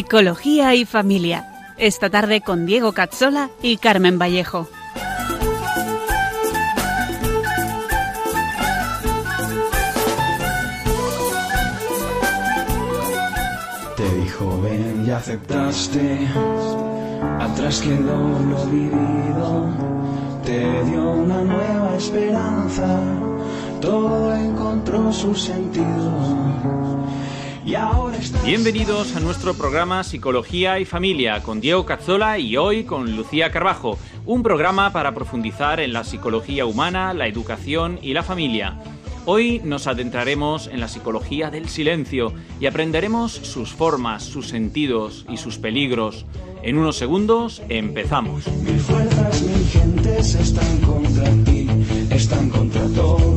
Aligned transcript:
Psicología 0.00 0.74
y 0.74 0.86
Familia. 0.86 1.44
Esta 1.76 2.08
tarde 2.08 2.40
con 2.40 2.64
Diego 2.64 2.92
Cazzola 2.92 3.50
y 3.60 3.76
Carmen 3.76 4.18
Vallejo. 4.18 4.66
Te 13.94 14.14
dijo 14.14 14.62
ven 14.62 15.04
y 15.06 15.10
aceptaste, 15.10 16.28
atrás 17.38 17.82
quedó 17.82 18.40
lo 18.40 18.64
vivido, 18.68 19.66
te 20.46 20.82
dio 20.84 21.10
una 21.10 21.42
nueva 21.42 21.94
esperanza, 21.98 22.98
todo 23.82 24.34
encontró 24.34 25.12
su 25.12 25.34
sentido. 25.34 26.89
Bienvenidos 28.44 29.14
a 29.14 29.20
nuestro 29.20 29.54
programa 29.54 30.02
Psicología 30.02 30.80
y 30.80 30.84
Familia 30.84 31.40
con 31.40 31.60
Diego 31.60 31.86
Cazzola 31.86 32.36
y 32.36 32.56
hoy 32.56 32.82
con 32.82 33.14
Lucía 33.14 33.52
Carbajo, 33.52 33.96
un 34.26 34.42
programa 34.42 34.92
para 34.92 35.14
profundizar 35.14 35.78
en 35.78 35.92
la 35.92 36.02
psicología 36.02 36.66
humana, 36.66 37.14
la 37.14 37.28
educación 37.28 38.00
y 38.02 38.12
la 38.12 38.24
familia. 38.24 38.76
Hoy 39.24 39.60
nos 39.62 39.86
adentraremos 39.86 40.66
en 40.66 40.80
la 40.80 40.88
psicología 40.88 41.50
del 41.50 41.68
silencio 41.68 42.32
y 42.58 42.66
aprenderemos 42.66 43.30
sus 43.30 43.70
formas, 43.72 44.24
sus 44.24 44.48
sentidos 44.48 45.24
y 45.28 45.36
sus 45.36 45.58
peligros. 45.58 46.26
En 46.64 46.76
unos 46.76 46.96
segundos 46.96 47.62
empezamos. 47.68 48.48
Mil 48.48 48.80
fuerzas, 48.80 49.42
mil 49.42 49.68
gentes 49.68 50.34
están 50.34 50.78
contra 50.78 51.30
ti, 51.44 51.68
están 52.10 52.50
contra 52.50 52.82
todo 52.88 53.29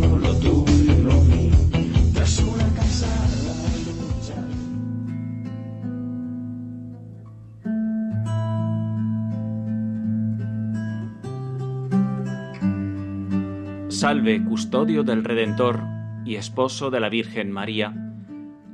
Salve, 14.03 14.43
custodio 14.43 15.05
del 15.05 15.23
Redentor 15.23 15.79
y 16.25 16.35
esposo 16.35 16.91
de 16.91 16.99
la 16.99 17.07
Virgen 17.07 17.53
María. 17.53 17.95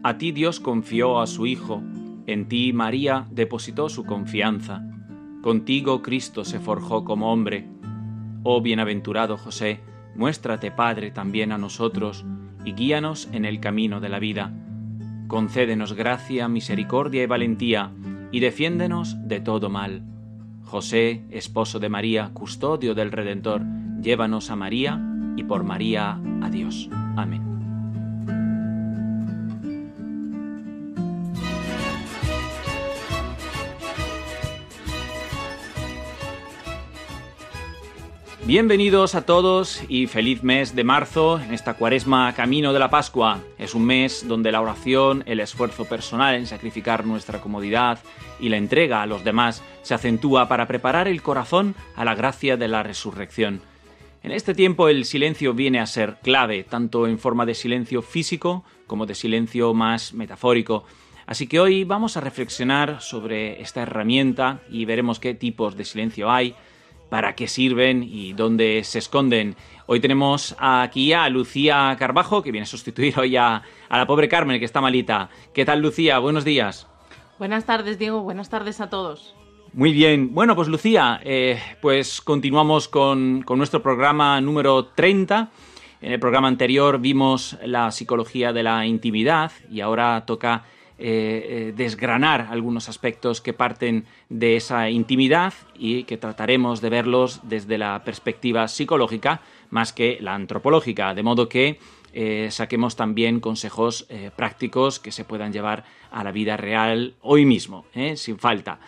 A 0.01 0.17
ti 0.17 0.31
Dios 0.31 0.59
confió 0.59 1.21
a 1.21 1.27
su 1.27 1.45
Hijo, 1.45 1.83
en 2.25 2.47
ti 2.47 2.73
María 2.73 3.27
depositó 3.29 3.89
su 3.89 4.05
confianza. 4.05 4.81
Contigo 5.43 6.01
Cristo 6.01 6.43
se 6.43 6.59
forjó 6.59 7.05
como 7.05 7.31
hombre. 7.31 7.67
Oh 8.41 8.61
bienaventurado 8.61 9.37
José, 9.37 9.81
muéstrate 10.15 10.71
Padre 10.71 11.11
también 11.11 11.51
a 11.51 11.59
nosotros 11.59 12.25
y 12.65 12.73
guíanos 12.73 13.29
en 13.31 13.45
el 13.45 13.59
camino 13.59 13.99
de 13.99 14.09
la 14.09 14.17
vida. 14.17 14.51
Concédenos 15.27 15.93
gracia, 15.93 16.47
misericordia 16.47 17.21
y 17.21 17.27
valentía, 17.27 17.91
y 18.31 18.39
defiéndenos 18.39 19.15
de 19.27 19.41
todo 19.41 19.69
mal. 19.69 20.01
José, 20.63 21.23
esposo 21.29 21.77
de 21.77 21.89
María, 21.89 22.31
custodio 22.33 22.95
del 22.95 23.11
Redentor, 23.11 23.61
llévanos 24.01 24.49
a 24.49 24.55
María 24.55 25.05
y 25.39 25.43
por 25.43 25.63
María 25.63 26.19
a 26.41 26.49
Dios. 26.49 26.89
Amén. 27.15 27.41
Bienvenidos 38.45 39.13
a 39.13 39.25
todos 39.25 39.83
y 39.87 40.07
feliz 40.07 40.43
mes 40.43 40.75
de 40.75 40.83
marzo 40.83 41.39
en 41.39 41.53
esta 41.53 41.75
cuaresma 41.75 42.33
camino 42.33 42.73
de 42.73 42.79
la 42.79 42.89
Pascua. 42.89 43.39
Es 43.59 43.75
un 43.75 43.85
mes 43.85 44.27
donde 44.27 44.51
la 44.51 44.59
oración, 44.59 45.23
el 45.27 45.39
esfuerzo 45.39 45.85
personal 45.85 46.35
en 46.35 46.47
sacrificar 46.47 47.05
nuestra 47.05 47.41
comodidad 47.41 47.99
y 48.39 48.49
la 48.49 48.57
entrega 48.57 49.03
a 49.03 49.05
los 49.05 49.23
demás 49.23 49.63
se 49.83 49.93
acentúa 49.93 50.49
para 50.49 50.67
preparar 50.67 51.07
el 51.07 51.21
corazón 51.21 51.75
a 51.95 52.03
la 52.03 52.15
gracia 52.15 52.57
de 52.57 52.67
la 52.67 52.81
resurrección. 52.81 53.61
En 54.21 54.31
este 54.31 54.53
tiempo 54.53 54.89
el 54.89 55.05
silencio 55.05 55.53
viene 55.53 55.79
a 55.79 55.85
ser 55.85 56.17
clave, 56.21 56.63
tanto 56.63 57.07
en 57.07 57.19
forma 57.19 57.45
de 57.45 57.55
silencio 57.55 58.01
físico 58.01 58.65
como 58.85 59.05
de 59.05 59.15
silencio 59.15 59.73
más 59.73 60.13
metafórico. 60.13 60.83
Así 61.25 61.47
que 61.47 61.59
hoy 61.59 61.85
vamos 61.85 62.17
a 62.17 62.21
reflexionar 62.21 63.01
sobre 63.01 63.61
esta 63.61 63.83
herramienta 63.83 64.61
y 64.69 64.83
veremos 64.83 65.19
qué 65.19 65.35
tipos 65.35 65.77
de 65.77 65.85
silencio 65.85 66.29
hay, 66.29 66.53
para 67.09 67.33
qué 67.33 67.47
sirven 67.47 68.03
y 68.03 68.33
dónde 68.33 68.83
se 68.83 68.99
esconden. 68.99 69.55
Hoy 69.85 70.01
tenemos 70.01 70.55
aquí 70.59 71.13
a 71.13 71.29
Lucía 71.29 71.95
Carbajo, 71.97 72.43
que 72.43 72.51
viene 72.51 72.63
a 72.63 72.67
sustituir 72.67 73.17
hoy 73.17 73.37
a, 73.37 73.63
a 73.87 73.97
la 73.97 74.05
pobre 74.05 74.27
Carmen, 74.27 74.59
que 74.59 74.65
está 74.65 74.81
malita. 74.81 75.29
¿Qué 75.53 75.63
tal, 75.63 75.81
Lucía? 75.81 76.19
Buenos 76.19 76.43
días. 76.43 76.87
Buenas 77.37 77.65
tardes, 77.65 77.97
Diego. 77.97 78.21
Buenas 78.21 78.49
tardes 78.49 78.81
a 78.81 78.89
todos. 78.89 79.33
Muy 79.73 79.93
bien. 79.93 80.33
Bueno, 80.33 80.55
pues 80.55 80.67
Lucía, 80.67 81.21
eh, 81.23 81.61
pues 81.79 82.21
continuamos 82.21 82.87
con, 82.87 83.43
con 83.43 83.59
nuestro 83.59 83.83
programa 83.83 84.41
número 84.41 84.85
30. 84.85 85.51
En 86.01 86.11
el 86.11 86.19
programa 86.19 86.47
anterior 86.47 86.99
vimos 86.99 87.55
la 87.63 87.91
psicología 87.91 88.51
de 88.51 88.63
la 88.63 88.87
intimidad 88.87 89.51
y 89.69 89.81
ahora 89.81 90.25
toca 90.25 90.65
eh, 90.97 91.67
eh, 91.69 91.73
desgranar 91.77 92.47
algunos 92.49 92.89
aspectos 92.89 93.41
que 93.41 93.53
parten 93.53 94.05
de 94.29 94.55
esa 94.55 94.89
intimidad 94.89 95.53
y 95.77 96.03
que 96.05 96.17
trataremos 96.17 96.81
de 96.81 96.89
verlos 96.89 97.41
desde 97.43 97.77
la 97.77 98.03
perspectiva 98.03 98.67
psicológica 98.67 99.41
más 99.69 99.93
que 99.93 100.17
la 100.19 100.33
antropológica, 100.33 101.13
de 101.13 101.21
modo 101.21 101.47
que 101.47 101.79
saquemos 102.49 102.95
también 102.95 103.39
consejos 103.39 104.07
prácticos 104.35 104.99
que 104.99 105.11
se 105.11 105.25
puedan 105.25 105.53
llevar 105.53 105.85
a 106.09 106.23
la 106.23 106.31
vida 106.31 106.57
real 106.57 107.13
hoy 107.21 107.45
mismo, 107.45 107.85
sin 108.15 108.39
falta. 108.39 108.79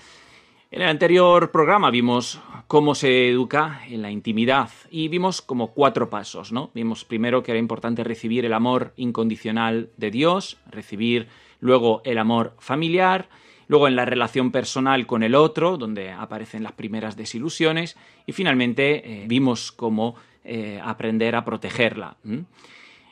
En 0.74 0.82
el 0.82 0.88
anterior 0.88 1.52
programa 1.52 1.92
vimos 1.92 2.40
cómo 2.68 2.96
se 2.96 3.28
educa 3.28 3.82
en 3.90 4.02
la 4.02 4.10
intimidad 4.10 4.70
y 4.90 5.10
vimos 5.10 5.42
como 5.42 5.74
cuatro 5.74 6.10
pasos, 6.10 6.54
¿no? 6.54 6.72
Vimos 6.74 7.04
primero 7.04 7.44
que 7.44 7.52
era 7.52 7.60
importante 7.60 8.06
recibir 8.06 8.46
el 8.46 8.54
amor 8.54 8.94
incondicional 8.96 9.90
de 9.98 10.12
Dios, 10.12 10.60
recibir 10.70 11.28
luego 11.60 12.02
el 12.06 12.18
amor 12.18 12.56
familiar, 12.58 13.28
luego 13.68 13.90
en 13.90 13.98
la 13.98 14.06
relación 14.06 14.54
personal 14.54 15.06
con 15.08 15.24
el 15.24 15.36
otro, 15.36 15.76
donde 15.76 16.14
aparecen 16.14 16.64
las 16.64 16.72
primeras 16.72 17.18
desilusiones, 17.18 17.98
y 18.26 18.32
finalmente 18.32 19.24
eh, 19.24 19.26
vimos 19.28 19.74
cómo 19.74 20.16
eh, 20.46 20.80
aprender 20.82 21.36
a 21.36 21.44
protegerla. 21.44 22.16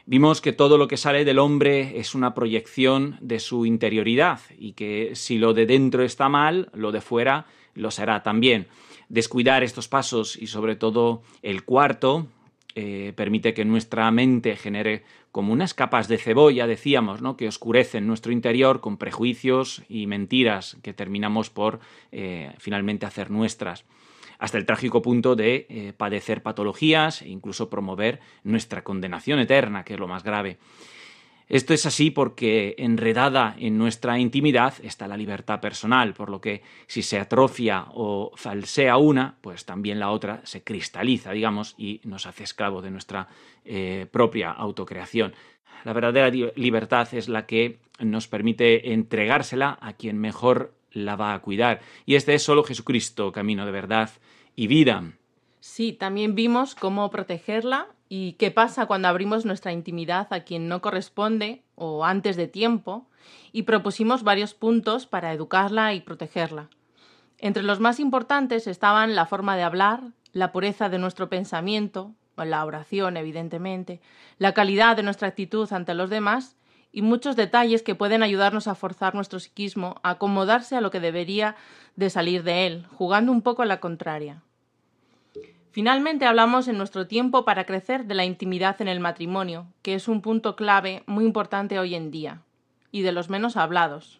Vimos 0.09 0.41
que 0.41 0.53
todo 0.53 0.79
lo 0.79 0.87
que 0.87 0.97
sale 0.97 1.23
del 1.23 1.37
hombre 1.37 1.99
es 1.99 2.15
una 2.15 2.33
proyección 2.33 3.19
de 3.21 3.37
su 3.37 3.67
interioridad 3.67 4.39
y 4.57 4.71
que 4.71 5.11
si 5.13 5.37
lo 5.37 5.53
de 5.53 5.67
dentro 5.67 6.01
está 6.03 6.29
mal, 6.29 6.71
lo 6.73 6.91
de 6.91 6.99
fuera 6.99 7.45
lo 7.75 7.91
será 7.91 8.23
también. 8.23 8.65
Descuidar 9.07 9.61
estos 9.61 9.87
pasos 9.87 10.35
y 10.35 10.47
sobre 10.47 10.75
todo 10.75 11.21
el 11.43 11.63
cuarto 11.63 12.25
eh, 12.73 13.13
permite 13.15 13.53
que 13.53 13.65
nuestra 13.65 14.09
mente 14.09 14.55
genere 14.55 15.03
como 15.31 15.53
unas 15.53 15.75
capas 15.75 16.07
de 16.07 16.17
cebolla, 16.17 16.65
decíamos, 16.65 17.21
¿no? 17.21 17.37
que 17.37 17.47
oscurecen 17.47 18.07
nuestro 18.07 18.31
interior 18.31 18.81
con 18.81 18.97
prejuicios 18.97 19.83
y 19.89 20.07
mentiras 20.07 20.77
que 20.81 20.91
terminamos 20.91 21.51
por 21.51 21.81
eh, 22.11 22.51
finalmente 22.57 23.05
hacer 23.05 23.29
nuestras 23.29 23.85
hasta 24.39 24.57
el 24.57 24.65
trágico 24.65 25.01
punto 25.01 25.35
de 25.35 25.67
eh, 25.69 25.93
padecer 25.95 26.41
patologías 26.41 27.21
e 27.21 27.29
incluso 27.29 27.69
promover 27.69 28.19
nuestra 28.43 28.83
condenación 28.83 29.39
eterna, 29.39 29.83
que 29.83 29.93
es 29.93 29.99
lo 29.99 30.07
más 30.07 30.23
grave. 30.23 30.57
Esto 31.49 31.73
es 31.73 31.87
así 31.87 32.11
porque 32.11 32.75
enredada 32.77 33.55
en 33.57 33.77
nuestra 33.77 34.19
intimidad 34.19 34.75
está 34.83 35.07
la 35.07 35.17
libertad 35.17 35.59
personal, 35.59 36.13
por 36.13 36.29
lo 36.29 36.39
que 36.39 36.61
si 36.85 37.01
se 37.01 37.19
atrofia 37.19 37.87
o 37.91 38.31
falsea 38.35 38.97
una, 38.97 39.35
pues 39.41 39.65
también 39.65 39.99
la 39.99 40.11
otra 40.11 40.41
se 40.43 40.63
cristaliza, 40.63 41.31
digamos, 41.31 41.73
y 41.75 42.01
nos 42.03 42.27
hace 42.27 42.43
esclavo 42.43 42.83
de 42.83 42.91
nuestra 42.91 43.27
eh, 43.65 44.05
propia 44.11 44.51
autocreación. 44.51 45.33
La 45.85 45.93
verdadera 45.93 46.29
libertad 46.55 47.07
es 47.13 47.27
la 47.29 47.47
que 47.47 47.79
nos 47.99 48.27
permite 48.27 48.93
entregársela 48.93 49.79
a 49.81 49.93
quien 49.93 50.19
mejor 50.19 50.75
la 50.91 51.15
va 51.15 51.33
a 51.33 51.39
cuidar. 51.39 51.81
Y 52.05 52.13
este 52.13 52.35
es 52.35 52.43
solo 52.43 52.63
Jesucristo, 52.63 53.31
camino 53.31 53.65
de 53.65 53.71
verdad 53.71 54.11
y 54.59 54.67
vida. 54.67 55.13
Sí, 55.61 55.93
también 55.93 56.35
vimos 56.35 56.75
cómo 56.75 57.09
protegerla 57.11 57.87
y 58.09 58.33
qué 58.33 58.51
pasa 58.51 58.87
cuando 58.87 59.07
abrimos 59.07 59.45
nuestra 59.45 59.71
intimidad 59.71 60.27
a 60.31 60.41
quien 60.41 60.67
no 60.67 60.81
corresponde 60.81 61.63
o 61.75 62.03
antes 62.03 62.35
de 62.35 62.49
tiempo 62.49 63.07
y 63.53 63.63
propusimos 63.63 64.23
varios 64.23 64.53
puntos 64.53 65.07
para 65.07 65.31
educarla 65.31 65.93
y 65.93 66.01
protegerla. 66.01 66.69
Entre 67.37 67.63
los 67.63 67.79
más 67.79 68.01
importantes 68.01 68.67
estaban 68.67 69.15
la 69.15 69.25
forma 69.25 69.55
de 69.55 69.63
hablar, 69.63 70.11
la 70.33 70.51
pureza 70.51 70.89
de 70.89 70.99
nuestro 70.99 71.29
pensamiento, 71.29 72.13
la 72.35 72.65
oración 72.65 73.15
evidentemente, 73.15 74.01
la 74.39 74.53
calidad 74.53 74.97
de 74.97 75.03
nuestra 75.03 75.29
actitud 75.29 75.71
ante 75.71 75.93
los 75.93 76.09
demás 76.09 76.57
y 76.91 77.01
muchos 77.01 77.37
detalles 77.37 77.81
que 77.81 77.95
pueden 77.95 78.23
ayudarnos 78.23 78.67
a 78.67 78.75
forzar 78.75 79.15
nuestro 79.15 79.39
psiquismo 79.39 80.01
a 80.03 80.11
acomodarse 80.11 80.75
a 80.75 80.81
lo 80.81 80.91
que 80.91 80.99
debería 80.99 81.55
de 81.95 82.09
salir 82.09 82.43
de 82.43 82.67
él, 82.67 82.87
jugando 82.93 83.31
un 83.31 83.41
poco 83.41 83.61
a 83.61 83.65
la 83.65 83.79
contraria. 83.79 84.43
Finalmente 85.71 86.25
hablamos 86.25 86.67
en 86.67 86.77
nuestro 86.77 87.05
tiempo 87.05 87.45
para 87.45 87.65
crecer 87.65 88.05
de 88.05 88.15
la 88.15 88.25
intimidad 88.25 88.81
en 88.81 88.87
el 88.87 88.99
matrimonio, 88.99 89.67
que 89.83 89.93
es 89.93 90.07
un 90.07 90.21
punto 90.21 90.55
clave 90.55 91.03
muy 91.05 91.25
importante 91.25 91.77
hoy 91.77 91.93
en 91.93 92.09
día, 92.09 92.41
y 92.91 93.03
de 93.03 93.11
los 93.11 93.29
menos 93.29 93.55
hablados. 93.55 94.19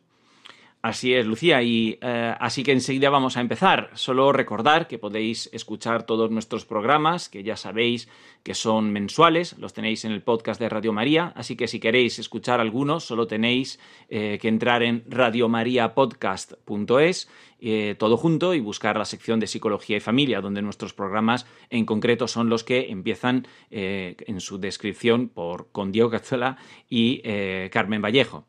Así 0.81 1.13
es, 1.13 1.25
Lucía, 1.25 1.61
y 1.61 1.99
eh, 2.01 2.33
así 2.39 2.63
que 2.63 2.71
enseguida 2.71 3.09
vamos 3.09 3.35
a 3.35 3.41
empezar. 3.41 3.89
Solo 3.95 4.31
recordar 4.31 4.87
que 4.87 4.97
podéis 4.97 5.49
escuchar 5.51 6.05
todos 6.05 6.31
nuestros 6.31 6.63
programas, 6.63 7.27
que 7.27 7.43
ya 7.43 7.57
sabéis 7.57 8.07
que 8.43 8.53
son 8.53 8.93
mensuales, 8.93 9.57
los 9.57 9.73
tenéis 9.73 10.05
en 10.05 10.13
el 10.13 10.21
podcast 10.21 10.57
de 10.57 10.69
Radio 10.69 10.93
María, 10.93 11.33
así 11.35 11.57
que 11.57 11.67
si 11.67 11.81
queréis 11.81 12.17
escuchar 12.17 12.61
algunos, 12.61 13.03
solo 13.03 13.27
tenéis 13.27 13.77
eh, 14.07 14.37
que 14.41 14.47
entrar 14.47 14.81
en 14.81 15.03
radiomariapodcast.es, 15.09 17.29
eh, 17.59 17.95
todo 17.99 18.15
junto, 18.15 18.53
y 18.53 18.61
buscar 18.61 18.95
la 18.95 19.03
sección 19.03 19.41
de 19.41 19.47
Psicología 19.47 19.97
y 19.97 19.99
Familia, 19.99 20.39
donde 20.39 20.61
nuestros 20.61 20.93
programas 20.93 21.45
en 21.69 21.85
concreto 21.85 22.25
son 22.25 22.47
los 22.47 22.63
que 22.63 22.89
empiezan 22.89 23.45
en 23.69 24.39
su 24.39 24.59
descripción 24.59 25.27
por, 25.27 25.67
con 25.73 25.91
Diego 25.91 26.09
Cazzola 26.09 26.55
y 26.87 27.21
Carmen 27.69 28.01
Vallejo. 28.01 28.45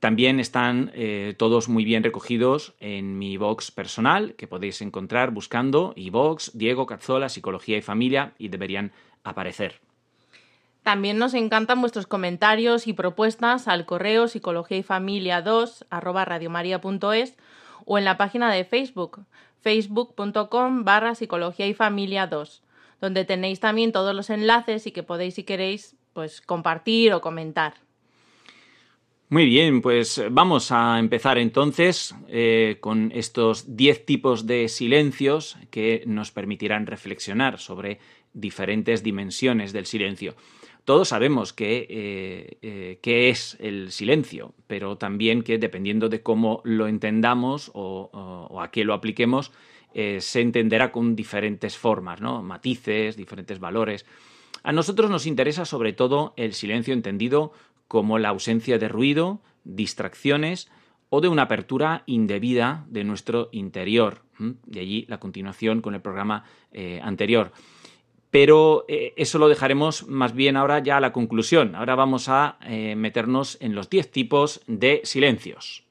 También 0.00 0.40
están 0.40 0.90
eh, 0.94 1.34
todos 1.36 1.68
muy 1.68 1.84
bien 1.84 2.02
recogidos 2.02 2.74
en 2.80 3.18
mi 3.18 3.36
box 3.36 3.70
personal, 3.70 4.34
que 4.34 4.48
podéis 4.48 4.80
encontrar 4.80 5.30
buscando 5.30 5.92
iVox, 5.94 6.52
Diego 6.56 6.86
Cazzola, 6.86 7.28
Psicología 7.28 7.76
y 7.76 7.82
Familia, 7.82 8.32
y 8.38 8.48
deberían 8.48 8.92
aparecer. 9.24 9.80
También 10.82 11.18
nos 11.18 11.34
encantan 11.34 11.82
vuestros 11.82 12.06
comentarios 12.06 12.86
y 12.86 12.94
propuestas 12.94 13.68
al 13.68 13.84
correo 13.84 14.28
psicología 14.28 14.78
y 14.78 14.82
familia 14.82 15.42
2 15.42 15.84
arroba 15.90 16.24
radiomaria.es 16.24 17.36
o 17.84 17.98
en 17.98 18.06
la 18.06 18.16
página 18.16 18.50
de 18.50 18.64
Facebook, 18.64 19.26
facebook.com 19.60 20.84
barra 20.84 21.14
psicología 21.14 21.66
y 21.66 21.74
familia 21.74 22.26
2, 22.26 22.62
donde 23.02 23.26
tenéis 23.26 23.60
también 23.60 23.92
todos 23.92 24.14
los 24.14 24.30
enlaces 24.30 24.86
y 24.86 24.92
que 24.92 25.02
podéis, 25.02 25.34
si 25.34 25.44
queréis, 25.44 25.96
pues 26.14 26.40
compartir 26.40 27.12
o 27.12 27.20
comentar. 27.20 27.74
Muy 29.32 29.44
bien, 29.44 29.80
pues 29.80 30.20
vamos 30.28 30.72
a 30.72 30.98
empezar 30.98 31.38
entonces 31.38 32.16
eh, 32.26 32.78
con 32.80 33.12
estos 33.14 33.76
10 33.76 34.04
tipos 34.04 34.44
de 34.44 34.68
silencios 34.68 35.56
que 35.70 36.02
nos 36.04 36.32
permitirán 36.32 36.84
reflexionar 36.84 37.60
sobre 37.60 38.00
diferentes 38.32 39.04
dimensiones 39.04 39.72
del 39.72 39.86
silencio. 39.86 40.34
Todos 40.84 41.10
sabemos 41.10 41.52
que, 41.52 41.86
eh, 41.88 42.58
eh, 42.60 42.98
qué 43.02 43.28
es 43.28 43.56
el 43.60 43.92
silencio, 43.92 44.52
pero 44.66 44.98
también 44.98 45.42
que 45.42 45.58
dependiendo 45.58 46.08
de 46.08 46.24
cómo 46.24 46.60
lo 46.64 46.88
entendamos 46.88 47.70
o, 47.72 48.58
a 48.60 48.72
qué 48.72 48.82
lo 48.82 48.94
apliquemos, 48.94 49.52
se 49.94 50.40
entenderá 50.40 50.90
con 50.90 51.14
diferentes 51.14 51.76
formas, 51.76 52.20
¿no? 52.20 52.42
matices, 52.42 53.16
diferentes 53.16 53.60
valores. 53.60 54.06
A 54.62 54.72
nosotros 54.72 55.10
nos 55.10 55.26
interesa 55.26 55.64
sobre 55.64 55.92
todo 55.92 56.34
el 56.36 56.52
silencio 56.52 56.92
entendido 56.92 57.52
como 57.90 58.20
la 58.20 58.28
ausencia 58.28 58.78
de 58.78 58.86
ruido, 58.86 59.40
distracciones 59.64 60.70
o 61.08 61.20
de 61.20 61.26
una 61.26 61.42
apertura 61.42 62.04
indebida 62.06 62.86
de 62.88 63.02
nuestro 63.02 63.48
interior. 63.50 64.22
De 64.38 64.78
allí 64.78 65.06
la 65.08 65.18
continuación 65.18 65.82
con 65.82 65.96
el 65.96 66.00
programa 66.00 66.44
eh, 66.70 67.00
anterior. 67.02 67.50
Pero 68.30 68.84
eh, 68.86 69.12
eso 69.16 69.40
lo 69.40 69.48
dejaremos 69.48 70.06
más 70.06 70.34
bien 70.34 70.56
ahora 70.56 70.78
ya 70.78 70.98
a 70.98 71.00
la 71.00 71.12
conclusión. 71.12 71.74
Ahora 71.74 71.96
vamos 71.96 72.28
a 72.28 72.58
eh, 72.64 72.94
meternos 72.94 73.58
en 73.60 73.74
los 73.74 73.90
10 73.90 74.12
tipos 74.12 74.60
de 74.68 75.00
silencios. 75.02 75.82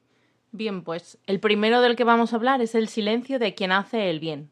Bien, 0.54 0.84
pues 0.84 1.18
el 1.28 1.42
primero 1.42 1.81
del 1.81 1.98
que 1.98 2.06
vamos 2.06 2.31
a 2.31 2.38
hablar 2.38 2.62
es 2.62 2.75
el 2.75 2.88
silencio 2.88 3.40
de 3.40 3.56
quien 3.56 3.74
hace 3.74 4.10
el 4.10 4.22
bien. 4.22 4.52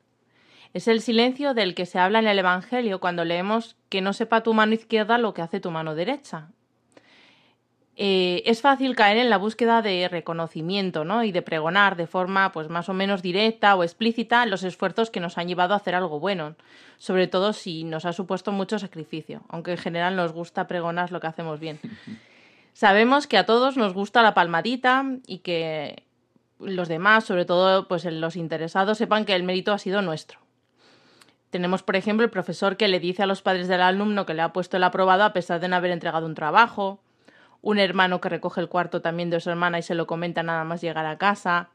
Es 0.74 0.90
el 0.90 1.00
silencio 1.00 1.54
del 1.54 1.76
que 1.76 1.86
se 1.86 1.98
habla 1.98 2.20
en 2.20 2.28
el 2.28 2.40
Evangelio 2.40 3.00
cuando 3.00 3.24
leemos 3.24 3.78
que 3.88 4.02
no 4.02 4.12
sepa 4.12 4.44
tu 4.44 4.54
mano 4.54 4.74
izquierda 4.74 5.18
lo 5.18 5.34
que 5.34 5.42
hace 5.42 5.62
tu 5.62 5.72
mano 5.72 5.96
derecha. 5.96 6.50
Eh, 8.00 8.44
es 8.46 8.62
fácil 8.62 8.96
caer 8.96 9.18
en 9.18 9.32
la 9.32 9.40
búsqueda 9.40 9.82
de 9.82 10.08
reconocimiento 10.08 11.04
¿no? 11.04 11.24
y 11.24 11.32
de 11.32 11.42
pregonar 11.42 11.96
de 11.96 12.06
forma 12.06 12.52
pues, 12.52 12.70
más 12.70 12.90
o 12.90 12.94
menos 12.94 13.24
directa 13.24 13.76
o 13.76 13.84
explícita 13.84 14.46
los 14.46 14.62
esfuerzos 14.62 15.10
que 15.10 15.20
nos 15.20 15.40
han 15.40 15.48
llevado 15.48 15.74
a 15.74 15.78
hacer 15.78 15.96
algo 15.96 16.20
bueno, 16.20 16.56
sobre 17.00 17.26
todo 17.26 17.54
si 17.54 17.84
nos 17.84 18.06
ha 18.06 18.14
supuesto 18.14 18.52
mucho 18.52 18.78
sacrificio, 18.78 19.42
aunque 19.50 19.72
en 19.72 19.78
general 19.80 20.16
nos 20.16 20.32
gusta 20.32 20.68
pregonar 20.68 21.12
lo 21.12 21.20
que 21.20 21.26
hacemos 21.26 21.60
bien. 21.60 21.80
Sabemos 22.74 23.26
que 23.26 23.40
a 23.40 23.48
todos 23.48 23.78
nos 23.78 23.96
gusta 23.96 24.22
la 24.22 24.36
palmadita 24.36 25.04
y 25.26 25.40
que 25.40 26.04
los 26.60 26.88
demás, 26.88 27.24
sobre 27.24 27.46
todo 27.46 27.88
pues, 27.88 28.06
los 28.06 28.36
interesados, 28.36 29.00
sepan 29.00 29.26
que 29.26 29.34
el 29.34 29.42
mérito 29.42 29.74
ha 29.74 29.80
sido 29.80 30.04
nuestro. 30.04 30.38
Tenemos, 31.50 31.82
por 31.82 31.96
ejemplo, 31.96 32.24
el 32.24 32.30
profesor 32.30 32.78
que 32.78 32.90
le 32.90 33.00
dice 33.00 33.24
a 33.24 33.26
los 33.26 33.42
padres 33.42 33.68
del 33.68 33.82
alumno 33.82 34.28
que 34.28 34.36
le 34.36 34.44
ha 34.44 34.54
puesto 34.54 34.78
el 34.78 34.84
aprobado 34.84 35.24
a 35.24 35.34
pesar 35.34 35.60
de 35.60 35.68
no 35.68 35.78
haber 35.78 35.90
entregado 35.90 36.28
un 36.28 36.36
trabajo, 36.36 37.00
un 37.68 37.80
hermano 37.80 38.22
que 38.22 38.30
recoge 38.30 38.62
el 38.62 38.69
cuarto 38.69 39.02
también 39.02 39.30
de 39.30 39.42
su 39.42 39.50
hermana 39.50 39.78
y 39.78 39.81
se 39.81 39.94
lo 39.94 40.08
comenta 40.08 40.42
nada 40.42 40.64
más 40.64 40.80
llegar 40.80 41.06
a 41.06 41.18
casa. 41.18 41.68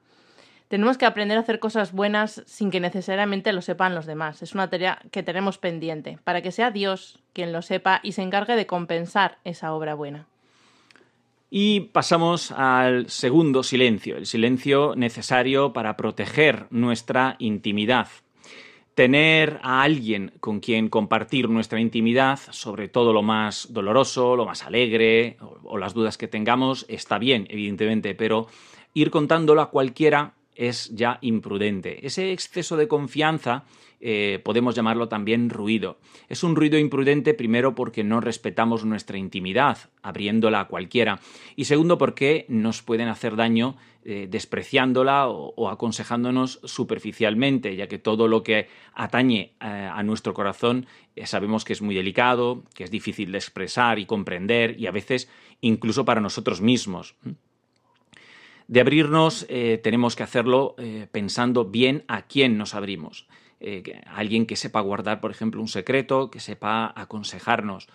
Tenemos 0.69 0.97
que 0.97 1.05
aprender 1.05 1.37
a 1.37 1.43
hacer 1.43 1.59
cosas 1.59 1.93
buenas 1.93 2.43
sin 2.47 2.71
que 2.71 2.81
necesariamente 2.81 3.53
lo 3.53 3.61
sepan 3.61 3.94
los 3.94 4.06
demás. 4.06 4.41
Es 4.41 4.55
una 4.55 4.71
tarea 4.71 5.03
que 5.11 5.23
tenemos 5.23 5.59
pendiente, 5.59 6.19
para 6.25 6.41
que 6.41 6.50
sea 6.50 6.71
Dios 6.71 7.19
quien 7.35 7.53
lo 7.53 7.61
sepa 7.61 8.00
y 8.03 8.12
se 8.12 8.23
encargue 8.23 8.56
de 8.56 8.67
compensar 8.67 9.37
esa 9.44 9.75
obra 9.75 9.93
buena. 9.93 10.25
Y 11.50 11.81
pasamos 11.81 12.53
al 12.53 13.11
segundo 13.11 13.62
silencio, 13.62 14.17
el 14.17 14.25
silencio 14.25 14.94
necesario 14.97 15.75
para 15.75 15.99
proteger 15.99 16.69
nuestra 16.71 17.37
intimidad 17.39 18.09
tener 18.94 19.59
a 19.62 19.83
alguien 19.83 20.33
con 20.41 20.61
quien 20.61 20.89
compartir 20.89 21.49
nuestra 21.49 21.81
intimidad 21.81 22.39
sobre 22.50 22.89
todo 22.89 23.12
lo 23.12 23.23
más 23.23 23.73
doloroso, 23.73 24.37
lo 24.37 24.44
más 24.44 24.65
alegre 24.65 25.37
o, 25.41 25.79
las 25.79 25.94
dudas 25.94 26.19
que 26.19 26.29
tengamos 26.29 26.85
está 26.89 27.19
bien, 27.19 27.47
evidentemente, 27.49 28.15
pero 28.15 28.49
ir 28.94 29.11
contándolo 29.11 29.62
a 29.62 29.71
cualquiera 29.71 30.35
es 30.55 30.94
ya 30.94 31.19
imprudente. 31.23 32.06
Ese 32.06 32.33
exceso 32.33 32.77
de 32.77 32.87
confianza 32.87 33.65
eh, 34.00 34.41
podemos 34.44 34.75
llamarlo 34.75 35.09
también 35.09 35.49
ruido. 35.49 35.99
Es 36.29 36.43
un 36.43 36.56
ruido 36.56 36.79
imprudente 36.79 37.35
primero 37.35 37.75
porque 37.75 38.05
no 38.05 38.21
respetamos 38.21 38.85
nuestra 38.85 39.17
intimidad, 39.17 39.79
abriéndola 40.03 40.61
a 40.61 40.69
cualquiera, 40.69 41.21
y 41.56 41.65
segundo 41.65 41.99
porque 41.99 42.44
nos 42.49 42.83
pueden 42.83 43.09
hacer 43.09 43.37
daño 43.37 43.77
eh, 44.05 44.27
despreciándola 44.31 45.29
o, 45.29 45.69
aconsejándonos 45.69 46.61
superficialmente, 46.65 47.77
ya 47.77 47.87
que 47.87 47.99
todo 47.99 48.29
lo 48.29 48.43
que 48.43 48.69
atañe 48.94 49.55
eh, 49.61 49.91
a 49.93 50.03
nuestro 50.03 50.35
corazón 50.35 50.87
sabemos 51.25 51.65
que 51.65 51.73
es 51.73 51.82
muy 51.82 51.94
delicado, 51.94 52.63
que 52.75 52.85
es 52.85 52.91
difícil 52.91 53.32
de 53.32 53.39
expresar 53.39 53.99
y 53.99 54.06
comprender, 54.06 54.79
y 54.81 54.87
a 54.87 54.91
veces 54.91 55.29
incluso 55.61 56.05
para 56.05 56.21
nosotros 56.21 56.61
mismos. 56.61 57.15
De 58.67 58.81
abrirnos 58.81 59.47
tenemos 59.82 60.17
que 60.17 60.23
hacerlo 60.23 60.75
pensando 61.11 61.67
bien 61.67 62.05
a 62.09 62.23
quién 62.23 62.56
nos 62.56 62.75
abrimos. 62.75 63.27
Eh, 63.65 64.03
alguien 64.06 64.44
que 64.44 64.56
sepa 64.56 64.81
guardar, 64.81 65.21
por 65.21 65.31
ejemplo, 65.31 65.61
un 65.61 65.69
secreto, 65.69 66.32
que 66.32 66.41
sepa 66.41 66.93
aconsejarnos. 66.97 67.87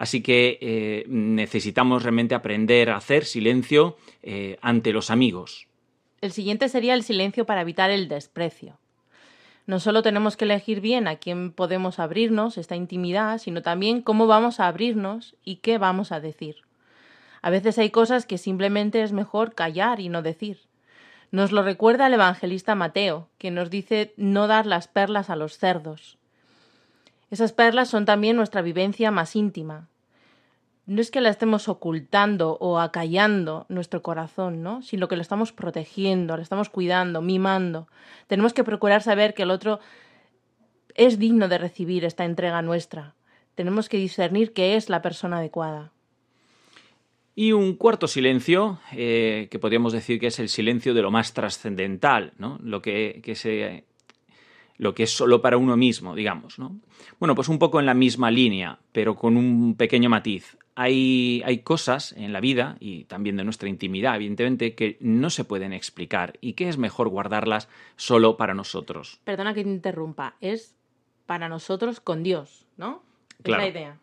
Así 0.00 0.22
que 0.22 0.56
eh, 0.62 1.04
necesitamos 1.08 2.02
realmente 2.02 2.34
aprender 2.34 2.88
a 2.88 2.96
hacer 2.96 3.26
silencio 3.26 3.98
eh, 4.22 4.56
ante 4.62 4.94
los 4.94 5.10
amigos. 5.10 5.68
El 6.22 6.32
siguiente 6.32 6.70
sería 6.70 6.94
el 6.94 7.02
silencio 7.02 7.44
para 7.44 7.60
evitar 7.60 7.90
el 7.90 8.08
desprecio. 8.08 8.78
No 9.66 9.78
solo 9.78 10.00
tenemos 10.00 10.38
que 10.38 10.46
elegir 10.46 10.80
bien 10.80 11.06
a 11.06 11.16
quién 11.16 11.52
podemos 11.52 11.98
abrirnos, 11.98 12.56
esta 12.56 12.76
intimidad, 12.76 13.36
sino 13.36 13.60
también 13.60 14.00
cómo 14.00 14.26
vamos 14.26 14.58
a 14.58 14.68
abrirnos 14.68 15.36
y 15.44 15.56
qué 15.56 15.76
vamos 15.76 16.12
a 16.12 16.20
decir. 16.20 16.56
A 17.42 17.50
veces 17.50 17.76
hay 17.76 17.90
cosas 17.90 18.24
que 18.24 18.38
simplemente 18.38 19.02
es 19.02 19.12
mejor 19.12 19.54
callar 19.54 20.00
y 20.00 20.08
no 20.08 20.22
decir. 20.22 20.60
Nos 21.30 21.52
lo 21.52 21.62
recuerda 21.62 22.06
el 22.06 22.14
evangelista 22.14 22.74
Mateo, 22.74 23.28
que 23.36 23.50
nos 23.50 23.68
dice 23.68 24.14
no 24.16 24.46
dar 24.46 24.64
las 24.64 24.88
perlas 24.88 25.28
a 25.28 25.36
los 25.36 25.58
cerdos. 25.58 26.16
Esas 27.30 27.52
perlas 27.52 27.90
son 27.90 28.06
también 28.06 28.36
nuestra 28.36 28.62
vivencia 28.62 29.10
más 29.10 29.36
íntima. 29.36 29.89
No 30.86 31.00
es 31.00 31.10
que 31.10 31.20
la 31.20 31.28
estemos 31.28 31.68
ocultando 31.68 32.56
o 32.60 32.80
acallando 32.80 33.66
nuestro 33.68 34.02
corazón, 34.02 34.62
¿no? 34.62 34.82
Sino 34.82 35.08
que 35.08 35.16
lo 35.16 35.22
estamos 35.22 35.52
protegiendo, 35.52 36.36
lo 36.36 36.42
estamos 36.42 36.68
cuidando, 36.68 37.22
mimando. 37.22 37.86
Tenemos 38.26 38.52
que 38.52 38.64
procurar 38.64 39.02
saber 39.02 39.34
que 39.34 39.42
el 39.42 39.50
otro 39.50 39.78
es 40.94 41.18
digno 41.18 41.48
de 41.48 41.58
recibir 41.58 42.04
esta 42.04 42.24
entrega 42.24 42.62
nuestra. 42.62 43.14
Tenemos 43.54 43.88
que 43.88 43.98
discernir 43.98 44.52
que 44.52 44.76
es 44.76 44.88
la 44.88 45.02
persona 45.02 45.38
adecuada. 45.38 45.92
Y 47.34 47.52
un 47.52 47.74
cuarto 47.74 48.06
silencio, 48.06 48.80
eh, 48.92 49.48
que 49.50 49.58
podríamos 49.58 49.92
decir 49.92 50.18
que 50.18 50.26
es 50.26 50.38
el 50.40 50.48
silencio 50.48 50.92
de 50.94 51.02
lo 51.02 51.10
más 51.10 51.32
trascendental, 51.32 52.32
¿no? 52.38 52.58
lo, 52.62 52.82
que, 52.82 53.22
se, 53.34 53.84
lo 54.76 54.94
que 54.94 55.04
es 55.04 55.10
solo 55.10 55.40
para 55.40 55.56
uno 55.56 55.76
mismo, 55.76 56.14
digamos. 56.14 56.58
¿no? 56.58 56.80
Bueno, 57.18 57.34
pues 57.34 57.48
un 57.48 57.58
poco 57.58 57.80
en 57.80 57.86
la 57.86 57.94
misma 57.94 58.30
línea, 58.30 58.78
pero 58.92 59.14
con 59.14 59.36
un 59.36 59.74
pequeño 59.76 60.10
matiz. 60.10 60.58
Hay, 60.80 61.42
hay 61.44 61.58
cosas 61.58 62.12
en 62.12 62.32
la 62.32 62.40
vida 62.40 62.76
y 62.80 63.04
también 63.04 63.36
de 63.36 63.44
nuestra 63.44 63.68
intimidad, 63.68 64.16
evidentemente, 64.16 64.74
que 64.74 64.96
no 65.00 65.28
se 65.28 65.44
pueden 65.44 65.72
explicar 65.72 66.38
y 66.40 66.54
que 66.54 66.68
es 66.68 66.78
mejor 66.78 67.08
guardarlas 67.08 67.68
solo 67.96 68.36
para 68.38 68.54
nosotros. 68.54 69.20
Perdona 69.24 69.52
que 69.52 69.62
te 69.62 69.68
interrumpa, 69.68 70.36
es 70.40 70.74
para 71.26 71.48
nosotros 71.48 72.00
con 72.00 72.22
Dios, 72.22 72.66
¿no? 72.78 73.02
Claro. 73.42 73.62
Es 73.62 73.74
la 73.74 73.80
idea 73.80 74.00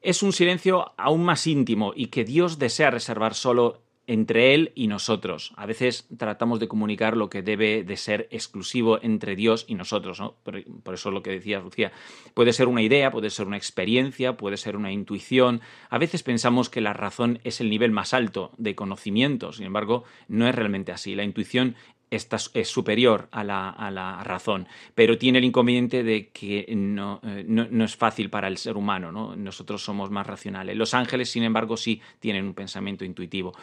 es 0.00 0.22
un 0.22 0.32
silencio 0.32 0.92
aún 0.96 1.24
más 1.24 1.46
íntimo 1.46 1.92
y 1.94 2.06
que 2.06 2.24
Dios 2.24 2.58
desea 2.58 2.90
reservar 2.90 3.34
solo 3.34 3.82
entre 4.08 4.54
Él 4.54 4.72
y 4.74 4.88
nosotros. 4.88 5.52
A 5.56 5.66
veces 5.66 6.08
tratamos 6.16 6.58
de 6.58 6.66
comunicar 6.66 7.16
lo 7.16 7.28
que 7.28 7.42
debe 7.42 7.84
de 7.84 7.96
ser 7.96 8.26
exclusivo 8.30 8.98
entre 9.02 9.36
Dios 9.36 9.66
y 9.68 9.74
nosotros. 9.74 10.18
¿no? 10.18 10.34
Por, 10.42 10.64
por, 10.82 10.94
eso 10.94 11.10
lo 11.10 11.22
que 11.22 11.30
decía 11.30 11.60
Lucía, 11.60 11.92
puede 12.32 12.54
ser 12.54 12.68
una 12.68 12.82
idea, 12.82 13.10
puede 13.10 13.28
ser 13.28 13.46
una 13.46 13.58
experiencia, 13.58 14.36
puede 14.36 14.56
ser 14.56 14.76
una 14.76 14.90
intuición. 14.90 15.60
A 15.90 15.98
veces 15.98 16.22
pensamos 16.22 16.70
que 16.70 16.80
la 16.80 16.94
razón 16.94 17.38
es 17.44 17.60
el 17.60 17.68
nivel 17.68 17.92
más 17.92 18.14
alto 18.14 18.50
de 18.56 18.74
conocimiento, 18.74 19.52
sin 19.52 19.66
embargo, 19.66 20.04
no 20.26 20.48
es 20.48 20.54
realmente 20.54 20.90
así. 20.90 21.14
La 21.14 21.24
intuición 21.24 21.76
es 22.10 22.68
superior 22.68 23.28
a 23.30 23.44
la, 23.44 23.70
a 23.70 23.90
la, 23.90 24.22
razón, 24.24 24.66
pero 24.94 25.18
tiene 25.18 25.38
el 25.38 25.44
inconveniente 25.44 26.02
de 26.02 26.28
que 26.28 26.66
no, 26.76 27.20
eh, 27.22 27.44
no, 27.46 27.66
no, 27.70 27.84
es 27.84 27.96
fácil 27.96 28.30
para 28.30 28.48
el 28.48 28.56
ser 28.56 28.76
humano, 28.76 29.12
¿no? 29.12 29.36
nosotros 29.36 29.82
somos 29.82 30.10
más 30.10 30.26
racionales. 30.26 30.76
Los 30.76 30.94
ángeles, 30.94 31.30
sin 31.30 31.42
embargo, 31.42 31.76
sí 31.76 32.00
tienen 32.18 32.44
un 32.44 32.54
pensamiento 32.54 33.04
intuitivo. 33.04 33.54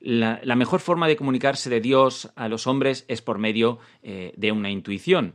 La, 0.00 0.40
la 0.42 0.56
mejor 0.56 0.80
forma 0.80 1.08
de 1.08 1.16
comunicarse 1.16 1.70
de 1.70 1.80
Dios 1.80 2.30
a 2.36 2.48
los 2.48 2.66
hombres 2.66 3.04
es 3.08 3.22
por 3.22 3.38
medio 3.38 3.78
eh, 4.02 4.32
de 4.36 4.52
una 4.52 4.70
intuición 4.70 5.34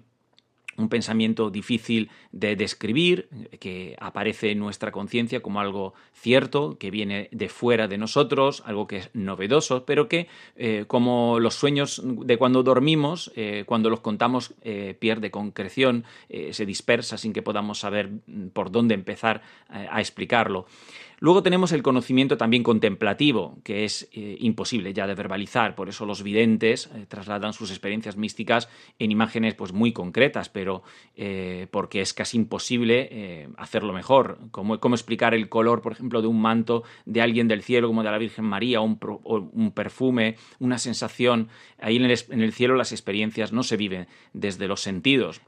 un 0.78 0.90
pensamiento 0.90 1.50
difícil 1.50 2.10
de 2.32 2.56
describir, 2.56 3.30
que 3.60 3.96
aparece 4.00 4.52
en 4.52 4.60
nuestra 4.60 4.92
conciencia 4.92 5.42
como 5.42 5.60
algo 5.60 5.94
cierto, 6.14 6.78
que 6.78 6.92
viene 6.92 7.30
de 7.32 7.50
fuera 7.50 7.88
de 7.88 7.98
nosotros, 7.98 8.64
algo 8.66 8.88
que 8.88 8.98
es 8.98 9.10
novedoso, 9.14 9.86
pero 9.86 10.08
que, 10.08 10.28
eh, 10.56 10.86
como 10.88 11.40
los 11.40 11.56
sueños 11.56 12.02
de 12.04 12.38
cuando 12.38 12.64
dormimos, 12.64 13.32
eh, 13.36 13.64
cuando 13.66 13.90
los 13.90 14.02
contamos, 14.02 14.54
eh, 14.62 14.96
pierde 14.98 15.32
concreción, 15.32 16.06
se 16.52 16.66
dispersa 16.66 17.18
sin 17.18 17.34
que 17.34 17.42
podamos 17.42 17.80
saber 17.80 18.10
por 18.54 18.72
dónde 18.72 18.96
empezar 18.96 19.42
a 19.70 20.00
explicarlo. 20.00 20.66
Luego 21.20 21.44
tenemos 21.44 21.72
el 21.72 21.84
conocimiento 21.84 22.38
también 22.38 22.64
contemplativo, 22.64 23.58
que 23.64 23.86
es 23.86 24.10
eh, 24.14 24.38
imposible 24.40 24.94
ya 24.94 25.08
de 25.08 25.16
verbalizar, 25.16 25.76
por 25.76 25.90
eso 25.90 26.06
los 26.06 26.24
videntes 26.24 26.90
eh, 26.94 27.06
trasladan 27.08 27.54
sus 27.54 27.70
experiencias 27.70 28.18
místicas 28.18 28.70
en 29.00 29.12
imágenes 29.12 29.56
pues, 29.56 29.74
muy 29.74 29.94
concretas, 29.94 30.50
pero 30.50 30.84
eh, 31.16 31.68
porque 31.72 32.02
es 32.02 32.14
casi 32.14 32.38
imposible 32.38 33.50
hacerlo 33.58 33.94
mejor. 33.94 34.38
Como, 34.52 34.80
cómo 34.80 34.96
explicar 34.96 35.34
el 35.34 35.50
color, 35.50 35.82
por 35.82 35.94
ejemplo, 35.94 36.22
de 36.22 36.28
un 36.28 36.42
manto 36.42 36.84
de 37.06 37.22
alguien 37.22 37.48
del 37.48 37.64
cielo, 37.64 37.88
como 37.88 38.04
de 38.04 38.12
la 38.12 38.18
Virgen 38.18 38.46
María, 38.46 38.82
un, 38.82 39.00
o 39.02 39.50
un 39.54 39.72
perfume, 39.72 40.36
una 40.60 40.78
sensación. 40.78 41.50
Ahí 41.80 41.98
en 41.98 42.06
el, 42.06 42.20
en 42.30 42.42
el, 42.42 42.54
cielo 42.54 42.76
las 42.76 42.92
experiencias 42.92 43.52
no 43.52 43.64
se 43.64 43.78
viven 43.78 44.08
desde 44.34 44.68
los 44.68 44.82
sentidos, 44.82 45.42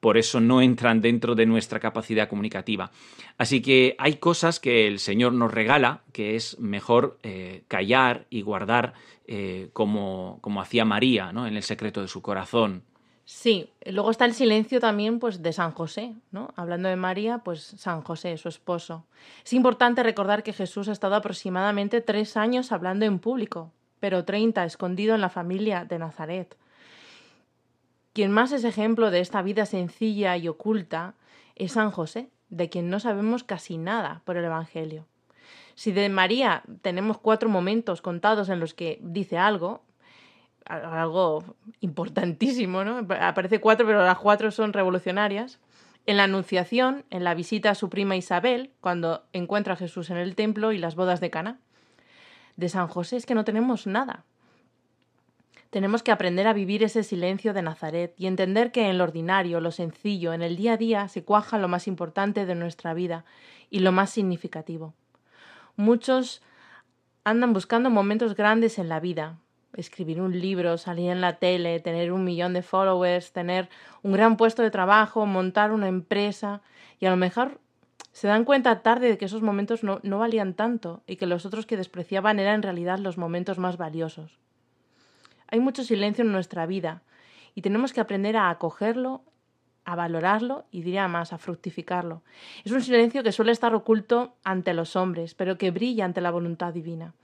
por 0.00 0.18
eso 0.18 0.40
no 0.40 0.62
entran 0.62 1.00
dentro 1.00 1.34
de 1.34 1.46
nuestra 1.46 1.80
capacidad 1.80 2.28
comunicativa. 2.28 2.90
Así 3.36 3.62
que 3.62 3.94
hay 3.98 4.14
cosas 4.14 4.60
que 4.60 4.86
el 4.86 4.97
Señor 4.98 5.32
nos 5.32 5.52
regala, 5.52 6.02
que 6.12 6.36
es 6.36 6.58
mejor 6.58 7.18
eh, 7.22 7.64
callar 7.68 8.26
y 8.30 8.42
guardar 8.42 8.94
eh, 9.26 9.70
como, 9.72 10.38
como, 10.40 10.60
hacía 10.60 10.84
María, 10.84 11.32
¿no? 11.32 11.46
En 11.46 11.56
el 11.56 11.62
secreto 11.62 12.00
de 12.00 12.08
su 12.08 12.22
corazón. 12.22 12.84
Sí, 13.24 13.68
luego 13.84 14.10
está 14.10 14.24
el 14.24 14.32
silencio 14.32 14.80
también 14.80 15.18
pues, 15.18 15.42
de 15.42 15.52
San 15.52 15.72
José, 15.72 16.14
¿no? 16.30 16.48
Hablando 16.56 16.88
de 16.88 16.96
María, 16.96 17.38
pues 17.38 17.60
San 17.60 18.00
José, 18.00 18.38
su 18.38 18.48
esposo. 18.48 19.04
Es 19.44 19.52
importante 19.52 20.02
recordar 20.02 20.42
que 20.42 20.54
Jesús 20.54 20.88
ha 20.88 20.92
estado 20.92 21.14
aproximadamente 21.14 22.00
tres 22.00 22.38
años 22.38 22.72
hablando 22.72 23.04
en 23.04 23.18
público, 23.18 23.70
pero 24.00 24.24
treinta 24.24 24.64
escondido 24.64 25.14
en 25.14 25.20
la 25.20 25.28
familia 25.28 25.84
de 25.84 25.98
Nazaret. 25.98 26.56
Quien 28.14 28.32
más 28.32 28.50
es 28.52 28.64
ejemplo 28.64 29.10
de 29.10 29.20
esta 29.20 29.42
vida 29.42 29.66
sencilla 29.66 30.36
y 30.38 30.48
oculta 30.48 31.14
es 31.54 31.72
San 31.72 31.90
José, 31.90 32.30
de 32.50 32.68
quien 32.68 32.90
no 32.90 33.00
sabemos 33.00 33.44
casi 33.44 33.78
nada 33.78 34.22
por 34.24 34.36
el 34.36 34.44
Evangelio. 34.44 35.06
Si 35.74 35.92
de 35.92 36.08
María 36.08 36.62
tenemos 36.82 37.18
cuatro 37.18 37.48
momentos 37.48 38.02
contados 38.02 38.48
en 38.48 38.60
los 38.60 38.74
que 38.74 38.98
dice 39.02 39.38
algo, 39.38 39.82
algo 40.64 41.44
importantísimo, 41.80 42.84
¿no? 42.84 43.06
Aparece 43.20 43.60
cuatro, 43.60 43.86
pero 43.86 44.04
las 44.04 44.18
cuatro 44.18 44.50
son 44.50 44.72
revolucionarias. 44.72 45.58
En 46.06 46.16
la 46.16 46.24
Anunciación, 46.24 47.04
en 47.10 47.22
la 47.22 47.34
visita 47.34 47.70
a 47.70 47.74
su 47.74 47.90
prima 47.90 48.16
Isabel, 48.16 48.72
cuando 48.80 49.24
encuentra 49.32 49.74
a 49.74 49.76
Jesús 49.76 50.10
en 50.10 50.16
el 50.16 50.34
templo 50.34 50.72
y 50.72 50.78
las 50.78 50.94
bodas 50.94 51.20
de 51.20 51.30
Cana. 51.30 51.58
De 52.56 52.68
San 52.68 52.88
José 52.88 53.16
es 53.16 53.26
que 53.26 53.34
no 53.34 53.44
tenemos 53.44 53.86
nada. 53.86 54.24
Tenemos 55.70 56.02
que 56.02 56.12
aprender 56.12 56.46
a 56.46 56.54
vivir 56.54 56.82
ese 56.82 57.02
silencio 57.02 57.52
de 57.52 57.60
Nazaret 57.60 58.14
y 58.16 58.26
entender 58.26 58.72
que 58.72 58.88
en 58.88 58.96
lo 58.96 59.04
ordinario, 59.04 59.60
lo 59.60 59.70
sencillo, 59.70 60.32
en 60.32 60.40
el 60.40 60.56
día 60.56 60.74
a 60.74 60.76
día 60.78 61.08
se 61.08 61.24
cuaja 61.24 61.58
lo 61.58 61.68
más 61.68 61.86
importante 61.86 62.46
de 62.46 62.54
nuestra 62.54 62.94
vida 62.94 63.26
y 63.68 63.80
lo 63.80 63.92
más 63.92 64.08
significativo. 64.08 64.94
Muchos 65.76 66.40
andan 67.22 67.52
buscando 67.52 67.90
momentos 67.90 68.34
grandes 68.34 68.78
en 68.78 68.88
la 68.88 68.98
vida, 68.98 69.36
escribir 69.74 70.22
un 70.22 70.40
libro, 70.40 70.78
salir 70.78 71.10
en 71.10 71.20
la 71.20 71.36
tele, 71.36 71.80
tener 71.80 72.12
un 72.12 72.24
millón 72.24 72.54
de 72.54 72.62
followers, 72.62 73.32
tener 73.32 73.68
un 74.02 74.12
gran 74.12 74.38
puesto 74.38 74.62
de 74.62 74.70
trabajo, 74.70 75.26
montar 75.26 75.72
una 75.72 75.88
empresa 75.88 76.62
y 76.98 77.04
a 77.04 77.10
lo 77.10 77.16
mejor 77.16 77.60
se 78.12 78.26
dan 78.26 78.44
cuenta 78.44 78.80
tarde 78.80 79.08
de 79.08 79.18
que 79.18 79.26
esos 79.26 79.42
momentos 79.42 79.84
no, 79.84 80.00
no 80.02 80.18
valían 80.18 80.54
tanto 80.54 81.02
y 81.06 81.16
que 81.16 81.26
los 81.26 81.44
otros 81.44 81.66
que 81.66 81.76
despreciaban 81.76 82.40
eran 82.40 82.56
en 82.56 82.62
realidad 82.62 82.98
los 82.98 83.18
momentos 83.18 83.58
más 83.58 83.76
valiosos. 83.76 84.38
Hay 85.50 85.60
mucho 85.60 85.82
silencio 85.82 86.24
en 86.24 86.32
nuestra 86.32 86.66
vida 86.66 87.02
y 87.54 87.62
tenemos 87.62 87.92
que 87.92 88.00
aprender 88.00 88.36
a 88.36 88.50
acogerlo, 88.50 89.22
a 89.84 89.96
valorarlo 89.96 90.66
y 90.70 90.82
diría 90.82 91.08
más, 91.08 91.32
a 91.32 91.38
fructificarlo. 91.38 92.22
Es 92.64 92.72
un 92.72 92.82
silencio 92.82 93.22
que 93.22 93.32
suele 93.32 93.52
estar 93.52 93.74
oculto 93.74 94.36
ante 94.44 94.74
los 94.74 94.94
hombres, 94.94 95.34
pero 95.34 95.56
que 95.56 95.70
brilla 95.70 96.04
ante 96.04 96.20
la 96.20 96.30
voluntad 96.30 96.74
divina. 96.74 97.14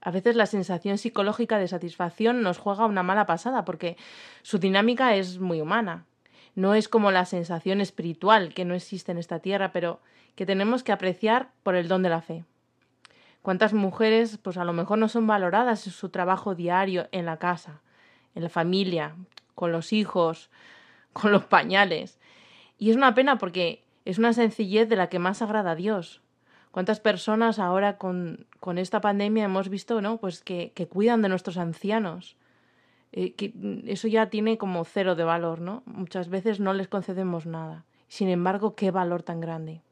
A 0.00 0.10
veces 0.10 0.34
la 0.34 0.46
sensación 0.46 0.96
psicológica 0.96 1.58
de 1.58 1.68
satisfacción 1.68 2.42
nos 2.42 2.58
juega 2.58 2.86
una 2.86 3.02
mala 3.02 3.26
pasada 3.26 3.64
porque 3.64 3.96
su 4.42 4.58
dinámica 4.58 5.14
es 5.14 5.38
muy 5.38 5.60
humana. 5.60 6.06
No 6.54 6.74
es 6.74 6.88
como 6.88 7.10
la 7.10 7.26
sensación 7.26 7.80
espiritual 7.80 8.54
que 8.54 8.64
no 8.64 8.74
existe 8.74 9.12
en 9.12 9.18
esta 9.18 9.38
tierra, 9.38 9.72
pero 9.72 10.00
que 10.34 10.46
tenemos 10.46 10.82
que 10.82 10.92
apreciar 10.92 11.50
por 11.62 11.76
el 11.76 11.88
don 11.88 12.02
de 12.02 12.08
la 12.08 12.22
fe 12.22 12.44
cuántas 13.42 13.74
mujeres 13.74 14.38
pues 14.38 14.56
a 14.56 14.64
lo 14.64 14.72
mejor 14.72 14.98
no 14.98 15.08
son 15.08 15.26
valoradas 15.26 15.86
en 15.86 15.92
su 15.92 16.08
trabajo 16.08 16.54
diario 16.54 17.08
en 17.12 17.26
la 17.26 17.36
casa, 17.36 17.82
en 18.34 18.44
la 18.44 18.48
familia, 18.48 19.16
con 19.54 19.72
los 19.72 19.92
hijos, 19.92 20.50
con 21.12 21.32
los 21.32 21.44
pañales. 21.44 22.18
Y 22.78 22.90
es 22.90 22.96
una 22.96 23.14
pena 23.14 23.38
porque 23.38 23.84
es 24.04 24.18
una 24.18 24.32
sencillez 24.32 24.88
de 24.88 24.96
la 24.96 25.08
que 25.08 25.18
más 25.18 25.42
agrada 25.42 25.72
a 25.72 25.76
Dios. 25.76 26.22
¿Cuántas 26.70 27.00
personas 27.00 27.58
ahora 27.58 27.98
con, 27.98 28.46
con 28.58 28.78
esta 28.78 29.02
pandemia 29.02 29.44
hemos 29.44 29.68
visto, 29.68 30.00
¿no? 30.00 30.16
Pues 30.16 30.42
que, 30.42 30.72
que 30.74 30.88
cuidan 30.88 31.20
de 31.20 31.28
nuestros 31.28 31.58
ancianos. 31.58 32.36
Eh, 33.12 33.34
que 33.34 33.52
eso 33.86 34.08
ya 34.08 34.30
tiene 34.30 34.56
como 34.56 34.84
cero 34.86 35.14
de 35.14 35.24
valor, 35.24 35.60
¿no? 35.60 35.82
Muchas 35.84 36.30
veces 36.30 36.60
no 36.60 36.72
les 36.72 36.88
concedemos 36.88 37.44
nada. 37.44 37.84
Sin 38.08 38.28
embargo, 38.28 38.74
qué 38.74 38.90
valor 38.90 39.22
tan 39.22 39.40
grande. 39.40 39.82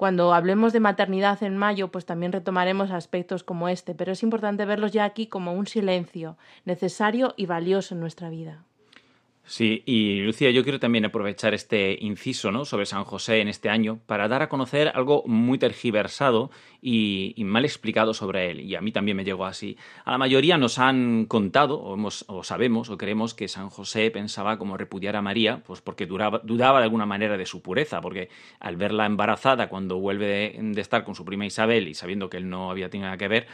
Cuando 0.00 0.32
hablemos 0.32 0.72
de 0.72 0.80
maternidad 0.80 1.42
en 1.42 1.58
mayo, 1.58 1.88
pues 1.88 2.06
también 2.06 2.32
retomaremos 2.32 2.90
aspectos 2.90 3.44
como 3.44 3.68
este, 3.68 3.94
pero 3.94 4.12
es 4.12 4.22
importante 4.22 4.64
verlos 4.64 4.92
ya 4.92 5.04
aquí 5.04 5.26
como 5.26 5.52
un 5.52 5.66
silencio 5.66 6.38
necesario 6.64 7.34
y 7.36 7.44
valioso 7.44 7.92
en 7.92 8.00
nuestra 8.00 8.30
vida. 8.30 8.64
Sí, 9.44 9.82
y 9.84 10.20
Lucía, 10.20 10.50
yo 10.52 10.62
quiero 10.62 10.78
también 10.78 11.04
aprovechar 11.04 11.54
este 11.54 11.98
inciso 12.00 12.52
¿no? 12.52 12.64
sobre 12.64 12.86
San 12.86 13.02
José 13.02 13.40
en 13.40 13.48
este 13.48 13.68
año 13.68 13.98
para 14.06 14.28
dar 14.28 14.42
a 14.42 14.48
conocer 14.48 14.92
algo 14.94 15.24
muy 15.26 15.58
tergiversado 15.58 16.50
y, 16.82 17.34
mal 17.44 17.64
explicado 17.64 18.14
sobre 18.14 18.50
él, 18.50 18.60
y 18.60 18.74
a 18.74 18.80
mí 18.80 18.92
también 18.92 19.16
me 19.16 19.24
llegó 19.24 19.44
así. 19.44 19.76
A 20.04 20.12
la 20.12 20.18
mayoría 20.18 20.56
nos 20.56 20.78
han 20.78 21.26
contado, 21.26 21.82
o, 21.82 22.44
sabemos, 22.44 22.90
o 22.90 22.96
creemos 22.96 23.34
que 23.34 23.48
San 23.48 23.70
José 23.70 24.10
pensaba 24.10 24.56
como 24.56 24.76
repudiar 24.76 25.16
a 25.16 25.22
María, 25.22 25.62
pues 25.66 25.80
porque 25.80 26.06
duraba, 26.06 26.40
dudaba 26.44 26.78
de 26.78 26.84
alguna 26.84 27.06
manera 27.06 27.36
de 27.36 27.44
su 27.44 27.60
pureza, 27.60 28.00
porque 28.00 28.28
al 28.60 28.76
verla 28.76 29.04
embarazada 29.04 29.68
cuando 29.68 29.98
vuelve 29.98 30.56
de, 30.58 30.80
estar 30.80 31.04
con 31.04 31.14
su 31.14 31.24
prima 31.24 31.44
Isabel 31.44 31.88
y 31.88 31.94
sabiendo 31.94 32.30
que 32.30 32.36
él 32.36 32.48
no 32.48 32.70
había 32.70 32.88
tenido 32.88 33.06
nada 33.06 33.18
que 33.18 33.28
ver, 33.28 33.46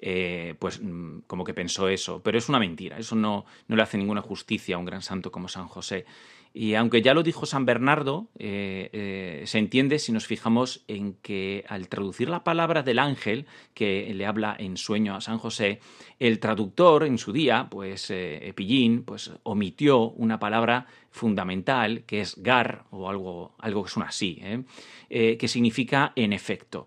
eh, 0.00 0.54
pues 0.58 0.80
como 1.26 1.44
que 1.44 1.52
pensó 1.52 1.88
eso. 1.88 2.22
Pero 2.22 2.38
es 2.38 2.48
una 2.48 2.58
mentira, 2.58 2.96
eso 2.96 3.16
no, 3.16 3.44
no 3.66 3.76
le 3.76 3.82
hace 3.82 3.98
ninguna 3.98 4.22
justicia 4.22 4.76
a 4.76 4.78
un 4.78 4.84
gran 4.84 5.02
santo 5.02 5.31
como 5.32 5.48
San 5.48 5.66
José. 5.66 6.04
Y 6.54 6.74
aunque 6.74 7.00
ya 7.00 7.14
lo 7.14 7.22
dijo 7.22 7.46
San 7.46 7.64
Bernardo, 7.64 8.28
eh, 8.38 8.90
eh, 8.92 9.42
se 9.46 9.58
entiende 9.58 9.98
si 9.98 10.12
nos 10.12 10.26
fijamos 10.26 10.84
en 10.86 11.14
que 11.14 11.64
al 11.66 11.88
traducir 11.88 12.28
la 12.28 12.44
palabra 12.44 12.82
del 12.82 12.98
ángel 12.98 13.46
que 13.72 14.12
le 14.12 14.26
habla 14.26 14.54
en 14.58 14.76
sueño 14.76 15.16
a 15.16 15.22
San 15.22 15.38
José, 15.38 15.80
el 16.18 16.40
traductor 16.40 17.04
en 17.04 17.16
su 17.16 17.32
día, 17.32 17.68
pues 17.70 18.10
eh, 18.10 18.52
Pillín, 18.54 19.02
pues 19.02 19.32
omitió 19.44 20.10
una 20.10 20.38
palabra 20.38 20.86
fundamental 21.10 22.04
que 22.04 22.20
es 22.20 22.36
gar 22.42 22.84
o 22.90 23.08
algo, 23.08 23.54
algo 23.58 23.84
que 23.84 23.90
suena 23.90 24.08
así, 24.10 24.42
que 25.08 25.48
significa 25.48 26.12
en 26.16 26.32
efecto. 26.32 26.86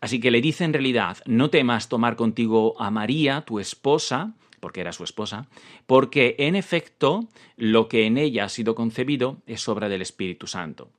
Así 0.00 0.20
que 0.20 0.30
le 0.30 0.40
dice 0.40 0.64
en 0.64 0.72
realidad, 0.72 1.18
no 1.26 1.50
temas 1.50 1.88
tomar 1.88 2.16
contigo 2.16 2.80
a 2.80 2.90
María, 2.90 3.42
tu 3.42 3.58
esposa, 3.58 4.34
porque 4.66 4.80
era 4.80 4.92
su 4.92 5.04
esposa, 5.04 5.46
porque 5.86 6.34
en 6.40 6.56
efecto 6.56 7.28
lo 7.56 7.86
que 7.86 8.04
en 8.04 8.18
ella 8.18 8.46
ha 8.46 8.48
sido 8.48 8.74
concebido 8.74 9.36
es 9.46 9.68
obra 9.68 9.88
del 9.88 10.02
Espíritu 10.02 10.48
Santo. 10.48 10.90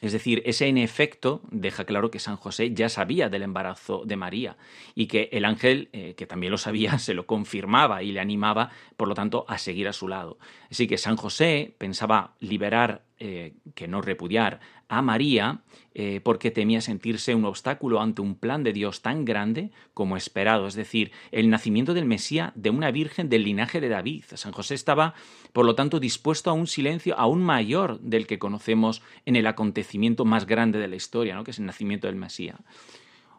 Es 0.00 0.12
decir, 0.12 0.40
ese 0.46 0.68
en 0.68 0.78
efecto 0.78 1.40
deja 1.50 1.84
claro 1.84 2.12
que 2.12 2.20
San 2.20 2.36
José 2.36 2.72
ya 2.74 2.88
sabía 2.88 3.28
del 3.28 3.42
embarazo 3.42 4.04
de 4.04 4.14
María 4.14 4.56
y 4.94 5.08
que 5.08 5.30
el 5.32 5.44
ángel, 5.44 5.88
eh, 5.92 6.14
que 6.16 6.28
también 6.28 6.52
lo 6.52 6.58
sabía, 6.58 6.96
se 7.00 7.12
lo 7.12 7.26
confirmaba 7.26 8.04
y 8.04 8.12
le 8.12 8.20
animaba, 8.20 8.70
por 8.96 9.08
lo 9.08 9.14
tanto, 9.14 9.46
a 9.48 9.58
seguir 9.58 9.88
a 9.88 9.92
su 9.92 10.06
lado. 10.06 10.38
Así 10.70 10.86
que 10.86 10.96
San 10.96 11.16
José 11.16 11.74
pensaba 11.78 12.36
liberar, 12.38 13.02
eh, 13.18 13.54
que 13.74 13.88
no 13.88 14.00
repudiar, 14.00 14.60
a 14.88 15.02
María 15.02 15.62
eh, 15.94 16.20
porque 16.22 16.50
temía 16.50 16.80
sentirse 16.80 17.34
un 17.34 17.44
obstáculo 17.44 18.00
ante 18.00 18.20
un 18.20 18.34
plan 18.34 18.62
de 18.62 18.72
Dios 18.72 19.00
tan 19.00 19.24
grande 19.24 19.70
como 19.94 20.16
esperado, 20.16 20.66
es 20.66 20.74
decir, 20.74 21.10
el 21.32 21.48
nacimiento 21.48 21.94
del 21.94 22.04
Mesías 22.04 22.52
de 22.54 22.70
una 22.70 22.90
virgen 22.90 23.28
del 23.28 23.44
linaje 23.44 23.80
de 23.80 23.88
David. 23.88 24.24
San 24.34 24.52
José 24.52 24.74
estaba, 24.74 25.14
por 25.52 25.64
lo 25.64 25.74
tanto, 25.74 25.98
dispuesto 25.98 26.50
a 26.50 26.52
un 26.52 26.66
silencio 26.66 27.18
aún 27.18 27.42
mayor 27.42 27.98
del 28.00 28.26
que 28.26 28.38
conocemos 28.38 29.02
en 29.24 29.36
el 29.36 29.46
acontecimiento 29.46 30.24
más 30.24 30.46
grande 30.46 30.78
de 30.78 30.88
la 30.88 30.96
historia, 30.96 31.34
¿no? 31.34 31.44
que 31.44 31.52
es 31.52 31.58
el 31.58 31.66
nacimiento 31.66 32.06
del 32.08 32.16
Mesías. 32.16 32.58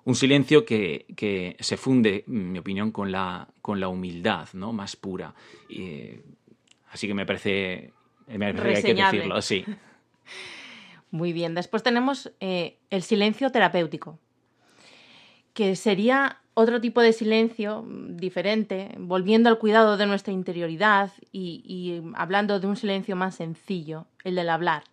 Un 0.04 0.16
silencio 0.16 0.66
que, 0.66 1.06
que, 1.16 1.58
se 1.60 1.78
funde, 1.78 2.24
en 2.28 2.54
mi 2.54 2.60
opinión, 2.60 2.92
con 2.92 3.12
la, 3.12 3.50
con 3.62 3.80
la 3.80 3.90
humildad 3.90 4.48
¿no? 4.54 4.74
más 4.74 4.96
pura. 4.96 5.36
así 6.90 7.08
que 7.08 7.14
me 7.14 7.26
parece, 7.26 7.94
me 8.28 8.54
parece 8.54 8.96
que 8.96 9.02
hay 9.02 9.12
que 9.12 9.18
decirlo, 9.18 9.42
sí. 9.42 9.64
Muy 11.12 11.34
bien. 11.34 11.56
Después 11.56 11.84
tenemos 11.84 12.32
eh, 12.40 12.80
el 12.90 13.02
silencio 13.02 13.52
terapéutico, 13.52 14.20
que 15.54 15.76
sería 15.76 16.42
otro 16.54 16.82
tipo 16.82 17.02
de 17.02 17.14
silencio 17.14 17.84
mm, 17.84 18.18
diferente, 18.18 18.96
volviendo 18.98 19.50
al 19.50 19.60
cuidado 19.60 19.98
de 19.98 20.06
nuestra 20.08 20.34
interioridad 20.34 21.12
y, 21.32 22.02
hablando 22.16 22.60
de 22.60 22.68
un 22.68 22.76
silencio 22.76 23.16
más 23.16 23.36
sencillo, 23.36 24.08
el 24.24 24.36
del 24.36 24.50
hablar. 24.50 24.84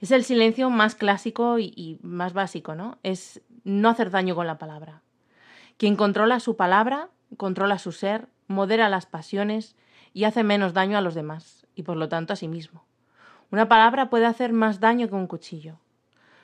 Es 0.00 0.10
el 0.10 0.24
silencio 0.24 0.70
más 0.70 0.94
clásico 0.94 1.58
y, 1.58 1.72
y 1.74 1.98
más 2.02 2.32
básico, 2.32 2.74
¿no? 2.74 2.98
Es 3.02 3.40
no 3.64 3.88
hacer 3.88 4.10
daño 4.10 4.34
con 4.34 4.46
la 4.46 4.58
palabra. 4.58 5.02
Quien 5.76 5.96
controla 5.96 6.40
su 6.40 6.56
palabra, 6.56 7.08
controla 7.36 7.78
su 7.78 7.92
ser, 7.92 8.28
modera 8.46 8.88
las 8.88 9.06
pasiones 9.06 9.74
y 10.14 10.24
hace 10.24 10.44
menos 10.44 10.72
daño 10.72 10.96
a 10.96 11.02
los 11.02 11.14
demás, 11.14 11.66
y 11.74 11.82
por 11.82 11.96
lo 11.96 12.08
tanto 12.08 12.32
a 12.32 12.36
sí 12.36 12.48
mismo. 12.48 12.85
Una 13.50 13.68
palabra 13.68 14.10
puede 14.10 14.26
hacer 14.26 14.52
más 14.52 14.80
daño 14.80 15.08
que 15.08 15.14
un 15.14 15.26
cuchillo. 15.26 15.78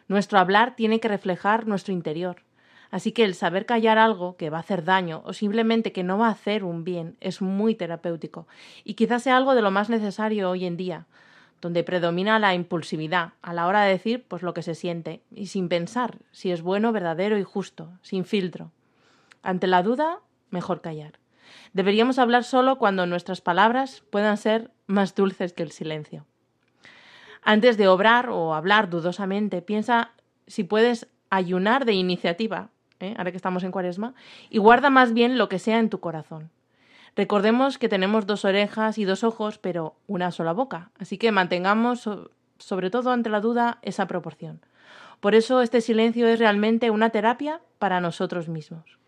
Nuestro 0.09 0.39
hablar 0.39 0.77
tiene 0.77 1.01
que 1.01 1.09
reflejar 1.09 1.67
nuestro 1.67 1.93
interior. 1.93 2.43
Así 2.91 3.13
que 3.13 3.25
el 3.25 3.35
saber 3.35 3.65
callar 3.65 3.97
algo 3.99 4.37
que 4.37 4.51
va 4.51 4.59
a 4.59 4.61
hacer 4.61 4.85
daño 4.85 5.23
o 5.25 5.33
simplemente 5.33 5.93
que 5.93 6.05
no 6.05 6.19
va 6.19 6.29
a 6.29 6.33
hacer 6.33 6.63
un 6.63 6.85
bien 6.85 7.17
es 7.21 7.41
muy 7.41 7.75
terapéutico 7.75 8.47
y 8.85 8.95
quizás 8.95 9.23
sea 9.23 9.39
algo 9.39 9.55
de 9.55 9.63
lo 9.63 9.71
más 9.71 9.89
necesario 9.89 10.51
hoy 10.51 10.67
en 10.67 10.77
día, 10.77 11.07
donde 11.63 11.85
predomina 11.85 12.39
la 12.39 12.55
impulsividad 12.55 13.33
a 13.41 13.55
la 13.55 13.67
hora 13.67 13.83
de 13.83 13.93
decir 13.93 14.27
pues 14.29 14.43
lo 14.43 14.53
que 14.53 14.63
se 14.63 14.75
siente 14.75 15.23
y 15.31 15.47
sin 15.47 15.71
pensar 15.71 16.19
si 16.33 16.53
es 16.53 16.61
bueno, 16.61 16.93
verdadero 16.93 17.39
y 17.39 17.45
justo, 17.45 17.89
sin 18.03 18.27
filtro. 18.27 18.73
Ante 19.43 19.67
la 19.67 19.83
duda, 19.83 20.21
mejor 20.51 20.83
callar. 20.83 21.19
Deberíamos 21.73 22.19
hablar 22.19 22.45
solo 22.45 22.77
cuando 22.77 23.07
nuestras 23.07 23.41
palabras 23.41 24.03
puedan 24.11 24.37
ser 24.37 24.71
más 24.87 25.15
dulces 25.15 25.55
que 25.55 25.63
el 25.63 25.73
silencio. 25.73 26.27
Antes 27.43 27.77
de 27.77 27.89
obrar 27.89 28.31
o 28.31 28.55
hablar 28.55 28.89
dudosamente, 28.89 29.63
piensa 29.63 30.13
si 30.47 30.65
puedes 30.65 31.09
ayunar 31.29 31.85
de 31.85 31.95
iniciativa, 31.95 32.69
¿eh? 33.01 33.15
ahora 33.19 33.33
que 33.33 33.37
estamos 33.37 33.65
en 33.65 33.73
cuaresma, 33.73 34.15
y 34.49 34.59
guarda 34.59 34.91
más 34.91 35.13
bien 35.13 35.39
lo 35.39 35.49
que 35.49 35.59
sea 35.59 35.79
en 35.79 35.91
tu 35.91 35.99
corazón. 35.99 36.51
Recordemos 37.17 37.79
que 37.79 37.89
tenemos 37.89 38.27
dos 38.27 38.45
orejas 38.45 38.97
y 38.97 39.05
dos 39.05 39.25
ojos, 39.25 39.59
pero 39.59 39.97
una 40.07 40.31
sola 40.31 40.53
boca, 40.53 40.90
así 40.99 41.19
que 41.19 41.33
mantengamos, 41.33 42.09
sobre 42.59 42.90
todo 42.90 43.11
ante 43.11 43.29
la 43.29 43.40
duda, 43.40 43.79
esa 43.83 44.07
proporción. 44.07 44.61
Por 45.21 45.35
eso 45.35 45.62
este 45.62 45.81
silencio 45.81 46.27
es 46.27 46.38
realmente 46.38 46.90
una 46.90 47.11
terapia 47.11 47.61
para 47.79 48.01
nosotros 48.01 48.49
mismos. 48.49 49.02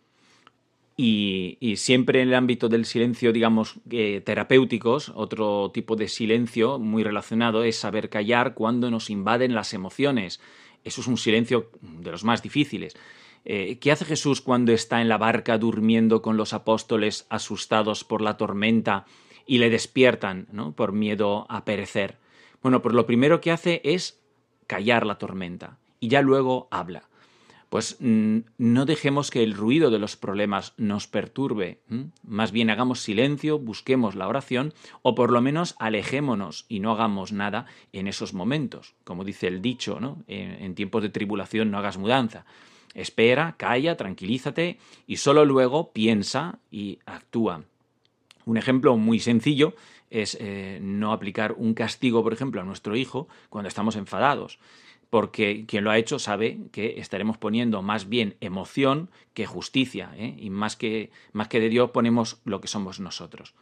Y, 0.96 1.74
siempre 1.76 2.22
en 2.22 2.28
el 2.28 2.34
ámbito 2.34 2.68
del 2.68 2.84
silencio, 2.84 3.32
digamos, 3.32 3.76
eh, 3.90 4.22
terapéuticos, 4.24 5.10
otro 5.14 5.70
tipo 5.72 5.96
de 5.96 6.06
silencio 6.06 6.78
muy 6.78 7.02
relacionado 7.02 7.64
es 7.64 7.76
saber 7.76 8.08
callar 8.08 8.54
cuando 8.54 8.90
nos 8.90 9.10
invaden 9.10 9.54
las 9.54 9.74
emociones. 9.74 10.40
Eso 10.84 11.00
es 11.00 11.08
un 11.08 11.18
silencio 11.18 11.70
de 11.80 12.12
los 12.12 12.22
más 12.22 12.42
difíciles. 12.42 12.96
Eh, 13.44 13.78
¿Qué 13.80 13.90
hace 13.90 14.04
Jesús 14.04 14.40
cuando 14.40 14.72
está 14.72 15.00
en 15.00 15.08
la 15.08 15.18
barca 15.18 15.58
durmiendo 15.58 16.22
con 16.22 16.36
los 16.36 16.52
apóstoles 16.52 17.26
asustados 17.28 18.04
por 18.04 18.20
la 18.20 18.36
tormenta 18.36 19.04
y 19.46 19.58
le 19.58 19.70
despiertan 19.70 20.46
¿no? 20.52 20.72
por 20.72 20.92
miedo 20.92 21.44
a 21.48 21.64
perecer? 21.64 22.18
Bueno, 22.62 22.82
pues 22.82 22.94
lo 22.94 23.04
primero 23.04 23.40
que 23.40 23.50
hace 23.50 23.82
es 23.84 24.20
callar 24.66 25.04
la 25.04 25.18
tormenta 25.18 25.78
y 25.98 26.08
ya 26.08 26.22
luego 26.22 26.68
habla 26.70 27.08
pues 27.74 27.96
mm, 27.98 28.38
no 28.56 28.86
dejemos 28.86 29.32
que 29.32 29.42
el 29.42 29.52
ruido 29.52 29.90
de 29.90 29.98
los 29.98 30.14
problemas 30.14 30.74
nos 30.76 31.08
perturbe. 31.08 31.80
Más 32.22 32.52
bien 32.52 32.70
hagamos 32.70 33.00
silencio, 33.00 33.58
busquemos 33.58 34.14
la 34.14 34.28
oración 34.28 34.72
o 35.02 35.16
por 35.16 35.32
lo 35.32 35.40
menos 35.40 35.74
alejémonos 35.80 36.66
y 36.68 36.78
no 36.78 36.92
hagamos 36.92 37.32
nada 37.32 37.66
en 37.92 38.06
esos 38.06 38.32
momentos. 38.32 38.94
Como 39.02 39.24
dice 39.24 39.48
el 39.48 39.60
dicho, 39.60 39.98
¿no? 39.98 40.22
en, 40.28 40.76
tiempos 40.76 41.02
de 41.02 41.08
tribulación 41.08 41.72
no 41.72 41.78
hagas 41.78 41.98
mudanza. 41.98 42.46
Espera, 42.94 43.56
calla, 43.58 43.96
tranquilízate 43.96 44.78
y 45.08 45.16
solo 45.16 45.44
luego 45.44 45.90
piensa 45.90 46.60
y 46.70 47.00
actúa. 47.06 47.64
Un 48.44 48.56
ejemplo 48.56 48.96
muy 48.96 49.18
sencillo 49.18 49.74
es 50.10 50.38
eh, 50.40 50.78
no 50.80 51.12
aplicar 51.12 51.56
un 51.58 51.74
castigo, 51.74 52.22
por 52.22 52.34
ejemplo, 52.34 52.60
a 52.60 52.64
nuestro 52.64 52.94
hijo 52.94 53.26
cuando 53.50 53.66
estamos 53.66 53.96
enfadados 53.96 54.60
porque 55.14 55.64
quien 55.68 55.84
lo 55.84 55.92
ha 55.92 55.96
hecho 55.96 56.18
sabe 56.18 56.58
que 56.72 56.98
estaremos 56.98 57.38
poniendo 57.38 57.82
más 57.82 58.08
bien 58.08 58.34
emoción 58.40 59.10
que 59.32 59.46
justicia, 59.46 60.10
¿eh? 60.16 60.34
y 60.36 60.50
más 60.50 60.74
que, 60.74 61.12
más 61.32 61.46
que 61.46 61.60
de 61.60 61.68
Dios 61.68 61.90
ponemos 61.92 62.40
lo 62.44 62.60
que 62.60 62.66
somos 62.66 62.98
nosotros. 62.98 63.54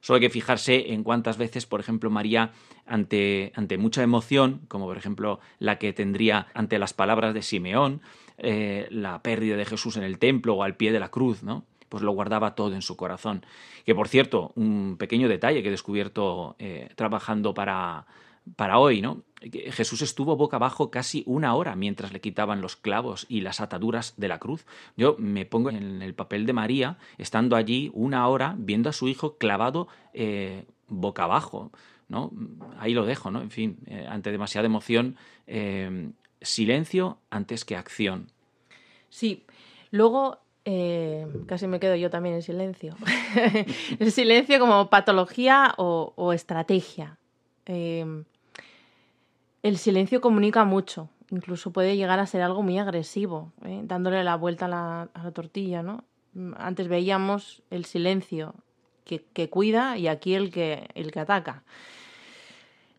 Solo 0.00 0.16
hay 0.16 0.22
que 0.22 0.30
fijarse 0.30 0.92
en 0.92 1.04
cuántas 1.04 1.38
veces, 1.38 1.66
por 1.66 1.78
ejemplo, 1.78 2.10
María, 2.10 2.50
ante, 2.84 3.52
ante 3.54 3.78
mucha 3.78 4.02
emoción, 4.02 4.62
como 4.66 4.86
por 4.86 4.96
ejemplo 4.96 5.38
la 5.60 5.78
que 5.78 5.92
tendría 5.92 6.48
ante 6.52 6.80
las 6.80 6.94
palabras 6.94 7.32
de 7.32 7.42
Simeón, 7.42 8.00
eh, 8.36 8.88
la 8.90 9.22
pérdida 9.22 9.56
de 9.56 9.66
Jesús 9.66 9.96
en 9.96 10.02
el 10.02 10.18
templo 10.18 10.54
o 10.54 10.64
al 10.64 10.74
pie 10.74 10.90
de 10.90 10.98
la 10.98 11.12
cruz, 11.12 11.44
¿no? 11.44 11.64
pues 11.88 12.02
lo 12.02 12.10
guardaba 12.10 12.56
todo 12.56 12.74
en 12.74 12.82
su 12.82 12.96
corazón. 12.96 13.46
Que 13.86 13.94
por 13.94 14.08
cierto, 14.08 14.50
un 14.56 14.96
pequeño 14.98 15.28
detalle 15.28 15.62
que 15.62 15.68
he 15.68 15.70
descubierto 15.70 16.56
eh, 16.58 16.90
trabajando 16.96 17.54
para, 17.54 18.04
para 18.56 18.78
hoy, 18.78 19.00
¿no? 19.00 19.22
Jesús 19.40 20.02
estuvo 20.02 20.36
boca 20.36 20.56
abajo 20.56 20.90
casi 20.90 21.22
una 21.26 21.54
hora 21.54 21.76
mientras 21.76 22.12
le 22.12 22.20
quitaban 22.20 22.60
los 22.60 22.76
clavos 22.76 23.26
y 23.28 23.40
las 23.40 23.60
ataduras 23.60 24.14
de 24.16 24.28
la 24.28 24.38
cruz. 24.38 24.66
Yo 24.96 25.16
me 25.18 25.46
pongo 25.46 25.70
en 25.70 26.02
el 26.02 26.14
papel 26.14 26.44
de 26.44 26.52
María, 26.52 26.98
estando 27.18 27.54
allí 27.54 27.90
una 27.94 28.26
hora 28.28 28.56
viendo 28.58 28.90
a 28.90 28.92
su 28.92 29.08
hijo 29.08 29.36
clavado 29.38 29.88
eh, 30.12 30.64
boca 30.88 31.24
abajo. 31.24 31.70
¿no? 32.08 32.32
Ahí 32.78 32.94
lo 32.94 33.04
dejo, 33.04 33.30
¿no? 33.30 33.42
En 33.42 33.50
fin, 33.50 33.78
eh, 33.86 34.06
ante 34.08 34.32
demasiada 34.32 34.66
emoción, 34.66 35.16
eh, 35.46 36.10
silencio 36.40 37.18
antes 37.30 37.64
que 37.64 37.76
acción. 37.76 38.32
Sí, 39.10 39.44
luego 39.90 40.38
casi 41.46 41.66
me 41.66 41.80
quedo 41.80 41.96
yo 41.96 42.10
también 42.10 42.34
en 42.34 42.42
silencio. 42.42 42.94
el 43.98 44.12
silencio 44.12 44.58
como 44.58 44.90
patología 44.90 45.72
o, 45.78 46.32
estrategia. 46.34 47.16
El 49.68 49.76
silencio 49.76 50.22
comunica 50.22 50.64
mucho, 50.64 51.10
incluso 51.28 51.72
puede 51.72 51.94
llegar 51.94 52.20
a 52.20 52.26
ser 52.26 52.40
algo 52.40 52.62
muy 52.62 52.78
agresivo, 52.78 53.52
¿eh? 53.66 53.82
dándole 53.84 54.24
la 54.24 54.34
vuelta 54.34 54.64
a 54.64 54.68
la, 54.68 55.30
tortilla, 55.32 55.82
¿no? 55.82 56.04
Antes 56.56 56.88
veíamos 56.88 57.62
el 57.68 57.84
silencio 57.84 58.54
que, 59.04 59.26
que, 59.34 59.50
cuida 59.50 59.98
y 59.98 60.08
aquí 60.08 60.32
el 60.34 60.50
que, 60.50 60.88
el 60.94 61.12
que 61.12 61.20
ataca. 61.20 61.64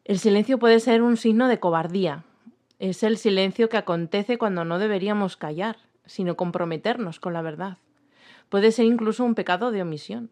El 0.05 0.19
silencio 0.19 0.59
puede 0.59 0.79
ser 0.79 1.01
un 1.01 1.17
signo 1.17 1.47
de 1.47 1.59
cobardía. 1.59 2.23
Es 2.77 3.01
el 3.01 3.17
silencio 3.17 3.67
que 3.67 3.77
acontece 3.77 4.37
cuando 4.37 4.63
no 4.63 4.77
deberíamos 4.77 5.37
callar, 5.37 5.77
sino 6.05 6.37
comprometernos 6.37 7.19
con 7.19 7.33
la 7.33 7.41
verdad. 7.41 7.79
Puede 8.49 8.71
ser 8.71 8.85
incluso 8.85 9.23
un 9.23 9.33
pecado 9.33 9.71
de 9.71 9.81
omisión 9.81 10.29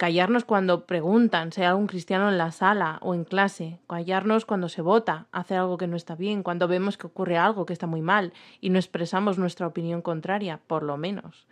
callarnos 0.00 0.46
cuando 0.46 0.86
preguntan 0.86 1.52
si 1.52 1.60
hay 1.60 1.66
algún 1.66 1.86
cristiano 1.86 2.30
en 2.30 2.38
la 2.38 2.52
sala 2.52 2.96
o 3.02 3.14
en 3.14 3.24
clase, 3.24 3.80
callarnos 3.86 4.46
cuando 4.46 4.70
se 4.70 4.80
vota, 4.80 5.26
hacer 5.30 5.58
algo 5.58 5.76
que 5.76 5.86
no 5.86 5.94
está 5.94 6.14
bien, 6.14 6.42
cuando 6.42 6.68
vemos 6.68 6.96
que 6.96 7.06
ocurre 7.06 7.36
algo 7.36 7.66
que 7.66 7.74
está 7.74 7.86
muy 7.86 8.00
mal 8.00 8.32
y 8.62 8.70
no 8.70 8.78
expresamos 8.78 9.36
nuestra 9.36 9.66
opinión 9.66 10.00
contraria, 10.00 10.58
por 10.66 10.84
lo 10.84 10.96
menos. 10.96 11.46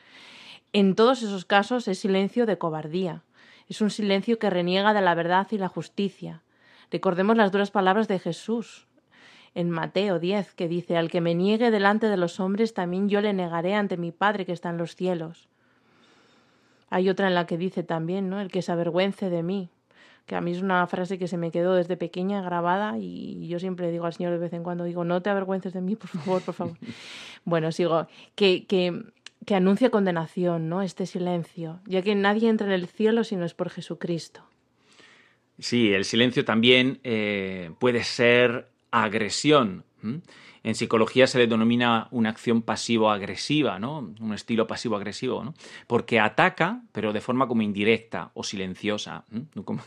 En 0.73 0.95
todos 0.95 1.23
esos 1.23 1.45
casos 1.45 1.89
es 1.89 1.99
silencio 1.99 2.47
de 2.47 2.57
cobardía, 2.57 3.23
es 3.69 3.83
un 3.83 3.91
silencio 3.91 4.39
que 4.39 4.49
reniega 4.49 4.95
de 4.95 5.03
la 5.03 5.15
verdad 5.15 5.47
y 5.51 5.59
la 5.59 5.69
justicia. 5.69 6.41
Recordemos 6.91 7.37
las 7.37 7.53
duras 7.53 7.71
palabras 7.71 8.09
de 8.09 8.19
Jesús 8.19 8.87
en 9.55 9.69
Mateo 9.69 10.19
10, 10.19 10.55
que 10.55 10.69
dice, 10.69 10.97
Al 10.97 11.11
que 11.11 11.21
me 11.21 11.35
niegue 11.35 11.71
delante 11.71 12.07
de 12.07 12.17
los 12.17 12.41
hombres, 12.41 12.73
también 12.73 13.11
yo 13.11 13.21
le 13.21 13.35
negaré 13.35 13.75
ante 13.75 13.99
mi 13.99 14.11
Padre 14.11 14.47
que 14.47 14.53
está 14.53 14.71
en 14.71 14.79
los 14.79 14.97
cielos. 14.97 15.51
Hay 16.90 17.09
otra 17.09 17.29
en 17.29 17.35
la 17.35 17.46
que 17.46 17.59
dice 17.59 17.83
también, 17.83 18.29
¿no? 18.29 18.40
El 18.40 18.51
que 18.51 18.62
se 18.62 18.72
avergüence 18.72 19.31
de 19.31 19.42
mí. 19.42 19.70
que 20.27 20.37
a 20.37 20.42
mí 20.42 20.53
es 20.53 20.61
una 20.61 20.87
frase 20.87 21.18
que 21.18 21.27
se 21.27 21.38
me 21.38 21.51
quedó 21.51 21.74
desde 21.74 21.96
pequeña 21.96 22.42
grabada 22.42 22.98
y 22.98 23.48
yo 23.48 23.59
siempre 23.59 23.90
digo 23.90 24.05
al 24.05 24.12
Señor 24.12 24.33
de 24.33 24.38
vez 24.38 24.53
en 24.53 24.62
cuando, 24.62 24.85
digo, 24.85 25.03
no 25.03 25.22
te 25.22 25.31
avergüences 25.31 25.72
de 25.72 25.81
mí, 25.81 25.96
por 25.96 26.09
favor, 26.11 26.42
por 26.42 26.55
favor. 26.55 26.77
bueno, 27.46 27.72
sigo, 27.72 28.09
que, 28.35 28.66
que, 28.66 29.05
que 29.46 29.55
anuncia 29.55 29.88
condenación, 29.88 30.68
¿no? 30.68 30.83
Este 30.83 31.07
silencio, 31.07 31.81
ya 31.87 32.03
que 32.03 32.14
nadie 32.14 32.51
entra 32.51 32.66
en 32.66 32.74
el 32.74 32.87
cielo 32.87 33.24
si 33.24 33.37
no 33.37 33.46
es 33.46 33.55
por 33.55 33.70
Jesucristo. 33.70 34.42
Sí, 35.59 35.92
el 35.92 36.05
silencio 36.05 36.44
también 36.44 37.01
eh, 37.05 37.70
puede 37.81 38.05
ser 38.05 38.68
agresión. 38.90 39.85
En 40.62 40.75
psicología 40.75 41.27
se 41.27 41.38
le 41.38 41.47
denomina 41.47 42.09
una 42.11 42.31
acción 42.31 42.62
pasivo-agresiva, 42.62 43.79
¿no? 43.79 44.12
Un 44.21 44.35
estilo 44.35 44.66
pasivo-agresivo, 44.66 45.44
¿no? 45.44 45.55
Porque 45.87 46.21
ataca, 46.21 46.83
pero 46.92 47.12
de 47.12 47.21
forma 47.21 47.47
como 47.47 47.62
indirecta 47.62 48.31
o 48.35 48.42
silenciosa, 48.42 49.25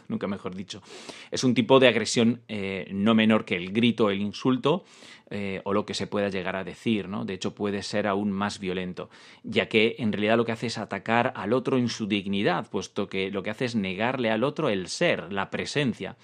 nunca, 0.08 0.28
mejor 0.28 0.56
dicho. 0.56 0.82
Es 1.30 1.44
un 1.44 1.54
tipo 1.54 1.80
de 1.80 1.88
agresión 1.88 2.42
eh, 2.48 2.88
no 2.92 3.16
menor 3.16 3.46
que 3.46 3.56
el 3.56 3.72
grito, 3.72 4.10
el 4.10 4.22
insulto, 4.22 4.86
eh, 5.34 5.62
o 5.64 5.74
lo 5.74 5.86
que 5.86 5.94
se 5.94 6.08
pueda 6.08 6.28
llegar 6.28 6.58
a 6.58 6.66
decir, 6.66 7.08
¿no? 7.08 7.24
De 7.24 7.34
hecho, 7.34 7.56
puede 7.56 7.84
ser 7.84 8.06
aún 8.06 8.34
más 8.34 8.60
violento, 8.60 9.10
ya 9.44 9.70
que 9.70 9.96
en 9.98 10.12
realidad 10.12 10.36
lo 10.36 10.44
que 10.44 10.52
hace 10.52 10.68
es 10.68 10.78
atacar 10.78 11.32
al 11.38 11.54
otro 11.54 11.78
en 11.78 11.88
su 11.88 12.06
dignidad, 12.06 12.70
puesto 12.70 13.08
que 13.08 13.32
lo 13.32 13.42
que 13.42 13.50
hace 13.50 13.64
es 13.64 13.76
negarle 13.76 14.30
al 14.30 14.44
otro 14.44 14.68
el 14.68 14.90
ser, 14.90 15.32
la 15.32 15.50
presencia. 15.50 16.18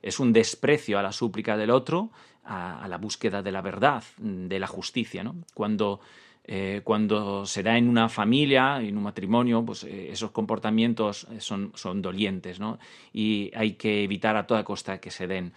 Es 0.00 0.18
un 0.18 0.32
desprecio 0.32 0.98
a 0.98 1.02
la 1.02 1.12
súplica 1.12 1.58
del 1.58 1.70
otro, 1.70 2.10
a, 2.44 2.86
la 2.88 2.98
búsqueda 2.98 3.42
de 3.42 3.52
la 3.52 3.62
verdad, 3.62 4.02
de 4.18 4.58
la 4.58 4.66
justicia, 4.66 5.24
¿no? 5.24 5.36
Cuando 5.54 6.00
eh, 6.46 6.82
cuando 6.84 7.46
se 7.46 7.62
da 7.62 7.78
en 7.78 7.88
una 7.88 8.10
familia, 8.10 8.78
en 8.82 8.98
un 8.98 9.04
matrimonio, 9.04 9.64
pues 9.64 9.84
eh, 9.84 10.10
esos 10.12 10.30
comportamientos 10.30 11.26
son, 11.38 11.72
son 11.74 12.02
dolientes, 12.02 12.60
¿no? 12.60 12.78
Y 13.14 13.50
hay 13.56 13.72
que 13.74 14.04
evitar 14.04 14.36
a 14.36 14.46
toda 14.46 14.62
costa 14.62 15.00
que 15.00 15.10
se 15.10 15.26
den. 15.26 15.54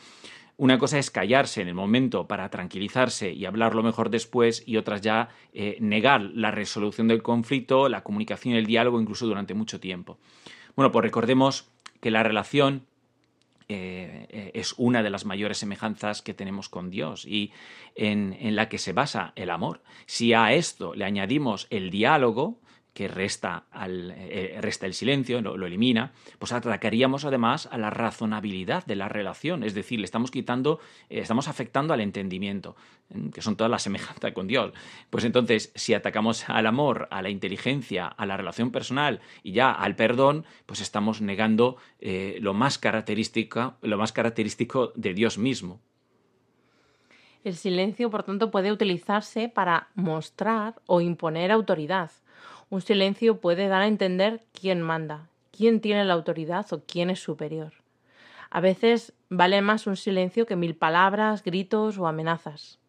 Una 0.60 0.80
cosa 0.80 0.97
es 0.97 1.12
callarse 1.12 1.62
en 1.62 1.67
el 1.67 1.76
momento 1.76 2.28
para 2.28 2.50
tranquilizarse 2.50 3.32
y 3.32 3.45
hablarlo 3.45 3.84
mejor 3.84 4.10
después 4.10 4.63
y 4.65 4.78
otras 4.78 5.02
ya 5.02 5.30
eh, 5.54 5.78
negar 5.80 6.21
la 6.21 6.50
resolución 6.50 7.08
del 7.08 7.21
conflicto, 7.21 7.88
la 7.89 8.02
comunicación 8.02 8.56
y 8.56 8.58
el 8.58 8.65
diálogo 8.65 9.00
incluso 9.00 9.28
durante 9.28 9.54
mucho 9.54 9.80
tiempo. 9.80 10.17
Bueno, 10.76 10.91
pues 10.91 11.04
recordemos 11.04 11.69
que 12.02 12.10
la 12.10 12.23
relación 12.23 12.88
eh, 13.69 14.27
eh, 14.30 14.51
es 14.53 14.73
una 14.77 15.03
de 15.03 15.10
las 15.10 15.25
mayores 15.25 15.58
semejanzas 15.58 16.21
que 16.21 16.34
tenemos 16.34 16.69
con 16.69 16.89
Dios 16.89 17.25
y 17.25 17.51
en, 17.95 18.38
en, 18.39 18.56
la 18.56 18.69
que 18.69 18.77
se 18.77 18.93
basa 18.93 19.34
el 19.36 19.49
amor. 19.49 19.82
Si 20.06 20.34
a 20.34 20.53
esto 20.53 20.95
le 20.95 21.03
añadimos 21.03 21.67
el 21.69 21.89
diálogo, 21.89 22.62
que 22.97 23.07
resta, 23.07 23.65
al, 23.69 24.12
eh, 24.17 24.57
resta 24.60 24.88
el 24.88 24.95
silencio, 24.95 25.39
lo, 25.39 25.67
elimina, 25.67 26.13
pues 26.39 26.51
atacaríamos 26.51 27.25
además 27.25 27.69
a 27.71 27.77
la 27.77 27.91
razonabilidad 27.91 28.88
de 28.88 28.95
la 28.95 29.07
relación, 29.07 29.62
es 29.63 29.75
decir, 29.75 29.99
le 29.99 30.05
estamos 30.05 30.31
quitando, 30.31 30.79
eh, 31.07 31.19
estamos 31.19 31.47
afectando 31.47 31.93
al 31.93 32.01
entendimiento, 32.01 32.75
que 33.31 33.43
son 33.43 33.55
todas 33.55 33.69
las 33.69 33.83
semejanzas 33.83 34.31
con 34.33 34.47
Dios. 34.47 34.73
Pues 35.12 35.25
entonces, 35.25 35.71
si 35.75 35.93
atacamos 35.93 36.49
al 36.49 36.65
amor, 36.65 37.07
a 37.12 37.21
la 37.21 37.29
inteligencia, 37.29 38.07
a 38.07 38.25
la 38.25 38.36
relación 38.36 38.71
personal 38.71 39.21
y 39.43 39.51
ya 39.51 39.71
al 39.71 39.95
perdón, 39.95 40.47
pues 40.65 40.81
estamos 40.81 41.21
negando 41.21 41.77
eh, 41.99 42.39
lo, 42.41 42.55
más 42.55 42.81
lo 42.81 43.97
más 43.99 44.12
característico 44.12 44.91
de 44.95 45.13
Dios 45.13 45.38
mismo. 45.38 45.81
El 47.43 47.55
silencio, 47.55 48.10
por 48.10 48.23
tanto, 48.23 48.49
puede 48.49 48.71
utilizarse 48.71 49.49
para 49.49 49.89
mostrar 49.93 50.81
o 50.88 50.99
imponer 50.99 51.51
autoridad 51.51 52.10
un 52.69 52.82
silencio 52.82 53.39
puede 53.39 53.67
dar 53.67 53.82
a 53.82 53.88
entender 53.88 54.41
quién 54.60 54.82
manda, 54.82 55.30
quién 55.51 55.80
tiene 55.82 56.06
la 56.06 56.13
autoridad 56.13 56.65
o 56.73 56.82
quién 56.86 57.10
es 57.10 57.19
superior. 57.19 57.73
A 58.49 58.62
veces 58.62 59.13
vale 59.30 59.62
más 59.62 59.88
un 59.88 59.97
silencio 59.97 60.45
que 60.45 60.56
mil 60.56 60.75
palabras, 60.75 61.43
gritos 61.43 61.97
o 61.97 62.08
amenazas. 62.08 62.80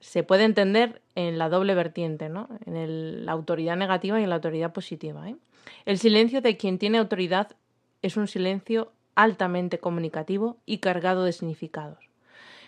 Se 0.00 0.22
puede 0.22 0.44
entender 0.44 1.02
en 1.14 1.38
la 1.38 1.48
doble 1.48 1.74
vertiente, 1.74 2.28
¿no? 2.28 2.48
en 2.66 3.24
la 3.24 3.32
autoridad 3.32 3.76
negativa 3.76 4.20
y 4.20 4.24
en 4.24 4.28
la 4.28 4.36
autoridad 4.36 4.72
positiva. 4.72 5.28
¿eh? 5.28 5.36
El 5.84 5.98
silencio 5.98 6.40
de 6.40 6.56
quien 6.56 6.78
tiene 6.78 6.98
autoridad 6.98 7.56
es 8.02 8.16
un 8.16 8.28
silencio 8.28 8.92
altamente 9.14 9.78
comunicativo 9.78 10.58
y 10.66 10.78
cargado 10.78 11.24
de 11.24 11.32
significados. 11.32 11.98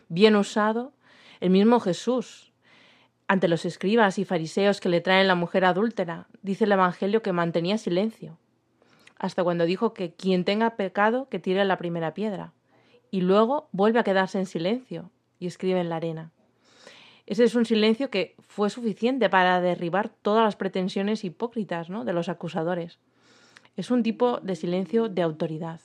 Bien 0.09 0.35
usado, 0.35 0.93
el 1.41 1.51
mismo 1.51 1.79
Jesús 1.81 2.48
ante 3.29 3.47
los 3.47 3.65
escribas 3.67 4.19
y 4.19 4.25
fariseos 4.25 4.81
que 4.81 4.89
le 4.89 5.03
traen 5.03 5.29
la 5.29 5.35
mujer 5.35 5.67
adúltera, 5.67 6.27
dice 6.43 6.65
el 6.65 6.73
Evangelio 6.73 7.23
que 7.23 7.33
mantenía 7.33 7.77
silencio, 7.77 8.39
hasta 9.19 9.45
cuando 9.45 9.67
dijo 9.67 9.93
que 9.93 10.15
quien 10.15 10.45
tenga 10.45 10.77
pecado 10.77 11.29
que 11.29 11.39
tire 11.39 11.65
la 11.65 11.77
primera 11.77 12.15
piedra, 12.15 12.55
y 13.11 13.21
luego 13.21 13.69
vuelve 13.73 14.01
a 14.01 14.05
quedarse 14.05 14.39
en 14.39 14.47
silencio 14.47 15.11
y 15.39 15.47
escribe 15.47 15.81
en 15.81 15.91
la 15.91 15.97
arena. 15.97 16.33
Ese 17.27 17.45
es 17.45 17.55
un 17.55 17.67
silencio 17.67 18.09
que 18.09 18.35
fue 18.41 18.71
suficiente 18.71 19.29
para 19.29 19.61
derribar 19.61 20.09
todas 20.09 20.43
las 20.43 20.57
pretensiones 20.57 21.25
hipócritas 21.25 21.91
¿no? 21.91 22.07
de 22.07 22.15
los 22.15 22.31
acusadores. 22.31 22.99
Es 23.77 23.91
un 23.91 24.03
tipo 24.03 24.41
de 24.41 24.57
silencio 24.57 25.11
de 25.11 25.23
autoridad. 25.23 25.81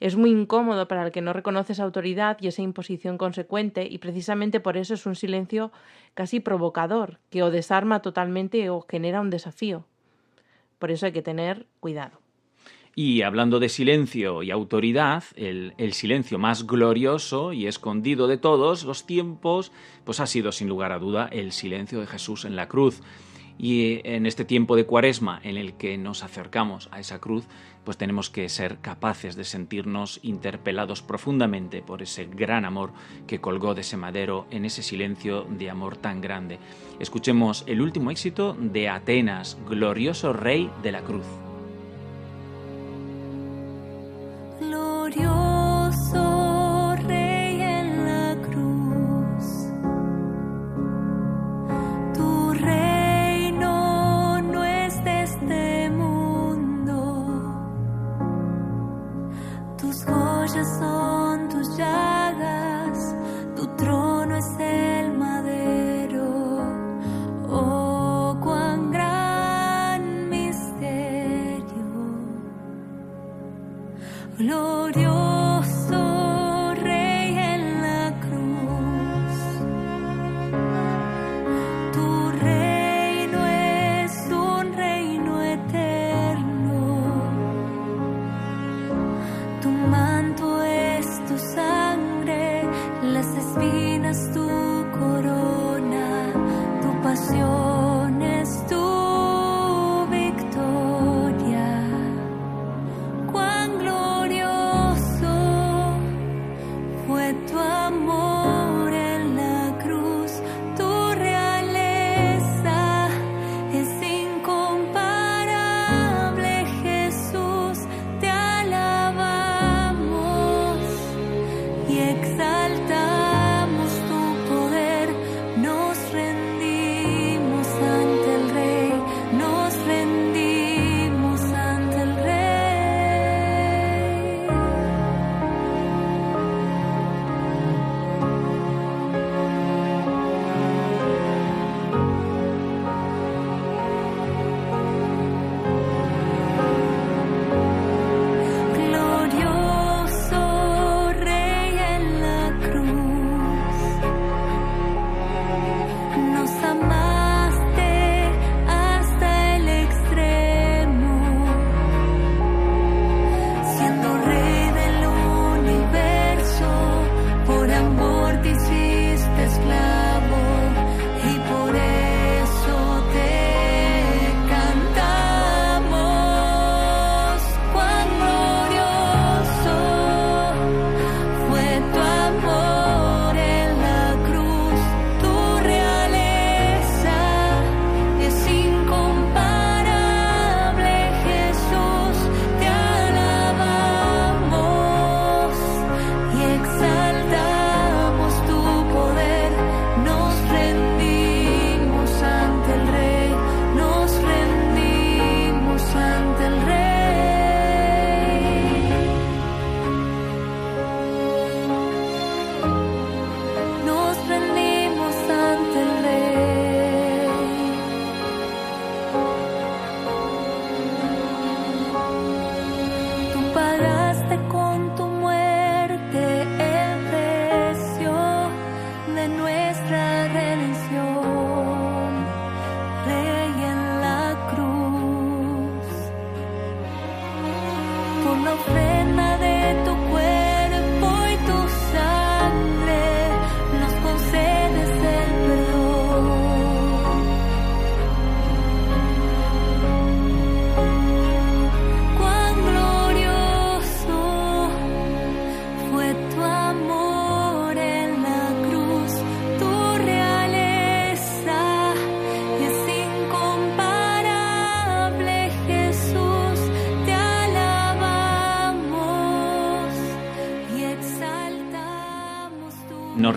Es 0.00 0.16
muy 0.16 0.30
incómodo 0.30 0.86
para 0.86 1.04
el 1.04 1.12
que 1.12 1.20
no 1.20 1.32
reconoce 1.32 1.72
esa 1.72 1.82
autoridad 1.82 2.38
y 2.40 2.46
esa 2.46 2.62
imposición 2.62 3.18
consecuente 3.18 3.86
y 3.90 3.98
precisamente 3.98 4.60
por 4.60 4.76
eso 4.76 4.94
es 4.94 5.06
un 5.06 5.16
silencio 5.16 5.72
casi 6.14 6.40
provocador, 6.40 7.18
que 7.30 7.42
o 7.42 7.50
desarma 7.50 8.00
totalmente 8.00 8.70
o 8.70 8.84
genera 8.88 9.20
un 9.20 9.30
desafío. 9.30 9.86
Por 10.78 10.92
eso 10.92 11.06
hay 11.06 11.12
que 11.12 11.22
tener 11.22 11.66
cuidado. 11.80 12.20
Y 12.94 13.22
hablando 13.22 13.60
de 13.60 13.68
silencio 13.68 14.42
y 14.42 14.50
autoridad, 14.50 15.22
el, 15.36 15.74
el, 15.78 15.92
silencio 15.92 16.38
más 16.38 16.66
glorioso 16.66 17.52
y 17.52 17.66
escondido 17.68 18.26
de 18.26 18.38
todos 18.38 18.82
los 18.82 19.06
tiempos, 19.06 19.70
pues 20.04 20.18
ha 20.18 20.26
sido 20.26 20.50
sin 20.50 20.68
lugar 20.68 20.90
a 20.90 20.98
duda 20.98 21.28
el 21.30 21.52
silencio 21.52 22.00
de 22.00 22.08
Jesús 22.08 22.44
en 22.44 22.56
la 22.56 22.66
cruz. 22.66 23.00
Y 23.56 24.00
en 24.04 24.26
este 24.26 24.44
tiempo 24.44 24.76
de 24.76 24.86
cuaresma 24.86 25.40
en 25.42 25.56
el 25.56 25.74
que 25.74 25.98
nos 25.98 26.22
acercamos 26.22 26.88
a 26.92 27.00
esa 27.00 27.20
cruz, 27.20 27.46
pues 27.88 27.96
tenemos 27.96 28.28
que 28.28 28.46
ser 28.50 28.80
capaces 28.80 29.34
de 29.34 29.44
sentirnos 29.44 30.20
interpelados 30.22 31.00
profundamente 31.00 31.80
por 31.80 32.02
ese 32.02 32.26
gran 32.26 32.66
amor 32.66 32.90
que 33.26 33.40
colgó 33.40 33.74
de 33.74 33.80
ese 33.80 33.96
madero 33.96 34.46
en 34.50 34.66
ese 34.66 34.82
silencio 34.82 35.44
de 35.44 35.70
amor 35.70 35.96
tan 35.96 36.20
grande. 36.20 36.58
Escuchemos 37.00 37.64
el 37.66 37.80
último 37.80 38.10
éxito 38.10 38.54
de 38.60 38.90
Atenas, 38.90 39.56
glorioso 39.66 40.34
rey 40.34 40.70
de 40.82 40.92
la 40.92 41.00
cruz. 41.00 41.24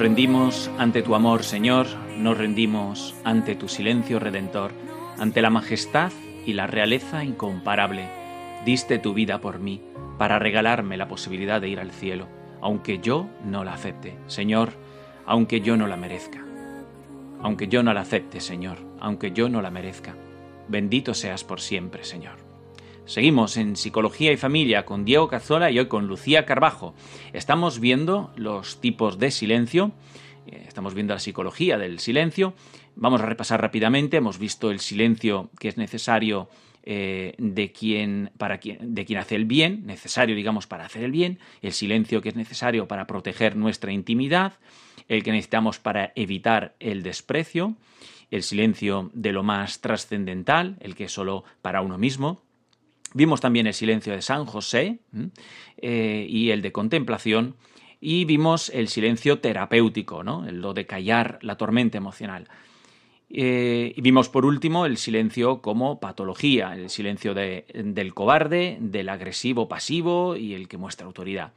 Rendimos 0.02 0.72
ante 0.80 1.04
tu 1.04 1.14
amor, 1.14 1.44
Señor, 1.44 1.86
nos 2.18 2.36
rendimos 2.36 3.14
ante 3.24 3.54
tu 3.54 3.68
silencio 3.68 4.18
redentor, 4.18 4.72
ante 5.20 5.44
la 5.44 5.52
majestad 5.52 6.12
y 6.44 6.54
la 6.54 6.66
realeza 6.66 7.24
incomparable. 7.24 8.10
Diste 8.66 8.98
tu 8.98 9.14
vida 9.14 9.42
por 9.42 9.60
mí, 9.60 9.80
para 10.18 10.40
regalarme 10.40 10.98
la 10.98 11.08
posibilidad 11.08 11.62
de 11.62 11.70
ir 11.70 11.80
al 11.80 11.92
cielo, 11.92 12.28
aunque 12.62 12.98
yo 12.98 13.30
no 13.46 13.64
la 13.64 13.74
acepte, 13.76 14.18
Señor, 14.26 14.72
aunque 15.28 15.62
yo 15.62 15.78
no 15.78 15.86
la 15.86 15.98
merezca. 15.98 16.44
Aunque 17.44 17.68
yo 17.68 17.84
no 17.84 17.94
la 17.94 18.02
acepte, 18.02 18.40
Señor, 18.40 18.80
aunque 19.00 19.34
yo 19.34 19.50
no 19.50 19.62
la 19.62 19.70
merezca. 19.70 20.16
Bendito 20.68 21.14
seas 21.14 21.44
por 21.44 21.62
siempre, 21.62 22.04
Señor. 22.06 22.51
Seguimos 23.06 23.58
en 23.58 23.76
Psicología 23.76 24.32
y 24.32 24.38
Familia 24.38 24.86
con 24.86 25.04
Diego 25.04 25.28
Cazzola 25.28 25.72
y 25.72 25.80
hoy 25.80 25.88
con 25.88 26.08
Lucía 26.08 26.46
Carbajo. 26.46 26.94
Estamos 27.34 27.80
viendo 27.80 28.32
los 28.36 28.80
tipos 28.80 29.18
de 29.18 29.32
silencio, 29.32 29.92
eh, 30.48 30.64
estamos 30.68 30.94
viendo 30.94 31.14
la 31.14 31.20
psicología 31.20 31.78
del 31.78 32.00
silencio. 32.00 32.54
Vamos 32.96 33.22
a 33.22 33.26
repasar 33.26 33.60
rápidamente. 33.60 34.18
Hemos 34.18 34.38
visto 34.38 34.72
el 34.72 34.80
silencio 34.80 35.50
que 35.60 35.68
es 35.68 35.78
necesario 35.78 36.48
eh, 36.84 37.34
de, 37.38 37.72
quien, 37.72 38.32
para 38.38 38.60
quien, 38.60 38.94
de 38.94 39.04
quien 39.04 39.20
hace 39.20 39.36
el 39.36 39.46
bien, 39.46 39.86
necesario, 39.86 40.36
digamos, 40.36 40.68
para 40.68 40.86
hacer 40.86 41.04
el 41.04 41.12
bien, 41.12 41.40
el 41.62 41.74
silencio 41.74 42.22
que 42.22 42.30
es 42.30 42.36
necesario 42.36 42.88
para 42.88 43.08
proteger 43.08 43.56
nuestra 43.56 43.92
intimidad, 43.92 44.54
el 45.08 45.24
que 45.24 45.32
necesitamos 45.32 45.80
para 45.80 46.14
evitar 46.16 46.76
el 46.80 47.04
desprecio, 47.04 47.76
el 48.30 48.44
silencio 48.44 49.10
de 49.14 49.34
lo 49.34 49.44
más 49.44 49.82
trascendental, 49.82 50.78
el 50.80 50.96
que 50.96 51.06
es 51.06 51.12
solo 51.12 51.44
para 51.62 51.82
uno 51.82 51.98
mismo. 51.98 52.42
Vimos 53.13 53.41
también 53.41 53.67
el 53.67 53.74
silencio 53.74 54.13
de 54.13 54.21
San 54.21 54.45
José 54.45 55.00
eh, 55.78 56.26
y 56.30 56.52
el 56.52 56.62
de 56.62 56.71
contemplación. 56.71 57.56
Y 58.00 58.26
vimos 58.26 58.69
el 58.69 58.88
silencio 58.88 59.39
terapéutico, 59.39 60.24
¿no? 60.24 60.47
El 60.47 60.62
lo 60.62 60.74
de 60.74 60.86
callar 60.86 61.38
la 61.41 61.58
tormenta 61.58 61.97
emocional. 61.97 62.47
Eh, 63.30 63.93
y 63.95 64.02
vimos 64.02 64.28
por 64.28 64.45
último 64.45 64.86
el 64.86 64.97
silencio 64.97 65.62
como 65.62 66.00
patología, 66.00 66.74
el 66.74 66.89
silencio 66.89 67.34
de, 67.34 67.65
del 67.74 68.13
cobarde, 68.13 68.78
del 68.82 69.08
agresivo 69.08 69.69
pasivo 69.69 70.36
y 70.36 70.54
el 70.54 70.67
que 70.67 70.78
muestra 70.78 71.06
autoridad. 71.06 71.54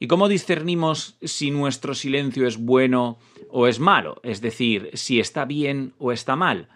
¿Y 0.00 0.06
cómo 0.06 0.28
discernimos 0.28 1.16
si 1.22 1.50
nuestro 1.50 1.94
silencio 1.94 2.46
es 2.46 2.58
bueno 2.58 3.18
o 3.50 3.66
es 3.66 3.80
malo? 3.80 4.20
Es 4.22 4.40
decir, 4.40 4.90
si 4.94 5.18
está 5.18 5.44
bien 5.44 5.92
o 5.98 6.12
está 6.12 6.36
mal. 6.36 6.68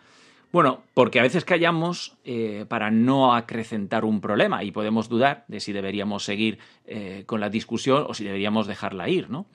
Bueno, 0.53 0.83
porque 0.93 1.19
a 1.19 1.23
veces 1.23 1.47
callamos 1.47 2.19
eh, 2.25 2.67
para 2.69 2.91
no 2.91 3.35
acrecentar 3.35 4.05
un 4.05 4.21
problema 4.21 4.62
y 4.62 4.71
podemos 4.71 5.09
dudar 5.09 5.47
de 5.49 5.61
si 5.61 5.73
deberíamos 5.73 6.25
seguir 6.25 6.59
eh, 6.85 7.25
con 7.25 7.41
la 7.41 7.49
discusión 7.49 8.05
o 8.07 8.12
si 8.12 8.25
deberíamos 8.25 8.67
dejarla 8.67 9.09
ir, 9.09 9.31
¿no? 9.31 9.47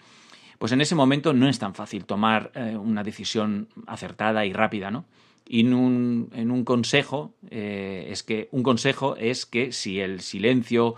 Pues 0.57 0.71
en 0.71 0.81
ese 0.81 0.95
momento 0.95 1.33
no 1.33 1.47
es 1.47 1.59
tan 1.59 1.75
fácil 1.75 2.05
tomar 2.05 2.51
eh, 2.55 2.75
una 2.75 3.03
decisión 3.03 3.67
acertada 3.85 4.43
y 4.47 4.53
rápida, 4.53 4.89
¿no? 4.89 5.05
Y 5.47 5.59
en 5.59 5.75
un, 5.75 6.29
en 6.33 6.49
un 6.49 6.65
consejo 6.65 7.31
es 7.49 8.21
que 8.23 8.49
un 8.51 8.63
consejo 8.63 9.15
es 9.15 9.45
que 9.45 9.71
si 9.71 10.01
el 10.01 10.19
silencio 10.19 10.95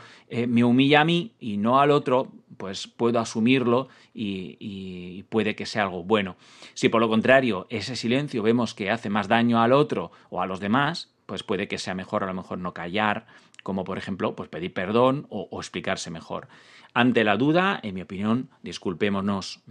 me 0.47 0.63
humilla 0.63 1.01
a 1.01 1.05
mí 1.05 1.33
y 1.39 1.57
no 1.57 1.79
al 1.79 1.91
otro, 1.91 2.31
pues 2.59 2.87
puedo 2.87 3.19
asumirlo 3.21 3.87
y, 4.13 5.23
puede 5.29 5.55
que 5.55 5.65
sea 5.65 5.83
algo 5.83 6.03
bueno. 6.03 6.35
Si 6.73 6.89
por 6.89 6.99
lo 6.99 7.07
contrario 7.07 7.67
ese 7.69 7.95
silencio 7.95 8.43
vemos 8.43 8.73
que 8.73 8.91
hace 8.91 9.09
más 9.09 9.29
daño 9.29 9.61
al 9.61 9.71
otro 9.71 10.11
o 10.29 10.41
a 10.41 10.45
los 10.45 10.59
demás, 10.59 11.09
pues 11.25 11.41
puede 11.41 11.69
que 11.69 11.77
sea 11.77 11.95
mejor 11.95 12.23
a 12.23 12.27
lo 12.27 12.33
mejor 12.33 12.57
no 12.57 12.73
callar, 12.73 13.27
como 13.63 13.85
por 13.85 13.97
ejemplo 13.97 14.35
pues 14.35 14.49
pedir 14.49 14.73
perdón 14.73 15.25
o, 15.29 15.47
explicarse 15.53 16.11
mejor. 16.11 16.49
Ante 16.93 17.23
la 17.23 17.37
duda, 17.37 17.79
en 17.81 17.95
mi 17.95 18.01
opinión, 18.01 18.49
disculpémonos. 18.61 19.61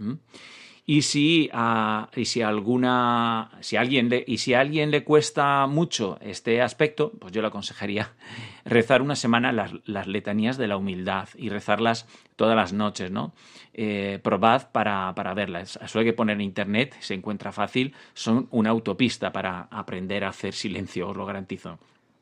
Y 0.89 1.03
si 1.03 1.51
a, 1.53 2.09
y 2.15 2.25
si 2.25 2.41
alguna 2.41 3.51
si 3.59 3.77
alguien 3.77 4.09
le, 4.09 4.23
y 4.25 4.39
si 4.39 4.55
a 4.55 4.61
alguien 4.61 4.89
le 4.89 5.03
cuesta 5.03 5.67
mucho 5.67 6.17
este 6.19 6.63
aspecto, 6.63 7.11
pues 7.19 7.31
yo 7.31 7.43
le 7.43 7.49
aconsejaría 7.49 8.13
rezar 8.65 9.03
una 9.03 9.15
semana 9.15 9.51
las, 9.51 9.71
las 9.85 10.07
letanías 10.07 10.57
de 10.57 10.67
la 10.67 10.77
humildad 10.77 11.29
y 11.37 11.49
rezarlas 11.49 12.07
todas 12.35 12.55
las 12.55 12.73
noches, 12.73 13.11
¿no? 13.11 13.33
Eh, 13.75 14.17
probad 14.23 14.71
para, 14.71 15.13
para 15.13 15.35
verlas. 15.35 15.77
Eso 15.79 15.99
hay 15.99 16.05
que 16.05 16.13
poner 16.13 16.37
en 16.37 16.41
internet, 16.41 16.95
se 17.01 17.13
encuentra 17.13 17.51
fácil, 17.51 17.93
son 18.15 18.47
una 18.49 18.71
autopista 18.71 19.31
para 19.31 19.67
aprender 19.69 20.23
a 20.23 20.29
hacer 20.29 20.55
silencio, 20.55 21.09
os 21.09 21.15
lo 21.15 21.27
garantizo. 21.27 21.77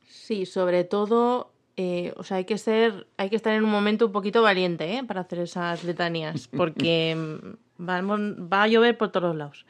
Sí, 0.10 0.46
sobre 0.46 0.84
todo, 0.84 1.54
eh, 1.78 2.14
o 2.18 2.24
sea, 2.26 2.36
hay 2.36 2.44
que 2.44 2.58
ser, 2.58 3.08
hay 3.16 3.30
que 3.30 3.38
estar 3.38 3.54
en 3.54 3.64
un 3.64 3.72
momento 3.72 4.08
un 4.08 4.12
poquito 4.12 4.42
valiente, 4.42 4.98
¿eh? 4.98 5.06
Para 5.06 5.22
hacer 5.22 5.40
esas 5.40 5.86
letanías, 5.86 6.50
porque 6.50 7.16
va 7.80 8.64
a 8.64 8.68
llover 8.68 8.98
por 8.98 9.12
todos 9.12 9.36
lados. 9.36 9.66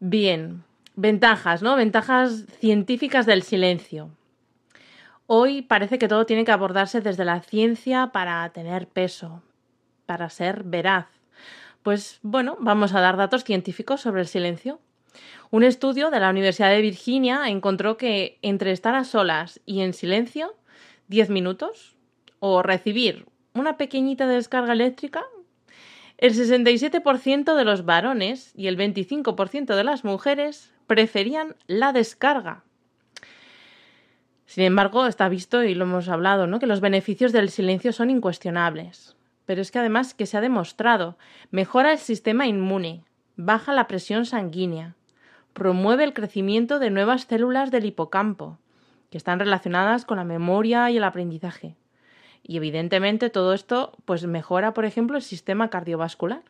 Bien, 0.00 0.64
ventajas, 0.96 1.62
¿no? 1.62 1.76
Ventajas 1.76 2.46
científicas 2.60 3.26
del 3.26 3.42
silencio. 3.42 4.10
Hoy 5.26 5.62
parece 5.62 5.98
que 5.98 6.08
todo 6.08 6.24
tiene 6.24 6.44
que 6.44 6.52
abordarse 6.52 7.00
desde 7.00 7.24
la 7.24 7.40
ciencia 7.42 8.12
para 8.12 8.48
tener 8.50 8.88
peso, 8.88 9.42
para 10.06 10.30
ser 10.30 10.64
veraz. 10.64 11.06
Pues 11.82 12.18
bueno, 12.22 12.56
vamos 12.60 12.94
a 12.94 13.00
dar 13.00 13.16
datos 13.16 13.44
científicos 13.44 14.00
sobre 14.00 14.22
el 14.22 14.26
silencio. 14.26 14.80
Un 15.50 15.64
estudio 15.64 16.10
de 16.10 16.20
la 16.20 16.30
Universidad 16.30 16.70
de 16.70 16.80
Virginia 16.80 17.48
encontró 17.48 17.96
que 17.96 18.38
entre 18.42 18.72
estar 18.72 18.94
a 18.94 19.04
solas 19.04 19.60
y 19.66 19.82
en 19.82 19.92
silencio 19.92 20.54
10 21.08 21.30
minutos 21.30 21.96
o 22.40 22.62
recibir 22.62 23.26
una 23.54 23.76
pequeñita 23.76 24.26
descarga 24.26 24.72
eléctrica, 24.72 25.24
el 26.18 26.34
67% 26.34 27.54
de 27.54 27.64
los 27.64 27.84
varones 27.84 28.52
y 28.56 28.66
el 28.66 28.76
25% 28.76 29.76
de 29.76 29.84
las 29.84 30.04
mujeres 30.04 30.72
preferían 30.88 31.54
la 31.68 31.92
descarga. 31.92 32.64
Sin 34.44 34.64
embargo, 34.64 35.06
está 35.06 35.28
visto 35.28 35.62
y 35.62 35.74
lo 35.74 35.84
hemos 35.84 36.08
hablado, 36.08 36.48
¿no? 36.48 36.58
que 36.58 36.66
los 36.66 36.80
beneficios 36.80 37.32
del 37.32 37.50
silencio 37.50 37.92
son 37.92 38.10
incuestionables. 38.10 39.16
Pero 39.46 39.62
es 39.62 39.70
que 39.70 39.78
además 39.78 40.12
que 40.12 40.26
se 40.26 40.36
ha 40.36 40.40
demostrado, 40.40 41.16
mejora 41.50 41.92
el 41.92 41.98
sistema 41.98 42.46
inmune, 42.46 43.04
baja 43.36 43.72
la 43.72 43.86
presión 43.86 44.26
sanguínea, 44.26 44.96
promueve 45.52 46.02
el 46.02 46.14
crecimiento 46.14 46.80
de 46.80 46.90
nuevas 46.90 47.26
células 47.26 47.70
del 47.70 47.84
hipocampo, 47.84 48.58
que 49.10 49.18
están 49.18 49.38
relacionadas 49.38 50.04
con 50.04 50.16
la 50.16 50.24
memoria 50.24 50.90
y 50.90 50.96
el 50.96 51.04
aprendizaje. 51.04 51.76
Y 52.42 52.56
evidentemente 52.56 53.30
todo 53.30 53.52
esto 53.54 53.92
pues 54.04 54.26
mejora, 54.26 54.74
por 54.74 54.84
ejemplo, 54.84 55.16
el 55.16 55.22
sistema 55.22 55.70
cardiovascular. 55.70 56.42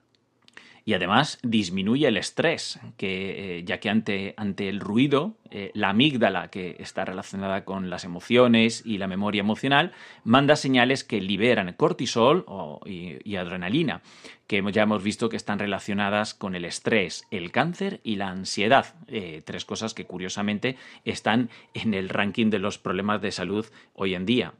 Y 0.89 0.95
además 0.95 1.39
disminuye 1.43 2.09
el 2.09 2.17
estrés, 2.17 2.81
que, 2.97 3.59
eh, 3.59 3.65
ya 3.65 3.79
que 3.79 3.91
ante, 3.91 4.33
ante 4.39 4.71
el 4.71 4.81
ruido, 4.81 5.35
eh, 5.51 5.71
la 5.75 5.91
amígdala, 5.91 6.49
que 6.49 6.77
está 6.79 7.05
relacionada 7.05 7.67
con 7.67 7.91
las 7.91 8.05
emociones 8.05 8.83
y 8.87 8.97
la 8.97 9.07
memoria 9.07 9.41
emocional, 9.41 9.93
manda 10.25 10.57
señales 10.57 11.05
que 11.05 11.21
liberan 11.21 11.75
cortisol 11.75 12.47
o, 12.49 12.81
y, 12.87 13.37
adrenalina, 13.37 14.01
que 14.47 14.65
ya 14.73 14.85
hemos 14.85 15.03
visto 15.03 15.29
que 15.29 15.37
están 15.37 15.59
relacionadas 15.59 16.33
con 16.33 16.55
el 16.55 16.65
estrés, 16.65 17.27
el 17.31 17.53
cáncer 17.53 18.01
y 18.03 18.17
la 18.17 18.31
ansiedad. 18.31 18.95
Eh, 19.09 19.43
tres 19.45 19.67
cosas 19.67 19.93
que 19.93 20.07
curiosamente 20.07 20.79
están 21.05 21.51
en 21.75 21.93
el 21.93 22.09
ranking 22.09 22.49
de 22.49 22.61
los 22.61 22.79
problemas 22.79 23.21
de 23.21 23.31
salud 23.31 23.67
hoy 23.93 24.15
en 24.15 24.25
día. 24.25 24.55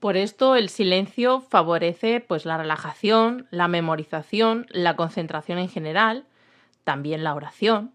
Por 0.00 0.16
esto 0.16 0.54
el 0.54 0.68
silencio 0.68 1.40
favorece 1.40 2.20
pues 2.20 2.44
la 2.44 2.56
relajación, 2.56 3.48
la 3.50 3.66
memorización, 3.66 4.66
la 4.70 4.94
concentración 4.94 5.58
en 5.58 5.68
general, 5.68 6.24
también 6.84 7.24
la 7.24 7.34
oración. 7.34 7.92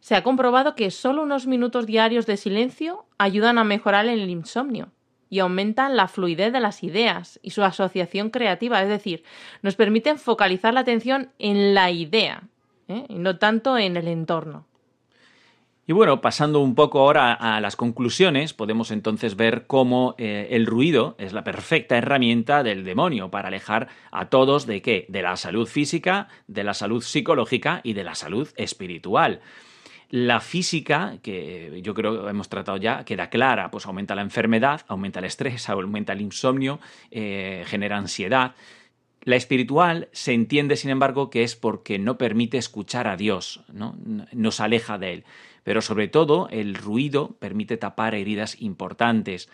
Se 0.00 0.14
ha 0.14 0.22
comprobado 0.22 0.74
que 0.74 0.90
solo 0.90 1.22
unos 1.22 1.46
minutos 1.46 1.84
diarios 1.84 2.26
de 2.26 2.38
silencio 2.38 3.04
ayudan 3.18 3.58
a 3.58 3.64
mejorar 3.64 4.06
el 4.06 4.30
insomnio 4.30 4.88
y 5.28 5.40
aumentan 5.40 5.96
la 5.96 6.08
fluidez 6.08 6.52
de 6.52 6.60
las 6.60 6.82
ideas 6.82 7.38
y 7.42 7.50
su 7.50 7.62
asociación 7.64 8.30
creativa, 8.30 8.80
es 8.82 8.88
decir, 8.88 9.24
nos 9.60 9.74
permiten 9.74 10.18
focalizar 10.18 10.72
la 10.72 10.80
atención 10.80 11.30
en 11.38 11.74
la 11.74 11.90
idea 11.90 12.44
¿eh? 12.88 13.04
y 13.08 13.16
no 13.16 13.38
tanto 13.38 13.76
en 13.76 13.96
el 13.96 14.08
entorno. 14.08 14.64
Y 15.88 15.92
bueno, 15.92 16.20
pasando 16.20 16.58
un 16.60 16.74
poco 16.74 16.98
ahora 16.98 17.32
a 17.32 17.60
las 17.60 17.76
conclusiones, 17.76 18.52
podemos 18.52 18.90
entonces 18.90 19.36
ver 19.36 19.68
cómo 19.68 20.16
eh, 20.18 20.48
el 20.50 20.66
ruido 20.66 21.14
es 21.18 21.32
la 21.32 21.44
perfecta 21.44 21.96
herramienta 21.96 22.64
del 22.64 22.82
demonio 22.82 23.30
para 23.30 23.48
alejar 23.48 23.86
a 24.10 24.28
todos 24.28 24.66
de 24.66 24.82
qué? 24.82 25.06
De 25.08 25.22
la 25.22 25.36
salud 25.36 25.68
física, 25.68 26.26
de 26.48 26.64
la 26.64 26.74
salud 26.74 27.04
psicológica 27.04 27.82
y 27.84 27.92
de 27.92 28.02
la 28.02 28.16
salud 28.16 28.48
espiritual. 28.56 29.40
La 30.10 30.40
física, 30.40 31.18
que 31.22 31.78
yo 31.84 31.94
creo 31.94 32.24
que 32.24 32.30
hemos 32.30 32.48
tratado 32.48 32.78
ya, 32.78 33.04
queda 33.04 33.30
clara, 33.30 33.70
pues 33.70 33.86
aumenta 33.86 34.16
la 34.16 34.22
enfermedad, 34.22 34.80
aumenta 34.88 35.20
el 35.20 35.26
estrés, 35.26 35.68
aumenta 35.68 36.14
el 36.14 36.20
insomnio, 36.20 36.80
eh, 37.12 37.62
genera 37.64 37.96
ansiedad. 37.96 38.56
La 39.22 39.36
espiritual 39.36 40.08
se 40.10 40.32
entiende, 40.32 40.76
sin 40.76 40.90
embargo, 40.90 41.30
que 41.30 41.44
es 41.44 41.54
porque 41.54 42.00
no 42.00 42.18
permite 42.18 42.58
escuchar 42.58 43.06
a 43.06 43.16
Dios, 43.16 43.62
¿no? 43.72 43.96
nos 44.32 44.58
aleja 44.58 44.98
de 44.98 45.12
Él 45.12 45.24
pero 45.66 45.82
sobre 45.82 46.06
todo 46.06 46.46
el 46.52 46.76
ruido 46.76 47.34
permite 47.40 47.76
tapar 47.76 48.14
heridas 48.14 48.62
importantes. 48.62 49.48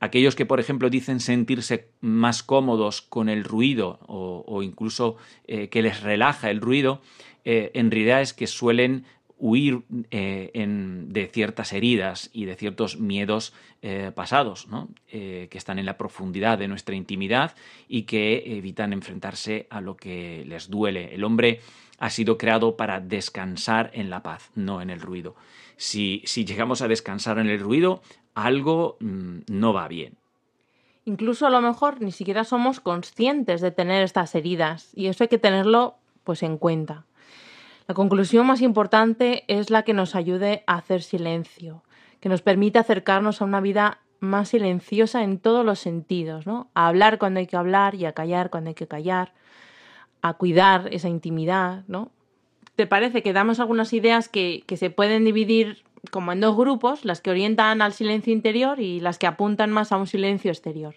Aquellos 0.00 0.34
que, 0.34 0.44
por 0.44 0.58
ejemplo, 0.58 0.90
dicen 0.90 1.20
sentirse 1.20 1.86
más 2.00 2.42
cómodos 2.42 3.00
con 3.00 3.28
el 3.28 3.44
ruido 3.44 4.00
o, 4.08 4.64
incluso 4.64 5.18
eh, 5.46 5.68
que 5.68 5.82
les 5.82 6.02
relaja 6.02 6.50
el 6.50 6.60
ruido, 6.60 7.00
eh, 7.44 7.70
en 7.74 7.92
realidad 7.92 8.22
es 8.22 8.34
que 8.34 8.48
suelen 8.48 9.04
huir 9.42 9.82
eh, 10.12 10.52
de 10.54 11.26
ciertas 11.26 11.72
heridas 11.72 12.30
y 12.32 12.44
de 12.44 12.54
ciertos 12.54 12.98
miedos 12.98 13.52
pasados, 14.14 14.68
que 15.10 15.50
están 15.52 15.80
en 15.80 15.86
la 15.86 15.98
profundidad 15.98 16.56
de 16.56 16.68
nuestra 16.68 16.94
intimidad 16.94 17.56
y 17.88 18.02
que 18.02 18.56
evitan 18.56 18.92
enfrentarse 18.92 19.66
a 19.70 19.80
lo 19.80 19.96
que 19.96 20.44
les 20.46 20.70
duele. 20.70 21.12
El 21.12 21.24
hombre 21.24 21.58
ha 21.98 22.10
sido 22.10 22.38
creado 22.38 22.76
para 22.76 23.00
descansar 23.00 23.90
en 23.94 24.08
la 24.08 24.22
paz, 24.22 24.50
no 24.54 24.80
en 24.82 24.90
el 24.90 25.00
ruido. 25.00 25.34
Si, 25.76 26.22
si 26.24 26.44
llegamos 26.44 26.80
a 26.80 26.86
descansar 26.86 27.38
en 27.38 27.48
el 27.48 27.58
ruido, 27.58 28.02
algo 28.34 28.96
mm, 29.00 29.38
no 29.48 29.72
va 29.72 29.88
bien. 29.88 30.16
Incluso 31.04 31.46
a 31.46 31.50
lo 31.50 31.60
mejor 31.60 32.00
ni 32.00 32.12
siquiera 32.12 32.44
somos 32.44 32.80
conscientes 32.80 33.60
de 33.60 33.72
tener 33.72 34.04
estas 34.04 34.34
heridas 34.34 34.90
y 34.94 35.06
eso 35.06 35.24
hay 35.24 35.28
que 35.28 35.38
tenerlo 35.38 35.96
pues 36.24 36.42
en 36.42 36.58
cuenta. 36.58 37.06
La 37.86 37.94
conclusión 37.94 38.46
más 38.46 38.60
importante 38.60 39.44
es 39.48 39.70
la 39.70 39.82
que 39.82 39.94
nos 39.94 40.14
ayude 40.14 40.62
a 40.66 40.76
hacer 40.76 41.02
silencio, 41.02 41.82
que 42.20 42.28
nos 42.28 42.42
permite 42.42 42.78
acercarnos 42.78 43.42
a 43.42 43.44
una 43.44 43.60
vida 43.60 43.98
más 44.20 44.50
silenciosa 44.50 45.24
en 45.24 45.38
todos 45.38 45.66
los 45.66 45.80
sentidos, 45.80 46.46
¿no? 46.46 46.70
A 46.74 46.86
hablar 46.86 47.18
cuando 47.18 47.40
hay 47.40 47.46
que 47.46 47.56
hablar 47.56 47.96
y 47.96 48.04
a 48.04 48.12
callar 48.12 48.50
cuando 48.50 48.68
hay 48.68 48.74
que 48.74 48.86
callar, 48.86 49.32
a 50.22 50.34
cuidar 50.34 50.88
esa 50.92 51.08
intimidad, 51.08 51.82
¿no? 51.88 52.12
¿Te 52.76 52.86
parece 52.86 53.22
que 53.22 53.32
damos 53.32 53.58
algunas 53.58 53.92
ideas 53.92 54.28
que, 54.28 54.62
que 54.66 54.76
se 54.76 54.90
pueden 54.90 55.24
dividir 55.24 55.82
como 56.10 56.32
en 56.32 56.40
dos 56.40 56.56
grupos, 56.56 57.04
las 57.04 57.20
que 57.20 57.30
orientan 57.30 57.82
al 57.82 57.92
silencio 57.92 58.32
interior 58.32 58.80
y 58.80 59.00
las 59.00 59.18
que 59.18 59.26
apuntan 59.26 59.70
más 59.70 59.92
a 59.92 59.96
un 59.96 60.06
silencio 60.06 60.50
exterior? 60.50 60.96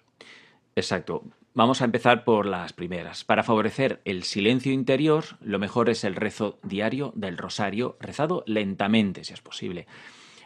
Exacto. 0.75 1.23
Vamos 1.57 1.81
a 1.81 1.85
empezar 1.85 2.25
por 2.25 2.45
las 2.45 2.73
primeras. 2.73 3.23
Para 3.23 3.41
favorecer 3.41 4.01
el 4.03 4.23
silencio 4.23 4.73
interior, 4.73 5.23
lo 5.39 5.57
mejor 5.57 5.89
es 5.89 6.03
el 6.03 6.17
rezo 6.17 6.59
diario 6.63 7.13
del 7.15 7.37
rosario, 7.37 7.95
rezado 8.01 8.43
lentamente, 8.45 9.23
si 9.23 9.31
es 9.31 9.39
posible. 9.39 9.87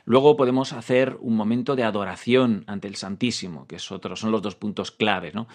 Luego 0.05 0.37
podemos 0.37 0.71
hacer 0.71 1.17
un 1.19 1.35
momento 1.35 1.75
de 1.75 1.83
adoración 1.83 2.63
ante 2.67 2.87
el 2.87 2.95
Santísimo, 2.95 3.65
que 3.65 3.77
es 3.77 3.91
otro, 3.91 4.15
son 4.15 4.31
los 4.31 4.43
dos 4.43 4.55
puntos 4.55 4.91
claves, 4.91 5.33
¿no? 5.33 5.47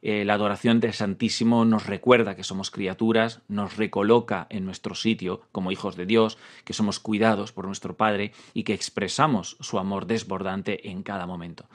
Eh, 0.00 0.24
la 0.24 0.32
adoración 0.32 0.80
del 0.80 0.94
Santísimo 0.94 1.66
nos 1.66 1.86
recuerda 1.86 2.34
que 2.34 2.42
somos 2.42 2.70
criaturas, 2.70 3.42
nos 3.48 3.76
recoloca 3.76 4.46
en 4.48 4.64
nuestro 4.64 4.94
sitio 4.94 5.42
como 5.52 5.72
hijos 5.72 5.94
de 5.94 6.06
Dios, 6.06 6.38
que 6.64 6.72
somos 6.72 7.00
cuidados 7.00 7.52
por 7.52 7.66
nuestro 7.66 7.98
Padre 7.98 8.32
y 8.54 8.64
que 8.64 8.72
expresamos 8.72 9.58
su 9.60 9.78
amor 9.78 10.06
desbordante 10.06 10.88
en 10.88 11.02
cada 11.02 11.26
momento. 11.26 11.66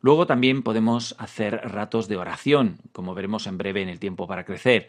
Luego 0.00 0.26
también 0.26 0.62
podemos 0.62 1.14
hacer 1.18 1.60
ratos 1.64 2.08
de 2.08 2.16
oración, 2.16 2.78
como 2.92 3.14
veremos 3.14 3.46
en 3.46 3.58
breve 3.58 3.82
en 3.82 3.88
el 3.88 3.98
tiempo 3.98 4.26
para 4.26 4.44
crecer, 4.44 4.88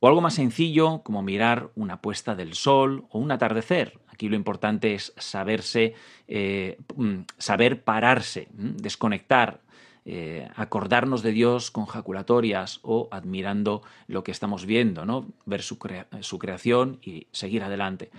o 0.00 0.08
algo 0.08 0.20
más 0.20 0.34
sencillo 0.34 1.02
como 1.02 1.22
mirar 1.22 1.70
una 1.76 2.02
puesta 2.02 2.34
del 2.34 2.54
sol 2.54 3.06
o 3.10 3.18
un 3.18 3.32
atardecer. 3.32 3.98
Aquí 4.08 4.28
lo 4.28 4.36
importante 4.36 4.94
es 4.94 5.14
saberse, 5.16 5.94
eh, 6.28 6.78
mm, 6.94 7.20
saber 7.38 7.82
pararse, 7.82 8.48
desconectar, 8.52 9.60
eh, 10.04 10.46
acordarnos 10.56 11.22
de 11.22 11.32
Dios 11.32 11.70
con 11.70 11.86
jaculatorias 11.86 12.80
o 12.82 13.08
admirando 13.10 13.80
lo 14.06 14.22
que 14.22 14.32
estamos 14.32 14.66
viendo, 14.66 15.06
¿no? 15.06 15.26
ver 15.46 15.62
su 15.62 15.78
creación 15.78 16.98
y 17.02 17.26
seguir 17.32 17.62
adelante. 17.62 18.10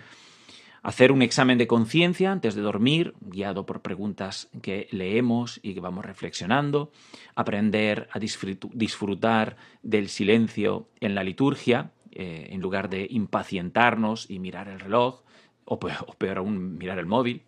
Hacer 0.85 1.11
un 1.11 1.23
examen 1.23 1.57
de 1.57 1.65
conciencia 1.65 2.31
antes 2.31 2.53
de 2.53 2.61
dormir, 2.61 3.15
guiado 3.19 3.65
por 3.65 3.81
preguntas 3.81 4.49
que 4.61 4.87
leemos 4.91 5.59
y 5.63 5.73
que 5.73 5.79
vamos 5.79 6.05
reflexionando. 6.05 6.91
Aprender 7.33 8.07
a 8.11 8.19
disfrutar 8.19 9.57
del 9.81 10.09
silencio 10.09 10.87
en 10.99 11.15
la 11.15 11.23
liturgia, 11.23 11.89
eh, 12.11 12.49
en 12.51 12.61
lugar 12.61 12.87
de 12.89 13.07
impacientarnos 13.09 14.29
y 14.29 14.37
mirar 14.37 14.67
el 14.67 14.79
reloj, 14.79 15.23
o 15.65 15.73
o 15.73 16.13
peor 16.19 16.37
aún, 16.37 16.77
mirar 16.77 16.99
el 16.99 17.07
móvil. 17.07 17.41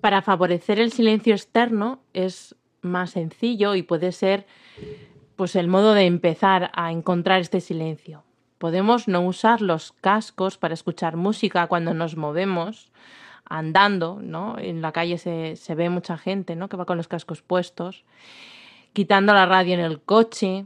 Para 0.00 0.20
favorecer 0.20 0.80
el 0.80 0.90
silencio 0.90 1.34
externo 1.34 2.00
es 2.14 2.56
más 2.82 3.10
sencillo 3.10 3.76
y 3.76 3.84
puede 3.84 4.10
ser 4.10 4.44
pues 5.36 5.54
el 5.54 5.68
modo 5.68 5.94
de 5.94 6.06
empezar 6.06 6.72
a 6.74 6.90
encontrar 6.90 7.40
este 7.40 7.60
silencio. 7.60 8.24
Podemos 8.64 9.08
no 9.08 9.20
usar 9.20 9.60
los 9.60 9.92
cascos 9.92 10.56
para 10.56 10.72
escuchar 10.72 11.18
música 11.18 11.66
cuando 11.66 11.92
nos 11.92 12.16
movemos, 12.16 12.90
andando, 13.44 14.20
¿no? 14.22 14.56
En 14.58 14.80
la 14.80 14.90
calle 14.90 15.18
se, 15.18 15.56
se 15.56 15.74
ve 15.74 15.90
mucha 15.90 16.16
gente, 16.16 16.56
¿no? 16.56 16.70
Que 16.70 16.78
va 16.78 16.86
con 16.86 16.96
los 16.96 17.06
cascos 17.06 17.42
puestos, 17.42 18.06
quitando 18.94 19.34
la 19.34 19.44
radio 19.44 19.74
en 19.74 19.80
el 19.80 20.00
coche, 20.00 20.64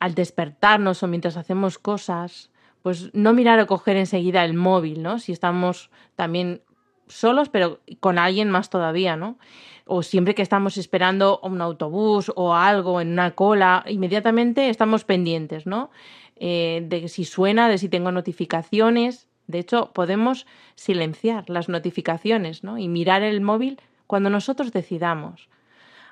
al 0.00 0.14
despertarnos 0.14 1.02
o 1.02 1.06
mientras 1.06 1.36
hacemos 1.36 1.78
cosas, 1.78 2.50
pues 2.80 3.12
no 3.12 3.34
mirar 3.34 3.60
o 3.60 3.66
coger 3.66 3.98
enseguida 3.98 4.42
el 4.42 4.54
móvil, 4.54 5.02
¿no? 5.02 5.18
Si 5.18 5.30
estamos 5.30 5.90
también 6.16 6.62
solos, 7.06 7.50
pero 7.50 7.80
con 8.00 8.18
alguien 8.18 8.50
más 8.50 8.70
todavía, 8.70 9.14
¿no? 9.14 9.36
O 9.84 10.02
siempre 10.02 10.34
que 10.34 10.40
estamos 10.40 10.78
esperando 10.78 11.38
un 11.42 11.60
autobús 11.60 12.32
o 12.34 12.54
algo 12.54 13.02
en 13.02 13.12
una 13.12 13.32
cola, 13.32 13.84
inmediatamente 13.86 14.70
estamos 14.70 15.04
pendientes, 15.04 15.66
¿no? 15.66 15.90
Eh, 16.36 16.84
de 16.86 17.08
si 17.08 17.24
suena, 17.24 17.68
de 17.68 17.78
si 17.78 17.88
tengo 17.88 18.12
notificaciones. 18.12 19.28
De 19.46 19.58
hecho, 19.58 19.92
podemos 19.92 20.46
silenciar 20.74 21.48
las 21.48 21.68
notificaciones, 21.68 22.64
¿no? 22.64 22.78
Y 22.78 22.88
mirar 22.88 23.22
el 23.22 23.40
móvil 23.40 23.80
cuando 24.06 24.30
nosotros 24.30 24.72
decidamos. 24.72 25.48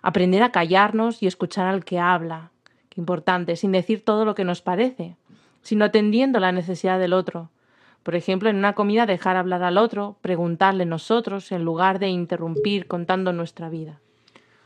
Aprender 0.02 0.42
a 0.42 0.52
callarnos 0.52 1.22
y 1.22 1.26
escuchar 1.26 1.66
al 1.66 1.84
que 1.84 1.98
habla. 1.98 2.50
Qué 2.88 3.00
importante, 3.00 3.56
sin 3.56 3.72
decir 3.72 4.04
todo 4.04 4.24
lo 4.24 4.34
que 4.34 4.44
nos 4.44 4.60
parece, 4.60 5.16
sino 5.62 5.84
atendiendo 5.84 6.40
la 6.40 6.52
necesidad 6.52 6.98
del 6.98 7.12
otro 7.12 7.50
por 8.02 8.16
ejemplo, 8.16 8.50
en 8.50 8.56
una 8.56 8.74
comida 8.74 9.06
dejar 9.06 9.36
hablar 9.36 9.62
al 9.62 9.78
otro, 9.78 10.16
preguntarle 10.20 10.86
nosotros, 10.86 11.52
en 11.52 11.64
lugar 11.64 11.98
de 11.98 12.08
interrumpir 12.08 12.88
contando 12.88 13.32
nuestra 13.32 13.68
vida. 13.68 14.00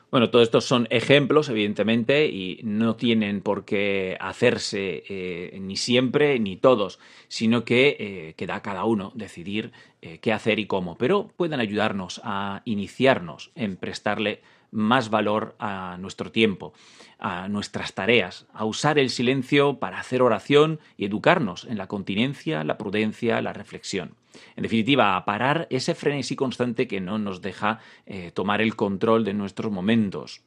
Bueno, 0.09 0.31
todos 0.31 0.45
estos 0.45 0.65
son 0.65 0.87
ejemplos, 0.91 1.49
evidentemente, 1.49 2.27
y 2.27 2.61
no 2.63 2.95
tienen 2.95 3.41
por 3.41 3.65
qué 3.65 4.17
hacerse 4.21 5.03
eh, 5.09 5.59
ni 5.61 5.77
siempre 5.77 6.39
ni 6.39 6.57
todos, 6.57 7.01
sino 7.27 7.65
que 7.65 7.97
eh, 7.99 8.35
queda 8.37 8.55
a 8.55 8.63
cada 8.63 8.85
uno 8.85 9.11
decidir 9.17 9.73
eh, 10.03 10.19
qué 10.21 10.33
hacer 10.33 10.61
y 10.61 10.67
cómo. 10.67 10.97
Pero 10.97 11.33
pueden 11.37 11.59
ayudarnos 11.59 12.21
a 12.23 12.63
iniciarnos 12.65 13.51
en 13.57 13.77
prestarle 13.77 14.43
más 14.71 15.11
valor 15.11 15.57
a 15.59 15.97
nuestro 15.99 16.31
tiempo, 16.31 16.73
a 17.19 17.49
nuestras 17.49 17.95
tareas, 17.95 18.47
a 18.53 18.65
usar 18.65 19.01
el 19.01 19.11
silencio 19.11 19.79
para 19.81 19.99
hacer 19.99 20.23
oración 20.23 20.79
y 20.97 21.07
educarnos 21.07 21.65
en 21.65 21.79
la 21.79 21.89
continencia, 21.89 22.63
la 22.63 22.79
prudencia, 22.79 23.43
la 23.43 23.53
reflexión. 23.53 24.15
En 24.57 24.62
definitiva, 24.62 25.16
a 25.16 25.24
parar 25.24 25.66
ese 25.70 25.95
frenesí 25.95 26.37
constante 26.37 26.89
que 26.89 27.01
no 27.01 27.18
nos 27.18 27.43
deja 27.43 27.80
eh, 28.07 28.30
tomar 28.32 28.61
el 28.61 28.76
control 28.76 29.24
de 29.24 29.34
nuestros 29.34 29.72
momentos 29.72 30.43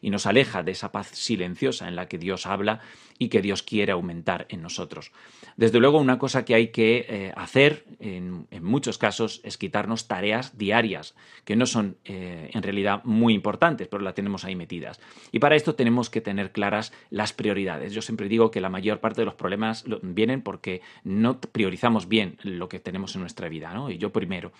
y 0.00 0.10
nos 0.10 0.26
aleja 0.26 0.62
de 0.62 0.72
esa 0.72 0.92
paz 0.92 1.08
silenciosa 1.12 1.88
en 1.88 1.96
la 1.96 2.06
que 2.06 2.18
Dios 2.18 2.46
habla 2.46 2.80
y 3.18 3.28
que 3.28 3.42
Dios 3.42 3.62
quiere 3.62 3.92
aumentar 3.92 4.46
en 4.48 4.62
nosotros. 4.62 5.12
Desde 5.56 5.78
luego, 5.78 5.98
una 5.98 6.18
cosa 6.18 6.44
que 6.44 6.54
hay 6.54 6.68
que 6.68 7.06
eh, 7.08 7.32
hacer 7.36 7.84
en, 8.00 8.46
muchos 8.60 8.98
casos 8.98 9.40
es 9.44 9.58
quitarnos 9.58 10.08
tareas 10.08 10.56
diarias, 10.58 11.14
que 11.44 11.56
no 11.56 11.66
son 11.66 11.98
eh, 12.04 12.50
en 12.52 12.62
realidad 12.62 13.02
muy 13.04 13.34
importantes, 13.34 13.88
pero 13.88 14.02
las 14.02 14.14
tenemos 14.14 14.44
ahí 14.44 14.56
metidas. 14.56 15.00
Y 15.30 15.38
para 15.38 15.56
esto 15.56 15.74
tenemos 15.74 16.10
que 16.10 16.20
tener 16.20 16.52
claras 16.52 16.92
las 17.10 17.32
prioridades. 17.32 17.92
Yo 17.92 18.02
siempre 18.02 18.28
digo 18.28 18.50
que 18.50 18.60
la 18.60 18.70
mayor 18.70 19.00
parte 19.00 19.20
de 19.20 19.26
los 19.26 19.34
problemas 19.34 19.84
vienen 20.02 20.42
porque 20.42 20.80
no 21.04 21.40
priorizamos 21.40 22.08
bien 22.08 22.38
lo 22.42 22.68
que 22.68 22.80
tenemos 22.80 23.14
en 23.14 23.20
nuestra 23.20 23.31
nuestra 23.32 23.48
vida, 23.48 23.72
¿no? 23.72 23.90
Y 23.90 23.98
yo 23.98 24.12
primero. 24.12 24.52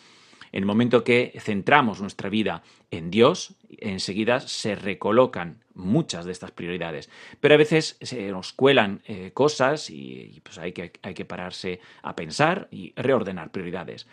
En 0.52 0.62
el 0.62 0.66
momento 0.66 1.02
que 1.02 1.32
centramos 1.40 2.00
nuestra 2.00 2.28
vida 2.28 2.62
en 2.90 3.10
Dios, 3.10 3.54
enseguida 3.78 4.40
se 4.40 4.74
recolocan 4.74 5.62
muchas 5.74 6.26
de 6.26 6.32
estas 6.32 6.50
prioridades. 6.50 7.08
Pero 7.40 7.54
a 7.54 7.58
veces 7.58 7.96
se 8.02 8.30
nos 8.30 8.52
cuelan 8.52 9.00
eh, 9.06 9.30
cosas 9.32 9.88
y, 9.88 10.40
pues 10.42 10.58
hay 10.58 10.72
que, 10.72 10.92
hay 11.02 11.14
que 11.14 11.24
pararse 11.24 11.80
a 12.02 12.14
pensar 12.14 12.68
y 12.70 12.92
reordenar 12.96 13.50
prioridades. 13.50 14.06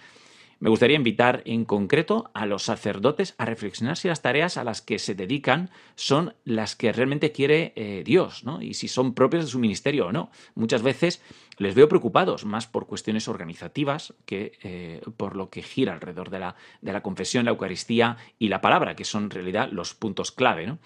me 0.61 0.69
gustaría 0.69 0.97
invitar 0.97 1.41
en 1.45 1.63
concreto 1.65 2.31
a 2.33 2.45
los 2.45 2.63
sacerdotes 2.63 3.33
a 3.37 3.45
reflexionar 3.45 3.95
si 3.97 4.09
las 4.09 4.21
tareas 4.21 4.57
a 4.57 4.63
las 4.65 4.81
que 4.81 4.99
se 4.99 5.15
dedican 5.15 5.69
son 5.95 6.35
las 6.43 6.75
que 6.75 6.91
realmente 6.91 7.31
quiere 7.31 7.73
eh, 7.75 8.03
Dios, 8.05 8.45
¿no? 8.45 8.61
Y 8.61 8.73
si 8.75 8.87
son 8.87 9.13
propias 9.13 9.45
de 9.45 9.51
su 9.51 9.59
ministerio 9.59 10.07
o 10.07 10.11
no. 10.11 10.31
Muchas 10.55 10.83
veces 10.83 11.21
les 11.59 11.75
veo 11.75 11.87
preocupados 11.87 12.45
más 12.45 12.65
por 12.65 12.87
cuestiones 12.87 13.27
organizativas 13.27 14.13
que 14.25 14.53
eh, 14.63 15.01
por 15.17 15.35
lo 15.35 15.49
que 15.49 15.61
gira 15.61 15.93
alrededor 15.93 16.31
de 16.31 16.39
la, 16.39 16.55
de 16.81 16.93
la 16.93 17.01
confesión, 17.01 17.45
la 17.45 17.51
Eucaristía 17.51 18.17
y 18.39 18.47
la 18.47 18.61
palabra, 18.61 18.95
que 18.95 19.05
son 19.05 19.25
en 19.25 19.29
realidad 19.29 19.69
los 19.71 19.93
puntos 19.93 20.31
clave. 20.31 20.77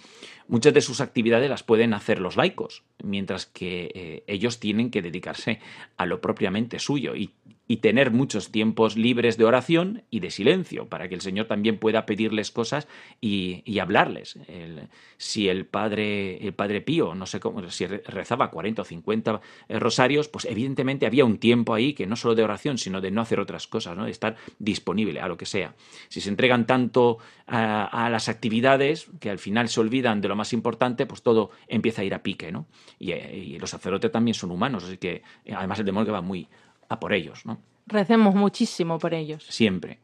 Muchas 0.48 0.74
de 0.74 0.82
sus 0.82 1.00
actividades 1.00 1.50
las 1.50 1.64
pueden 1.64 1.94
hacer 1.94 2.20
los 2.20 2.36
laicos, 2.36 2.84
mientras 3.04 3.46
que 3.46 3.92
eh, 3.94 4.24
ellos 4.28 4.60
tienen 4.60 4.90
que 4.90 5.02
dedicarse 5.02 5.60
a 5.96 6.06
lo 6.06 6.20
propiamente 6.20 6.80
suyo 6.80 7.16
y, 7.16 7.32
y 7.68 7.78
tener 7.78 8.12
muchos 8.12 8.52
tiempos 8.52 8.98
libres 8.98 9.38
de 9.38 9.46
oración 9.46 10.04
y 10.10 10.20
de 10.20 10.32
silencio, 10.32 10.88
para 10.88 11.08
que 11.08 11.16
el 11.16 11.22
Señor 11.22 11.48
también 11.48 11.78
pueda 11.80 12.06
pedirles 12.06 12.52
cosas 12.52 12.88
y, 13.22 13.62
y 13.66 13.80
hablarles. 13.80 14.38
El- 14.48 14.90
si 15.18 15.48
el 15.48 15.66
padre, 15.66 16.46
el 16.46 16.54
padre 16.54 16.82
Pío, 16.82 17.16
no 17.16 17.26
sé 17.26 17.40
cómo, 17.40 17.70
si 17.70 17.86
re- 17.88 18.04
rezaba 18.06 18.52
40 18.52 18.82
o 18.82 18.86
50 18.86 19.40
eh, 19.70 19.80
rosarios, 19.80 20.28
pues 20.28 20.44
evidentemente 20.46 21.06
había 21.06 21.24
un 21.24 21.38
tiempo 21.38 21.74
ahí 21.74 21.94
que 21.94 22.06
no 22.06 22.18
solo 22.18 22.36
de 22.36 22.44
oración, 22.44 22.78
sino 22.78 23.00
de 23.00 23.12
no 23.12 23.22
hacer 23.22 23.40
otras 23.40 23.68
cosas, 23.68 23.96
¿no? 23.96 24.04
de 24.06 24.12
estar 24.12 24.36
disponible 24.60 25.22
a 25.22 25.28
lo 25.30 25.38
que 25.38 25.46
sea. 25.46 25.76
Si 26.10 26.20
se 26.20 26.30
entregan 26.30 26.66
tanto 26.68 27.20
a, 27.48 27.86
a 28.06 28.10
las 28.10 28.28
actividades 28.28 29.08
que 29.22 29.30
al 29.30 29.40
final 29.40 29.70
se 29.70 29.80
olvidan 29.80 30.20
de 30.20 30.28
lo 30.28 30.36
más 30.36 30.52
importante, 30.52 31.06
pues 31.06 31.22
todo 31.22 31.52
empieza 31.68 32.02
a 32.02 32.06
ir 32.06 32.14
a 32.14 32.24
pique, 32.24 32.52
¿no? 32.52 32.68
Y, 33.00 33.12
eh, 33.12 33.38
y 33.38 33.60
los 33.60 33.70
sacerdotes 33.70 34.12
también 34.12 34.34
son 34.36 34.52
humanos, 34.52 34.84
así 34.84 34.98
que 34.98 35.24
eh, 35.46 35.54
además 35.56 35.80
el 35.80 35.86
demonio 35.86 36.12
va 36.14 36.22
muy 36.22 36.48
a 36.94 37.00
por 37.00 37.14
ellos, 37.14 37.46
¿no? 37.46 37.60
Recemos 37.86 38.34
muchísimo 38.36 38.98
por 38.98 39.14
ellos. 39.14 39.46
Siempre. 39.50 40.00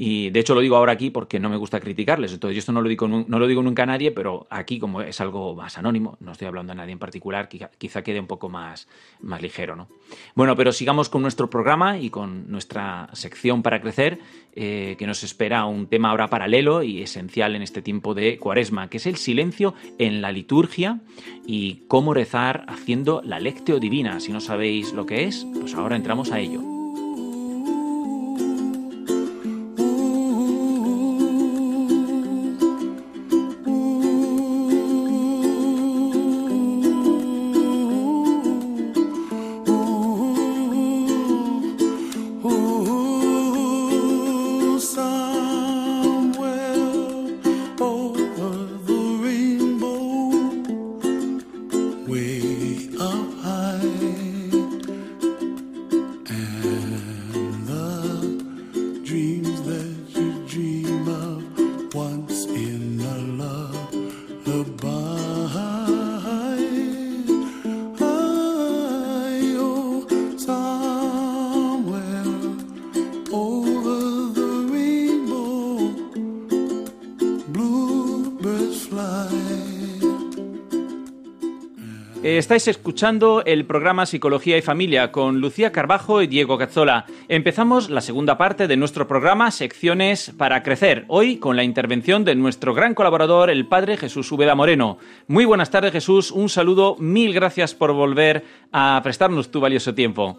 Y 0.00 0.30
de 0.30 0.38
hecho 0.38 0.54
lo 0.54 0.60
digo 0.60 0.76
ahora 0.76 0.92
aquí 0.92 1.10
porque 1.10 1.40
no 1.40 1.48
me 1.48 1.56
gusta 1.56 1.80
criticarles. 1.80 2.32
Entonces 2.32 2.54
yo 2.54 2.60
esto 2.60 2.70
no 2.70 2.82
lo 2.82 2.88
digo, 2.88 3.62
nunca 3.62 3.82
a 3.82 3.86
nadie, 3.86 4.12
pero 4.12 4.46
aquí 4.48 4.78
como 4.78 5.00
es 5.00 5.20
algo 5.20 5.56
más 5.56 5.76
anónimo, 5.76 6.16
no 6.20 6.30
estoy 6.30 6.46
hablando 6.46 6.70
a 6.70 6.76
nadie 6.76 6.92
en 6.92 7.00
particular, 7.00 7.48
quizá, 7.48 7.68
quizá 7.76 8.02
quede 8.02 8.20
un 8.20 8.28
poco 8.28 8.48
más, 8.48 8.86
más 9.20 9.42
ligero, 9.42 9.74
¿no? 9.74 9.88
Bueno, 10.36 10.54
pero 10.54 10.70
sigamos 10.70 11.08
con 11.08 11.22
nuestro 11.22 11.50
programa 11.50 11.98
y 11.98 12.10
con 12.10 12.48
nuestra 12.48 13.08
sección 13.12 13.64
para 13.64 13.80
crecer, 13.80 14.20
eh, 14.54 14.94
que 15.00 15.06
nos 15.08 15.24
espera 15.24 15.64
un 15.64 15.88
tema 15.88 16.10
ahora 16.10 16.30
paralelo 16.30 16.84
y 16.84 17.02
esencial 17.02 17.56
en 17.56 17.62
este 17.62 17.82
tiempo 17.82 18.14
de 18.14 18.38
cuaresma, 18.38 18.88
que 18.88 18.98
es 18.98 19.06
el 19.06 19.16
silencio 19.16 19.74
en 19.98 20.22
la 20.22 20.30
liturgia 20.30 21.00
y 21.44 21.82
cómo 21.88 22.14
rezar 22.14 22.66
haciendo 22.68 23.20
la 23.24 23.40
lectio 23.40 23.80
divina. 23.80 24.20
Si 24.20 24.30
no 24.30 24.40
sabéis 24.40 24.92
lo 24.92 25.06
que 25.06 25.24
es, 25.24 25.44
pues 25.58 25.74
ahora 25.74 25.96
entramos 25.96 26.30
a 26.30 26.38
ello. 26.38 26.77
Estáis 82.58 82.76
escuchando 82.76 83.44
el 83.46 83.66
programa 83.66 84.04
Psicología 84.04 84.58
y 84.58 84.62
Familia 84.62 85.12
con 85.12 85.40
Lucía 85.40 85.70
Carbajo 85.70 86.22
y 86.22 86.26
Diego 86.26 86.58
Cazzola. 86.58 87.06
Empezamos 87.28 87.88
la 87.88 88.00
segunda 88.00 88.36
parte 88.36 88.66
de 88.66 88.76
nuestro 88.76 89.06
programa 89.06 89.52
Secciones 89.52 90.32
para 90.36 90.64
Crecer, 90.64 91.04
hoy 91.06 91.36
con 91.36 91.54
la 91.54 91.62
intervención 91.62 92.24
de 92.24 92.34
nuestro 92.34 92.74
gran 92.74 92.94
colaborador, 92.94 93.48
el 93.48 93.68
Padre 93.68 93.96
Jesús 93.96 94.32
Úbeda 94.32 94.56
Moreno. 94.56 94.98
Muy 95.28 95.44
buenas 95.44 95.70
tardes 95.70 95.92
Jesús, 95.92 96.32
un 96.32 96.48
saludo, 96.48 96.96
mil 96.98 97.32
gracias 97.32 97.76
por 97.76 97.92
volver 97.92 98.42
a 98.72 99.00
prestarnos 99.04 99.52
tu 99.52 99.60
valioso 99.60 99.94
tiempo. 99.94 100.36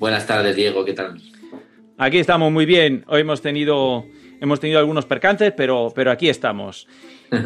Buenas 0.00 0.26
tardes, 0.26 0.56
Diego, 0.56 0.84
¿qué 0.84 0.94
tal? 0.94 1.22
Aquí 1.98 2.18
estamos 2.18 2.50
muy 2.50 2.66
bien, 2.66 3.04
hoy 3.06 3.20
hemos 3.20 3.42
tenido, 3.42 4.06
hemos 4.40 4.60
tenido 4.60 4.78
algunos 4.78 5.06
percances, 5.06 5.52
pero, 5.56 5.92
pero 5.94 6.10
aquí 6.10 6.28
estamos. 6.28 6.86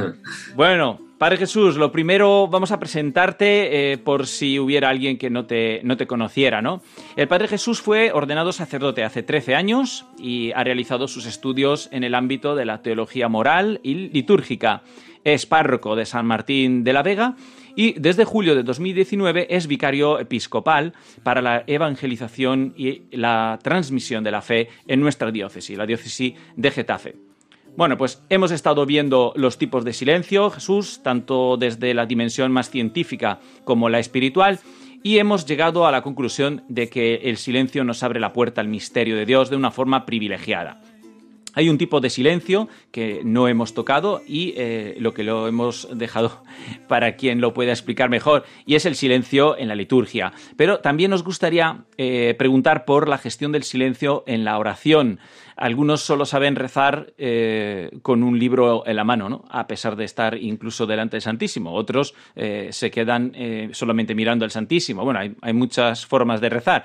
Bueno, 0.54 1.00
Padre 1.18 1.36
Jesús, 1.36 1.76
lo 1.76 1.92
primero 1.92 2.48
vamos 2.48 2.72
a 2.72 2.78
presentarte 2.78 3.92
eh, 3.92 3.98
por 3.98 4.26
si 4.26 4.58
hubiera 4.58 4.88
alguien 4.88 5.18
que 5.18 5.30
no 5.30 5.46
te, 5.46 5.80
no 5.84 5.96
te 5.96 6.06
conociera, 6.06 6.62
¿no? 6.62 6.82
El 7.16 7.28
Padre 7.28 7.48
Jesús 7.48 7.80
fue 7.80 8.12
ordenado 8.12 8.52
sacerdote 8.52 9.04
hace 9.04 9.22
13 9.22 9.54
años 9.54 10.04
y 10.18 10.52
ha 10.52 10.64
realizado 10.64 11.08
sus 11.08 11.26
estudios 11.26 11.88
en 11.92 12.04
el 12.04 12.14
ámbito 12.14 12.54
de 12.54 12.64
la 12.64 12.82
teología 12.82 13.28
moral 13.28 13.80
y 13.82 13.94
litúrgica. 13.94 14.82
Es 15.24 15.46
párroco 15.46 15.94
de 15.94 16.06
San 16.06 16.26
Martín 16.26 16.82
de 16.82 16.92
la 16.92 17.02
Vega 17.04 17.36
y 17.76 17.98
desde 17.98 18.24
julio 18.24 18.54
de 18.54 18.62
2019 18.62 19.46
es 19.50 19.66
vicario 19.66 20.18
episcopal 20.18 20.92
para 21.22 21.42
la 21.42 21.64
evangelización 21.66 22.74
y 22.76 23.02
la 23.10 23.58
transmisión 23.62 24.24
de 24.24 24.30
la 24.30 24.42
fe 24.42 24.68
en 24.86 25.00
nuestra 25.00 25.30
diócesis, 25.30 25.76
la 25.76 25.86
diócesis 25.86 26.34
de 26.56 26.70
Getafe. 26.70 27.16
Bueno, 27.74 27.96
pues 27.96 28.22
hemos 28.28 28.50
estado 28.50 28.84
viendo 28.84 29.32
los 29.34 29.56
tipos 29.56 29.84
de 29.84 29.94
silencio, 29.94 30.50
Jesús, 30.50 31.00
tanto 31.02 31.56
desde 31.56 31.94
la 31.94 32.04
dimensión 32.04 32.52
más 32.52 32.68
científica 32.68 33.40
como 33.64 33.88
la 33.88 33.98
espiritual, 33.98 34.60
y 35.02 35.18
hemos 35.18 35.46
llegado 35.46 35.86
a 35.86 35.90
la 35.90 36.02
conclusión 36.02 36.64
de 36.68 36.88
que 36.88 37.14
el 37.24 37.38
silencio 37.38 37.82
nos 37.82 38.02
abre 38.02 38.20
la 38.20 38.32
puerta 38.32 38.60
al 38.60 38.68
misterio 38.68 39.16
de 39.16 39.26
Dios 39.26 39.48
de 39.48 39.56
una 39.56 39.70
forma 39.70 40.04
privilegiada. 40.04 40.80
Hay 41.54 41.68
un 41.68 41.78
tipo 41.78 42.00
de 42.00 42.10
silencio 42.10 42.68
que 42.90 43.20
no 43.24 43.48
hemos 43.48 43.74
tocado 43.74 44.22
y 44.26 44.54
eh, 44.56 44.96
lo 44.98 45.12
que 45.12 45.22
lo 45.22 45.48
hemos 45.48 45.88
dejado 45.92 46.42
para 46.88 47.16
quien 47.16 47.40
lo 47.40 47.52
pueda 47.52 47.72
explicar 47.72 48.08
mejor, 48.08 48.44
y 48.66 48.74
es 48.74 48.86
el 48.86 48.94
silencio 48.94 49.56
en 49.58 49.68
la 49.68 49.74
liturgia. 49.74 50.32
Pero 50.56 50.78
también 50.78 51.10
nos 51.10 51.24
gustaría 51.24 51.84
eh, 51.98 52.34
preguntar 52.38 52.84
por 52.84 53.08
la 53.08 53.18
gestión 53.18 53.52
del 53.52 53.64
silencio 53.64 54.24
en 54.26 54.44
la 54.44 54.58
oración. 54.58 55.18
Algunos 55.56 56.00
solo 56.00 56.24
saben 56.24 56.56
rezar 56.56 57.12
eh, 57.18 57.90
con 58.00 58.22
un 58.22 58.38
libro 58.38 58.84
en 58.86 58.96
la 58.96 59.04
mano, 59.04 59.28
¿no? 59.28 59.44
a 59.50 59.66
pesar 59.66 59.96
de 59.96 60.04
estar 60.04 60.36
incluso 60.36 60.86
delante 60.86 61.16
del 61.16 61.22
Santísimo. 61.22 61.74
Otros 61.74 62.14
se 62.34 62.90
quedan 62.90 63.32
solamente 63.72 64.14
mirando 64.14 64.44
al 64.44 64.50
Santísimo. 64.50 65.04
Bueno, 65.04 65.20
hay 65.20 65.52
muchas 65.52 66.06
formas 66.06 66.40
de 66.40 66.48
rezar. 66.48 66.84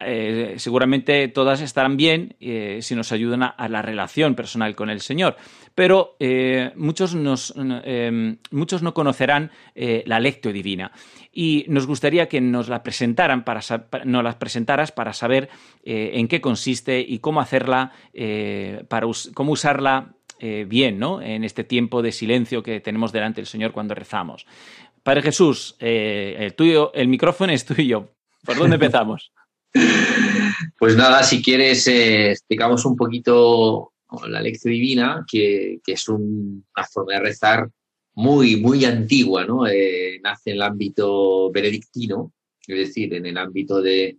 Eh, 0.00 0.54
seguramente 0.58 1.28
todas 1.28 1.60
estarán 1.60 1.96
bien 1.96 2.36
eh, 2.40 2.80
si 2.82 2.94
nos 2.94 3.12
ayudan 3.12 3.44
a, 3.44 3.68
la 3.68 3.80
relación 3.80 4.34
personal 4.34 4.74
con 4.74 4.90
el 4.90 5.00
Señor. 5.00 5.36
Pero 5.74 6.16
eh, 6.18 6.72
muchos, 6.76 7.14
nos, 7.14 7.54
eh, 7.56 8.36
muchos 8.50 8.82
no 8.82 8.94
conocerán 8.94 9.50
la 9.74 10.20
lectio 10.20 10.52
divina. 10.52 10.92
Y 11.32 11.64
nos 11.68 11.86
gustaría 11.86 12.28
que 12.28 12.40
nos 12.40 12.68
la 12.68 12.82
presentaran 12.82 13.44
para, 13.44 13.60
nos 14.04 14.24
las 14.24 14.36
presentaras 14.36 14.92
para 14.92 15.12
saber 15.12 15.48
en 15.84 16.28
qué 16.28 16.40
consiste 16.40 17.00
y 17.00 17.18
cómo 17.18 17.40
hacerla, 17.40 17.92
para 18.88 19.06
cómo 19.34 19.52
usarla 19.52 20.14
bien 20.66 21.00
¿no? 21.00 21.20
en 21.20 21.42
este 21.42 21.64
tiempo 21.64 22.02
de 22.02 22.12
silencio 22.12 22.62
que 22.62 22.80
tenemos 22.80 23.10
delante 23.10 23.40
del 23.40 23.48
Señor 23.48 23.72
cuando 23.72 23.96
rezamos. 23.96 24.46
Padre 25.02 25.22
Jesús, 25.22 25.76
el, 25.80 26.54
tuyo, 26.54 26.92
el 26.94 27.08
micrófono 27.08 27.52
es 27.52 27.64
tuyo. 27.64 28.10
¿Por 28.44 28.56
dónde 28.56 28.74
empezamos? 28.74 29.33
Pues 30.78 30.96
nada, 30.96 31.22
si 31.22 31.42
quieres, 31.42 31.86
eh, 31.86 32.30
explicamos 32.30 32.84
un 32.84 32.96
poquito 32.96 33.92
la 34.28 34.40
lección 34.40 34.72
divina, 34.72 35.24
que, 35.30 35.80
es 35.86 36.08
un, 36.08 36.64
una 36.76 36.86
forma 36.86 37.14
de 37.14 37.20
rezar 37.20 37.68
muy, 38.14 38.56
muy 38.56 38.84
antigua, 38.84 39.44
¿no? 39.44 39.66
Eh, 39.66 40.20
nace 40.22 40.50
en 40.50 40.56
el 40.56 40.62
ámbito 40.62 41.50
benedictino, 41.50 42.32
es 42.66 42.78
decir, 42.78 43.14
en 43.14 43.26
el 43.26 43.36
ámbito 43.36 43.82
de... 43.82 44.18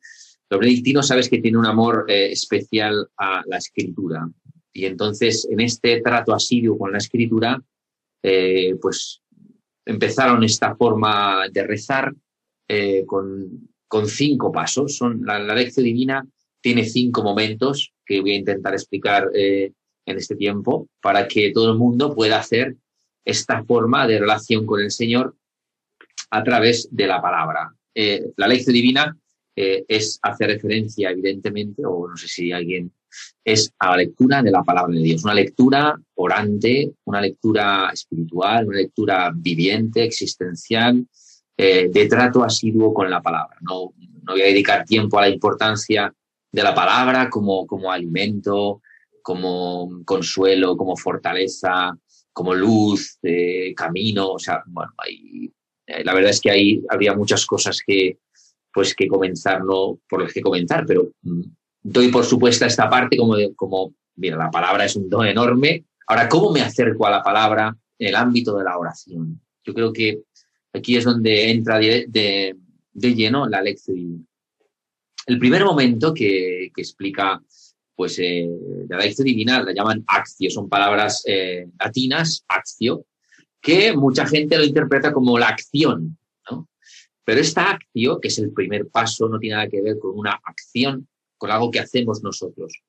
Los 0.50 0.60
benedictinos 0.60 1.08
sabes 1.08 1.30
que 1.30 1.40
tiene 1.40 1.58
un 1.58 1.66
amor 1.66 2.06
eh, 2.08 2.32
especial 2.32 3.08
a 3.18 3.42
la 3.48 3.58
escritura. 3.58 4.30
Y 4.74 4.86
entonces, 4.86 5.48
en 5.50 5.60
este 5.60 6.02
trato 6.02 6.34
asiduo 6.34 6.78
con 6.78 6.92
la 6.92 7.00
escritura, 7.00 7.62
eh, 8.22 8.76
pues 8.82 9.22
empezaron 9.86 10.44
esta 10.44 10.76
forma 10.76 11.48
de 11.52 11.64
rezar 11.64 12.14
con, 13.06 13.70
con 13.88 14.08
cinco 14.08 14.52
pasos. 14.52 14.98
Son, 14.98 15.26
la, 15.26 15.40
la 15.40 15.56
lección 15.56 15.84
divina 15.84 16.26
tiene 16.62 16.86
cinco 16.86 17.24
momentos 17.24 17.94
que 18.06 18.22
voy 18.22 18.32
a 18.32 18.38
intentar 18.38 18.74
explicar 18.74 19.30
eh, 19.34 19.72
en 20.06 20.18
este 20.18 20.36
tiempo 20.36 20.88
para 21.02 21.28
que 21.28 21.52
todo 21.52 21.72
el 21.72 21.78
mundo 21.78 22.14
pueda 22.14 22.40
hacer 22.40 22.76
esta 23.24 23.64
forma 23.64 24.08
de 24.08 24.20
relación 24.20 24.66
con 24.66 24.82
el 24.82 24.92
Señor 24.92 25.36
a 26.30 26.44
través 26.44 26.88
de 26.92 27.08
la 27.08 27.22
palabra. 27.22 27.74
Eh, 27.94 28.32
la 28.38 28.48
lección 28.48 28.74
divina 28.74 29.18
eh, 29.56 29.86
es 29.88 30.20
hacer 30.22 30.48
referencia, 30.50 31.10
evidentemente, 31.10 31.84
o 31.86 32.08
no 32.08 32.18
sé 32.18 32.28
si 32.28 32.52
alguien 32.52 32.92
es 33.44 33.72
a 33.80 33.92
la 33.92 33.98
lectura 33.98 34.44
de 34.44 34.52
la 34.52 34.64
palabra 34.64 34.94
de 34.94 35.02
Dios, 35.02 35.24
una 35.24 35.34
lectura 35.34 35.96
orante, 36.16 36.92
una 37.06 37.22
lectura 37.22 37.90
espiritual, 37.94 38.68
una 38.68 38.78
lectura 38.78 39.32
viviente, 39.34 40.04
existencial, 40.04 41.08
eh, 41.58 41.90
de 41.90 42.08
trato 42.08 42.44
asiduo 42.44 42.94
con 42.94 43.10
la 43.10 43.22
palabra. 43.22 43.58
No, 43.62 43.94
no 44.24 44.34
voy 44.34 44.42
a 44.42 44.46
dedicar 44.46 44.86
tiempo 44.86 45.18
a 45.18 45.22
la 45.22 45.30
importancia 45.30 46.14
de 46.52 46.64
la 46.64 46.74
palabra 46.74 47.30
como, 47.30 47.66
como 47.68 47.92
alimento, 47.92 48.82
como 49.22 50.04
consuelo, 50.06 50.78
como 50.78 50.96
fortaleza, 50.96 51.98
como 52.32 52.54
luz, 52.54 53.18
eh, 53.24 53.74
camino, 53.76 54.34
o 54.34 54.40
sea, 54.40 54.62
bueno, 54.68 54.92
hay, 54.98 55.52
eh, 55.88 56.04
la 56.04 56.14
verdad 56.14 56.32
es 56.32 56.42
que 56.42 56.52
ahí 56.52 56.84
habría 56.90 57.16
muchas 57.16 57.46
cosas 57.46 57.82
que, 57.86 58.20
pues, 58.74 58.94
que 58.94 59.08
comenzar, 59.08 59.64
no 59.64 60.00
por 60.10 60.22
las 60.22 60.34
que 60.34 60.42
comentar, 60.42 60.86
pero 60.86 61.12
mm, 61.22 61.42
doy 61.82 62.10
por 62.10 62.26
supuesta 62.26 62.66
esta 62.66 62.90
parte 62.90 63.18
como, 63.18 63.36
como, 63.56 63.94
mira, 64.18 64.38
la 64.38 64.52
palabra 64.52 64.86
es 64.86 64.96
un 64.96 65.10
don 65.10 65.26
enorme. 65.26 65.86
Ahora, 66.08 66.28
¿cómo 66.28 66.52
me 66.52 66.62
acerco 66.62 67.06
a 67.06 67.12
la 67.12 67.24
palabra 67.24 67.76
en 67.98 68.08
el 68.10 68.16
ámbito 68.16 68.58
de 68.58 68.66
la 68.66 68.78
oración? 68.78 69.42
Yo 69.64 69.74
creo 69.74 69.94
que 69.94 70.24
aquí 70.78 70.98
es 70.98 71.04
donde 71.04 71.52
entra 71.52 71.80
de, 71.80 72.06
de, 72.94 73.16
lleno 73.16 73.48
la 73.48 73.62
lección 73.62 74.28
El 75.28 75.40
primer 75.40 75.64
momento 75.64 76.14
que, 76.14 76.72
que 76.74 76.82
explica 76.82 77.42
pues 77.96 78.20
eh, 78.20 78.50
la 78.90 78.98
lección 78.98 79.26
divina 79.26 79.64
la 79.64 79.74
llaman 79.74 80.04
accio, 80.08 80.50
son 80.50 80.68
palabras 80.68 81.24
eh, 81.26 81.68
latinas, 81.80 82.44
accio, 82.48 83.06
que 83.62 83.94
mucha 83.94 84.26
gente 84.28 84.58
lo 84.58 84.66
interpreta 84.66 85.14
como 85.14 85.40
la 85.40 85.48
acción, 85.48 86.18
¿no? 86.52 86.68
Pero 87.24 87.40
esta 87.40 87.72
accio, 87.72 88.20
que 88.20 88.28
es 88.28 88.38
el 88.38 88.52
primer 88.52 88.90
paso, 88.90 89.30
no 89.30 89.40
tiene 89.40 89.56
nada 89.56 89.70
que 89.70 89.82
ver 89.82 89.98
con 89.98 90.18
una 90.18 90.40
acción, 90.44 91.08
con 91.38 91.50
algo 91.52 91.72
que 91.72 91.80
hacemos 91.80 92.22
nosotros. 92.22 92.82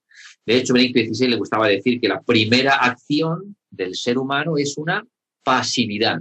De 0.45 0.57
hecho, 0.57 0.74
Benedicto 0.74 1.14
XVI 1.14 1.28
le 1.28 1.37
gustaba 1.37 1.68
decir 1.68 2.01
que 2.01 2.09
la 2.09 2.20
primera 2.20 2.76
acción 2.76 3.57
del 3.70 3.95
ser 3.95 4.18
humano 4.18 4.59
es 4.59 4.76
una 4.76 5.07
pasividad. 5.43 6.20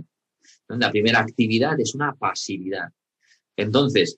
La 0.68 0.92
primera 0.92 1.20
actividad 1.20 1.80
es 1.80 1.94
una 1.96 2.14
pasividad. 2.14 2.90
Entonces, 3.56 4.18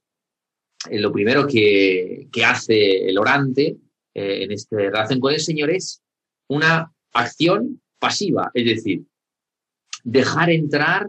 eh, 0.90 1.00
lo 1.00 1.12
primero 1.12 1.48
que, 1.48 2.30
hace 2.46 3.10
el 3.10 3.18
orante 3.18 3.78
eh, 4.14 4.44
en 4.44 4.52
esta 4.52 4.78
relación 4.78 5.20
con 5.20 5.34
el 5.34 5.40
Señor 5.40 5.72
es 5.72 6.02
una 6.50 6.92
acción 7.14 7.82
pasiva, 8.00 8.52
es 8.54 8.66
decir, 8.66 9.04
dejar 10.04 10.50
entrar 10.50 11.08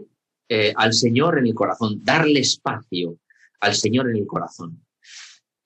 eh, 0.49 0.73
al 0.75 0.93
Señor 0.93 1.37
en 1.37 1.47
el 1.47 1.53
corazón, 1.53 2.03
darle 2.03 2.39
espacio 2.39 3.19
al 3.59 3.75
Señor 3.75 4.09
en 4.09 4.17
el 4.17 4.27
corazón. 4.27 4.83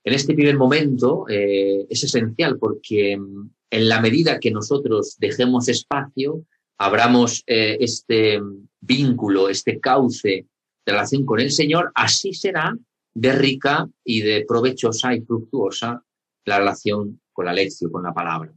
En 0.03 0.13
este 0.13 0.33
primer 0.33 0.57
momento 0.57 1.25
eh, 1.29 1.85
es 1.89 2.03
esencial 2.03 2.57
porque 2.59 3.17
mm, 3.17 3.49
en 3.69 3.89
la 3.89 4.01
medida 4.01 4.39
que 4.39 4.51
nosotros 4.51 5.15
dejemos 5.17 5.69
espacio, 5.69 6.45
abramos 6.77 7.43
eh, 7.47 7.77
este 7.79 8.41
vínculo, 8.81 9.49
este 9.49 9.79
cauce 9.79 10.47
de 10.85 10.91
relación 10.91 11.25
con 11.25 11.39
el 11.39 11.51
Señor, 11.51 11.91
así 11.95 12.33
será 12.33 12.77
de 13.13 13.31
rica 13.31 13.87
y 14.03 14.21
de 14.21 14.45
provechosa 14.47 15.13
y 15.13 15.21
fructuosa 15.21 16.03
la 16.45 16.57
relación 16.59 17.21
con 17.31 17.45
la 17.45 17.53
lección, 17.53 17.91
con 17.91 18.03
la 18.03 18.13
palabra. 18.13 18.53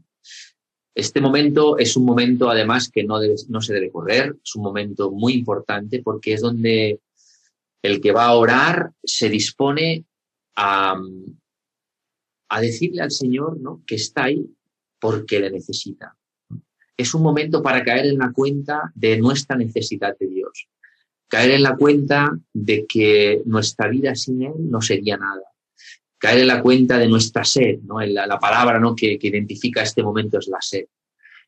Este 0.94 1.20
momento 1.20 1.78
es 1.78 1.96
un 1.96 2.04
momento, 2.04 2.48
además, 2.48 2.90
que 2.90 3.04
no, 3.04 3.18
debe, 3.18 3.34
no 3.48 3.60
se 3.60 3.74
debe 3.74 3.90
correr, 3.90 4.34
es 4.42 4.56
un 4.56 4.62
momento 4.62 5.10
muy 5.10 5.34
importante 5.34 6.02
porque 6.02 6.32
es 6.32 6.40
donde 6.40 7.00
el 7.82 8.00
que 8.00 8.12
va 8.12 8.26
a 8.26 8.34
orar 8.34 8.92
se 9.04 9.28
dispone 9.28 10.04
a, 10.56 10.98
a 12.48 12.60
decirle 12.60 13.02
al 13.02 13.10
Señor 13.10 13.60
¿no? 13.60 13.82
que 13.86 13.96
está 13.96 14.24
ahí 14.24 14.44
porque 14.98 15.38
le 15.38 15.50
necesita. 15.50 16.16
Es 16.96 17.14
un 17.14 17.22
momento 17.22 17.62
para 17.62 17.84
caer 17.84 18.06
en 18.06 18.18
la 18.18 18.32
cuenta 18.32 18.90
de 18.94 19.18
nuestra 19.18 19.56
necesidad 19.56 20.16
de 20.18 20.28
Dios, 20.28 20.68
caer 21.28 21.52
en 21.52 21.62
la 21.62 21.76
cuenta 21.76 22.38
de 22.52 22.86
que 22.86 23.42
nuestra 23.44 23.88
vida 23.88 24.14
sin 24.14 24.42
Él 24.42 24.54
no 24.58 24.80
sería 24.80 25.16
nada, 25.16 25.42
caer 26.18 26.40
en 26.40 26.46
la 26.46 26.62
cuenta 26.62 26.98
de 26.98 27.08
nuestra 27.08 27.44
sed, 27.44 27.80
¿no? 27.82 28.00
La, 28.00 28.26
la 28.26 28.38
palabra 28.38 28.78
¿no? 28.78 28.94
que, 28.94 29.18
que, 29.18 29.28
identifica 29.28 29.82
este 29.82 30.02
momento 30.02 30.38
es 30.38 30.48
la 30.48 30.60
sed, 30.60 30.86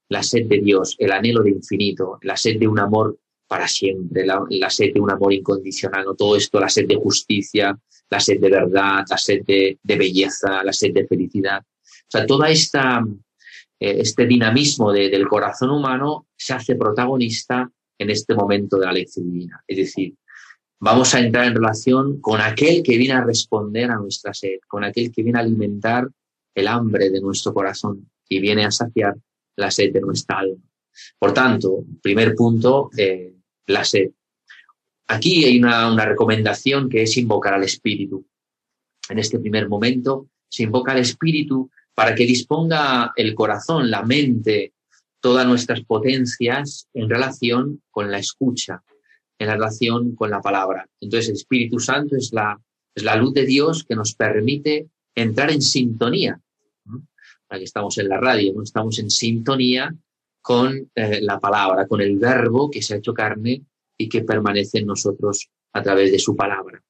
la 0.09 0.23
sed 0.23 0.47
de 0.47 0.59
Dios, 0.59 0.97
el 0.99 1.13
anhelo 1.13 1.43
de 1.43 1.51
infinito, 1.51 2.19
la 2.23 2.37
sed 2.37 2.59
de 2.59 2.69
un 2.69 2.79
amor 2.79 3.19
para 3.49 3.67
siempre, 3.67 4.27
la, 4.27 4.71
sed 4.71 4.93
de 4.93 5.01
un 5.01 5.11
amor 5.11 5.33
incondicional, 5.33 6.05
¿no? 6.05 6.15
todo 6.15 6.37
esto, 6.37 6.61
la 6.61 6.69
sed 6.69 6.87
de 6.87 6.97
justicia, 6.97 7.77
la 8.11 8.21
sed 8.21 8.41
de 8.41 8.51
verdad, 8.51 9.05
la 9.09 9.17
sed 9.17 9.43
de, 9.45 9.79
de 9.83 9.97
belleza, 9.97 10.63
la 10.63 10.73
sed 10.73 10.93
de 10.93 11.07
felicidad. 11.07 11.63
O 11.63 12.11
sea, 12.11 12.27
toda 12.27 12.51
esta, 12.51 13.03
este 13.81 14.27
dinamismo 14.27 14.93
de, 14.93 15.09
del 15.09 15.29
corazón 15.29 15.71
humano 15.71 16.27
se 16.37 16.53
hace 16.55 16.75
protagonista 16.75 17.71
en 17.99 18.11
este 18.11 18.35
momento 18.35 18.79
de 18.79 18.87
la 18.87 18.93
lección 18.93 19.31
divina. 19.31 19.63
Es 19.67 19.77
decir, 19.77 20.15
vamos 20.81 21.15
a 21.15 21.21
entrar 21.21 21.47
en 21.47 21.55
relación 21.55 22.21
con 22.21 22.41
aquel 22.41 22.83
que 22.83 22.97
viene 22.97 23.15
a 23.15 23.25
responder 23.25 23.91
a 23.91 23.97
nuestra 23.97 24.33
sed, 24.35 24.59
con 24.67 24.85
aquel 24.85 25.13
que 25.13 25.23
viene 25.23 25.39
a 25.39 25.43
alimentar 25.43 26.09
el 26.55 26.69
hambre 26.69 27.11
de 27.11 27.21
nuestro 27.21 27.53
corazón 27.53 28.09
y 28.29 28.41
viene 28.41 28.65
a 28.65 28.71
saciar 28.71 29.15
la 29.57 29.71
sed 29.71 29.93
de 29.93 30.01
nuestra 30.01 30.39
alma. 30.39 30.63
Por 31.19 31.33
tanto, 31.33 31.85
primer 32.03 32.35
punto, 32.35 32.91
eh, 32.97 33.35
la 33.67 33.85
sed. 33.85 34.11
Aquí 35.09 35.45
hay 35.45 35.59
una, 35.59 35.91
una, 35.93 36.05
recomendación 36.05 36.89
que 36.89 37.03
es 37.03 37.17
invocar 37.17 37.55
al 37.55 37.65
Espíritu. 37.65 38.27
En 39.09 39.19
este 39.19 39.39
primer 39.39 39.69
momento 39.69 40.29
se 40.49 40.65
invoca 40.65 40.93
al 40.93 40.99
Espíritu 40.99 41.71
para 41.99 42.15
que 42.15 42.27
disponga 42.27 43.13
el 43.17 43.35
corazón, 43.35 43.91
la 43.91 44.05
mente, 44.05 44.73
todas 45.21 45.45
nuestras 45.45 45.81
potencias 45.81 46.87
en 46.95 47.11
relación 47.11 47.83
con 47.91 48.09
la 48.09 48.21
escucha, 48.21 48.85
en 49.37 49.49
la 49.49 49.55
relación 49.55 50.15
con 50.15 50.31
la 50.31 50.41
palabra. 50.41 50.89
Entonces 51.01 51.31
el 51.31 51.35
Espíritu 51.35 51.81
Santo 51.81 52.15
es 52.15 52.33
la, 52.33 52.57
es 52.95 53.03
la 53.03 53.17
luz 53.17 53.35
de 53.35 53.45
Dios 53.45 53.83
que 53.83 53.97
nos 53.97 54.15
permite 54.15 54.87
entrar 55.13 55.51
en 55.51 55.61
sintonía. 55.61 56.41
Aquí 57.49 57.65
estamos 57.65 57.99
en 57.99 58.09
la 58.11 58.21
radio, 58.21 58.53
¿no? 58.55 58.63
estamos 58.63 58.97
en 59.01 59.11
sintonía 59.11 59.93
con 60.41 60.93
eh, 60.95 61.19
la 61.21 61.41
palabra, 61.41 61.89
con 61.89 62.01
el 62.01 62.17
verbo 62.17 62.71
que 62.71 62.81
se 62.81 62.95
ha 62.95 62.99
hecho 62.99 63.13
carne 63.13 63.65
y 63.97 64.09
que 64.09 64.23
permanece 64.23 64.79
en 64.79 64.87
nosotros 64.87 65.51
a 65.73 65.83
través 65.83 66.13
de 66.13 66.21
su 66.21 66.37
palabra. 66.37 66.81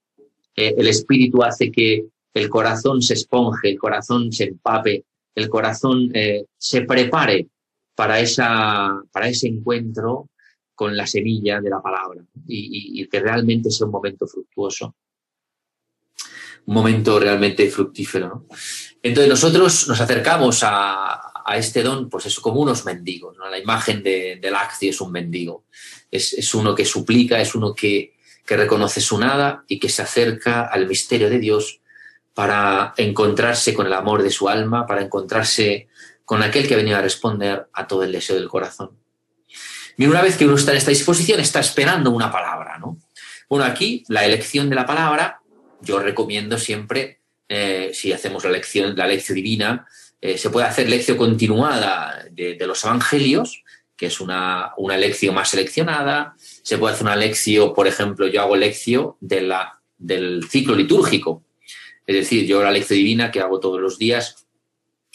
Eh, 0.54 0.74
el 0.76 0.86
Espíritu 0.86 1.42
hace 1.42 1.72
que 1.72 2.09
el 2.35 2.49
corazón 2.49 3.03
se 3.03 3.14
esponje, 3.14 3.70
el 3.70 3.79
corazón 3.79 4.33
se 4.33 4.45
empape, 4.45 5.05
el 5.35 5.49
corazón 5.49 6.11
eh, 6.14 6.47
se 6.57 6.83
prepare 6.83 7.49
para, 7.95 8.20
esa, 8.20 9.01
para 9.11 9.29
ese 9.29 9.49
encuentro 9.49 10.29
con 10.74 10.97
la 10.97 11.07
semilla 11.07 11.61
de 11.61 11.70
la 11.70 11.83
palabra 11.83 12.22
y, 12.47 13.07
que 13.09 13.20
realmente 13.20 13.70
sea 13.70 13.87
un 13.87 13.93
momento 13.93 14.26
fructuoso, 14.26 14.95
un 16.66 16.74
momento 16.74 17.18
realmente 17.18 17.68
fructífero. 17.68 18.29
¿no? 18.29 18.47
Entonces 19.03 19.29
nosotros 19.29 19.89
nos 19.89 20.01
acercamos 20.01 20.62
a, 20.62 21.43
a, 21.45 21.57
este 21.57 21.83
don, 21.83 22.09
pues 22.09 22.26
eso, 22.26 22.41
como 22.41 22.61
unos 22.61 22.85
mendigos. 22.85 23.37
¿no? 23.37 23.49
La 23.49 23.59
imagen 23.59 24.03
de, 24.03 24.39
del 24.41 24.55
Acti 24.55 24.89
es 24.89 25.01
un 25.01 25.11
mendigo, 25.11 25.64
es, 26.11 26.33
es 26.35 26.55
uno 26.55 26.74
que 26.74 26.85
suplica, 26.85 27.41
es 27.41 27.57
uno 27.57 27.74
que, 27.74 28.14
que 28.47 28.57
reconoce 28.57 29.01
su 29.01 29.18
nada 29.18 29.64
y 29.66 29.79
que 29.81 29.89
se 29.89 30.03
acerca 30.03 30.66
al 30.66 30.87
misterio 30.87 31.29
de 31.29 31.39
Dios 31.39 31.78
para 32.39 32.95
encontrarse 32.97 33.74
con 33.74 33.89
el 33.89 33.93
amor 33.93 34.22
de 34.22 34.30
su 34.30 34.49
alma, 34.49 34.86
para 34.86 35.03
encontrarse 35.03 35.89
con 36.24 36.41
aquel 36.41 36.68
que 36.68 36.76
venía 36.76 36.99
a 36.99 37.03
responder 37.03 37.66
a 37.72 37.89
todo 37.89 38.05
el 38.05 38.12
deseo 38.12 38.36
del 38.36 38.49
corazón. 38.49 38.93
Y 39.97 40.07
una 40.07 40.22
vez 40.22 40.36
que 40.36 40.45
uno 40.45 40.55
está 40.55 40.70
en 40.70 40.76
esta 40.76 40.93
disposición, 40.93 41.41
está 41.41 41.59
esperando 41.59 42.12
una 42.12 42.30
palabra, 42.30 42.78
¿no? 42.78 42.97
Bueno, 43.49 43.64
aquí 43.64 44.05
la 44.07 44.24
elección 44.24 44.70
de 44.70 44.76
la 44.76 44.86
palabra, 44.86 45.41
yo 45.80 45.99
recomiendo 45.99 46.59
siempre, 46.59 47.22
eh, 47.49 47.91
si 47.93 48.12
hacemos 48.12 48.45
la 48.45 48.51
lección, 48.51 48.95
la 48.95 49.09
lección 49.09 49.34
divina, 49.34 49.89
eh, 50.20 50.39
se 50.39 50.51
puede 50.51 50.68
hacer 50.68 50.89
lección 50.89 51.16
continuada 51.16 52.24
de, 52.30 52.57
los 52.68 52.84
evangelios, 52.84 53.64
que 53.97 54.07
es 54.07 54.20
una, 54.20 54.74
una 54.76 54.97
lección 54.97 55.34
más 55.34 55.49
seleccionada. 55.51 56.36
Se 56.39 56.78
puede 56.78 56.95
hacer 56.95 57.05
una 57.05 57.16
lección, 57.16 57.74
por 57.74 57.89
ejemplo, 57.89 58.28
yo 58.28 58.43
hago 58.43 58.55
lección 58.55 59.14
de 59.18 59.53
del 59.99 60.49
ciclo 60.49 60.76
litúrgico. 60.76 61.43
Es 62.09 62.16
decir, 62.16 62.46
yo 62.46 62.62
la 62.62 62.70
lección 62.70 62.96
divina 62.96 63.30
que 63.30 63.40
hago 63.40 63.61
todos 63.61 63.80
los 63.80 63.98
días 63.98 64.46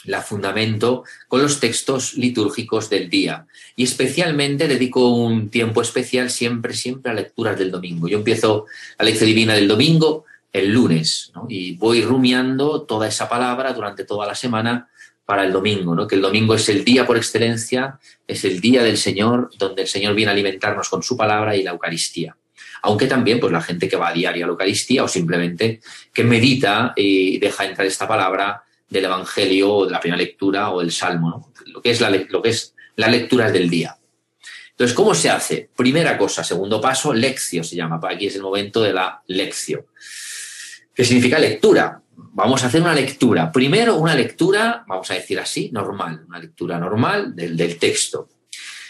la 0.06 0.22
fundamento 0.22 1.04
con 1.28 1.42
los 1.42 1.60
textos 1.60 2.14
litúrgicos 2.14 2.90
del 2.90 3.10
día. 3.10 3.48
Y 3.76 3.84
especialmente 3.84 4.68
dedico 4.68 5.10
un 5.10 5.50
tiempo 5.50 5.82
especial 5.82 6.30
siempre, 6.30 6.76
siempre 6.76 7.12
a 7.12 7.16
lecturas 7.16 7.58
del 7.58 7.72
domingo. 7.72 8.08
Yo 8.08 8.20
empiezo 8.20 8.68
la 9.00 9.06
lección 9.06 9.28
divina 9.28 9.56
del 9.56 9.68
domingo 9.68 10.26
el 10.52 10.72
lunes. 10.72 11.32
Y 11.50 11.76
voy 11.78 12.04
rumiando 12.04 12.84
toda 12.84 13.08
esa 13.08 13.28
palabra 13.28 13.74
durante 13.74 14.06
toda 14.06 14.28
la 14.28 14.36
semana 14.36 14.88
para 15.26 15.46
el 15.46 15.52
domingo. 15.52 16.08
Que 16.08 16.16
el 16.16 16.22
domingo 16.22 16.54
es 16.54 16.70
el 16.70 16.86
día 16.86 17.08
por 17.08 17.18
excelencia, 17.18 18.00
es 18.28 18.46
el 18.46 18.62
día 18.62 18.84
del 18.84 18.98
Señor, 18.98 19.50
donde 19.58 19.82
el 19.82 19.88
Señor 19.88 20.14
viene 20.14 20.30
a 20.30 20.34
alimentarnos 20.34 20.90
con 20.90 21.02
su 21.02 21.18
palabra 21.18 21.56
y 21.56 21.64
la 21.64 21.72
Eucaristía. 21.72 22.38
Aunque 22.84 23.08
también, 23.08 23.40
pues 23.40 23.52
la 23.52 23.62
gente 23.62 23.88
que 23.88 23.96
va 23.96 24.10
a 24.10 24.14
diario 24.14 24.46
a 24.46 24.48
la 24.48 24.52
Eucaristía 24.52 25.04
o 25.04 25.08
simplemente 25.08 25.80
que 26.14 26.24
medita 26.24 26.94
y 26.96 27.40
deja 27.40 27.66
entrar 27.66 27.88
esta 27.88 28.08
palabra 28.08 28.64
del 28.90 29.06
Evangelio 29.06 29.74
o 29.74 29.86
de 29.86 29.92
la 29.92 30.00
primera 30.00 30.22
lectura 30.22 30.70
o 30.70 30.82
del 30.82 30.92
Salmo, 30.92 31.30
¿no? 31.30 31.54
Lo 31.66 31.82
que 31.82 31.92
es 31.92 32.02
la, 32.02 32.10
lo 32.10 32.42
que 32.42 32.50
es 32.50 32.76
del 32.96 33.70
día. 33.70 33.98
Entonces, 34.72 34.96
¿cómo 34.96 35.16
se 35.16 35.30
hace? 35.30 35.70
Primera 35.76 36.18
cosa, 36.18 36.44
segundo 36.44 36.82
paso, 36.82 37.14
lección 37.14 37.64
se 37.64 37.76
llama. 37.76 38.00
Aquí 38.04 38.28
es 38.28 38.36
el 38.36 38.42
momento 38.42 38.82
de 38.82 38.92
la 38.92 39.22
lección. 39.28 39.86
¿Qué 40.94 41.06
significa 41.06 41.40
lectura? 41.40 42.02
Vamos 42.16 42.64
a 42.64 42.68
hacer 42.68 42.82
una 42.82 42.94
lectura. 42.94 43.52
Primero, 43.52 43.96
una 43.96 44.14
lectura, 44.14 44.84
vamos 44.88 45.10
a 45.10 45.14
decir 45.14 45.40
así, 45.40 45.70
normal, 45.72 46.26
una 46.28 46.40
lectura 46.40 46.78
normal 46.78 47.36
del, 47.36 47.56
del 47.56 47.78
texto. 47.78 48.30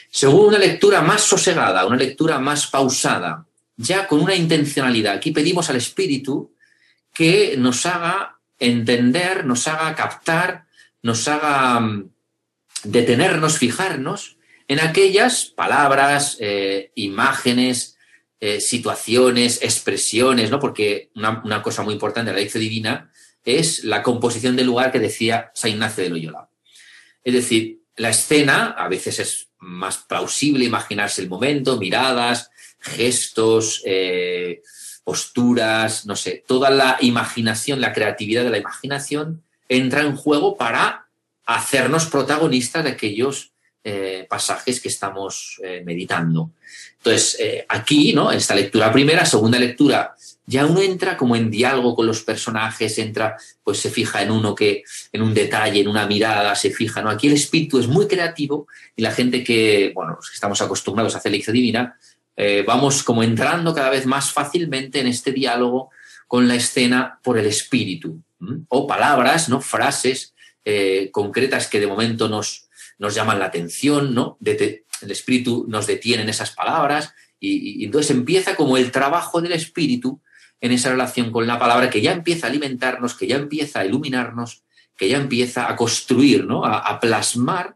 Segundo, 0.09 0.47
una 0.47 0.59
lectura 0.59 1.01
más 1.01 1.21
sosegada, 1.21 1.85
una 1.85 1.95
lectura 1.95 2.39
más 2.39 2.67
pausada, 2.67 3.45
ya 3.77 4.07
con 4.07 4.21
una 4.21 4.35
intencionalidad. 4.35 5.15
Aquí 5.15 5.31
pedimos 5.31 5.69
al 5.69 5.77
Espíritu 5.77 6.53
que 7.13 7.55
nos 7.57 7.85
haga 7.85 8.39
entender, 8.59 9.45
nos 9.45 9.67
haga 9.67 9.93
captar, 9.95 10.65
nos 11.01 11.27
haga 11.27 11.79
mm, 11.79 12.09
detenernos, 12.83 13.57
fijarnos 13.57 14.37
en 14.67 14.79
aquellas 14.79 15.45
palabras, 15.45 16.37
eh, 16.39 16.91
imágenes, 16.95 17.97
eh, 18.39 18.59
situaciones, 18.59 19.61
expresiones, 19.61 20.49
¿no? 20.51 20.59
Porque 20.59 21.11
una, 21.15 21.61
cosa 21.61 21.83
muy 21.83 21.93
importante 21.93 22.31
de 22.31 22.35
la 22.35 22.41
lección 22.41 22.61
divina 22.61 23.11
es 23.45 23.83
la 23.83 24.03
composición 24.03 24.55
del 24.55 24.67
lugar 24.67 24.91
que 24.91 24.99
decía 24.99 25.51
San 25.53 25.71
Ignacio 25.71 26.03
de 26.03 26.09
Loyola. 26.09 26.49
Es 27.23 27.33
decir, 27.33 27.81
la 27.95 28.09
escena 28.09 28.75
a 28.77 28.87
veces 28.87 29.19
es 29.19 29.49
más 29.59 29.97
plausible 29.97 30.65
imaginarse 30.65 31.21
el 31.21 31.29
momento, 31.29 31.77
miradas, 31.77 32.49
gestos, 32.83 33.81
eh, 33.85 34.61
posturas, 35.03 36.05
no 36.05 36.15
sé, 36.15 36.43
toda 36.45 36.69
la 36.69 36.97
imaginación, 37.01 37.81
la 37.81 37.93
creatividad 37.93 38.43
de 38.43 38.49
la 38.49 38.57
imaginación 38.57 39.41
entra 39.67 40.01
en 40.01 40.15
juego 40.15 40.55
para 40.57 41.07
hacernos 41.45 42.05
protagonistas 42.05 42.83
de 42.83 42.91
aquellos 42.91 43.51
eh, 43.83 44.25
pasajes 44.29 44.79
que 44.79 44.87
estamos 44.87 45.59
eh, 45.63 45.81
meditando. 45.85 46.51
Entonces, 46.97 47.37
aquí, 47.67 48.13
¿no? 48.13 48.31
Esta 48.31 48.55
lectura 48.55 48.93
primera, 48.93 49.25
segunda 49.25 49.59
lectura, 49.59 50.15
ya 50.45 50.65
uno 50.65 50.81
entra 50.81 51.15
como 51.15 51.35
en 51.35 51.49
diálogo 51.49 51.95
con 51.95 52.05
los 52.05 52.21
personajes, 52.21 52.97
entra, 52.97 53.37
pues 53.63 53.79
se 53.79 53.89
fija 53.89 54.21
en 54.21 54.31
uno 54.31 54.53
que, 54.53 54.83
en 55.11 55.21
un 55.21 55.33
detalle, 55.33 55.81
en 55.81 55.87
una 55.87 56.05
mirada, 56.05 56.55
se 56.55 56.69
fija, 56.69 57.01
¿no? 57.01 57.09
Aquí 57.09 57.27
el 57.27 57.33
espíritu 57.33 57.79
es 57.79 57.87
muy 57.87 58.07
creativo 58.07 58.67
y 58.95 59.01
la 59.01 59.11
gente 59.11 59.43
que, 59.43 59.91
bueno, 59.95 60.15
los 60.15 60.29
que 60.29 60.35
estamos 60.35 60.61
acostumbrados 60.61 61.15
a 61.15 61.19
hacer 61.19 61.31
lección 61.31 61.53
divina, 61.53 61.97
eh, 62.35 62.63
vamos 62.65 63.03
como 63.03 63.23
entrando 63.23 63.73
cada 63.73 63.89
vez 63.89 64.05
más 64.05 64.31
fácilmente 64.31 64.99
en 64.99 65.07
este 65.07 65.31
diálogo 65.31 65.91
con 66.27 66.47
la 66.47 66.55
escena 66.55 67.19
por 67.23 67.37
el 67.37 67.45
espíritu. 67.45 68.21
O 68.67 68.87
palabras, 68.87 69.49
¿no? 69.49 69.61
Frases 69.61 70.33
eh, 70.65 71.09
concretas 71.11 71.67
que 71.67 71.79
de 71.79 71.87
momento 71.87 72.27
nos, 72.27 72.67
nos 72.97 73.15
llaman 73.15 73.39
la 73.39 73.45
atención, 73.45 74.13
¿no? 74.13 74.37
El 74.43 75.11
espíritu 75.11 75.65
nos 75.69 75.87
detiene 75.87 76.23
en 76.23 76.29
esas 76.29 76.51
palabras 76.51 77.13
y, 77.39 77.85
entonces 77.85 78.11
empieza 78.11 78.55
como 78.55 78.77
el 78.77 78.91
trabajo 78.91 79.41
del 79.41 79.51
espíritu 79.53 80.21
en 80.61 80.71
esa 80.71 80.89
relación 80.89 81.31
con 81.31 81.45
la 81.45 81.59
palabra 81.59 81.89
que 81.89 82.01
ya 82.01 82.13
empieza 82.13 82.47
a 82.47 82.49
alimentarnos, 82.49 83.15
que 83.15 83.27
ya 83.27 83.35
empieza 83.35 83.81
a 83.81 83.85
iluminarnos, 83.85 84.63
que 84.97 85.09
ya 85.09 85.17
empieza 85.17 85.69
a 85.69 85.75
construir, 85.75 86.45
¿no? 86.45 86.65
a, 86.65 86.79
a 86.79 86.99
plasmar 86.99 87.75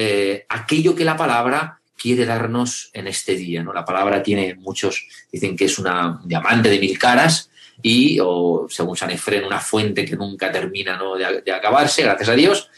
eh, 0.00 0.46
aquello 0.48 0.94
que 0.94 1.04
la 1.04 1.16
palabra 1.16 1.77
quiere 1.98 2.24
darnos 2.24 2.90
en 2.92 3.08
este 3.08 3.34
día. 3.34 3.62
¿no? 3.62 3.72
La 3.72 3.84
palabra 3.84 4.22
tiene 4.22 4.54
muchos, 4.54 5.06
dicen 5.30 5.56
que 5.56 5.64
es 5.64 5.78
una 5.78 6.20
un 6.22 6.28
diamante 6.28 6.70
de 6.70 6.78
mil 6.78 6.98
caras 6.98 7.50
y, 7.82 8.18
o 8.22 8.66
según 8.70 8.96
San 8.96 9.10
Efrén, 9.10 9.44
una 9.44 9.60
fuente 9.60 10.04
que 10.04 10.16
nunca 10.16 10.50
termina 10.50 10.96
¿no? 10.96 11.16
de, 11.16 11.52
acabarse, 11.52 12.02
gracias 12.02 12.28
a 12.28 12.34
Dios, 12.34 12.70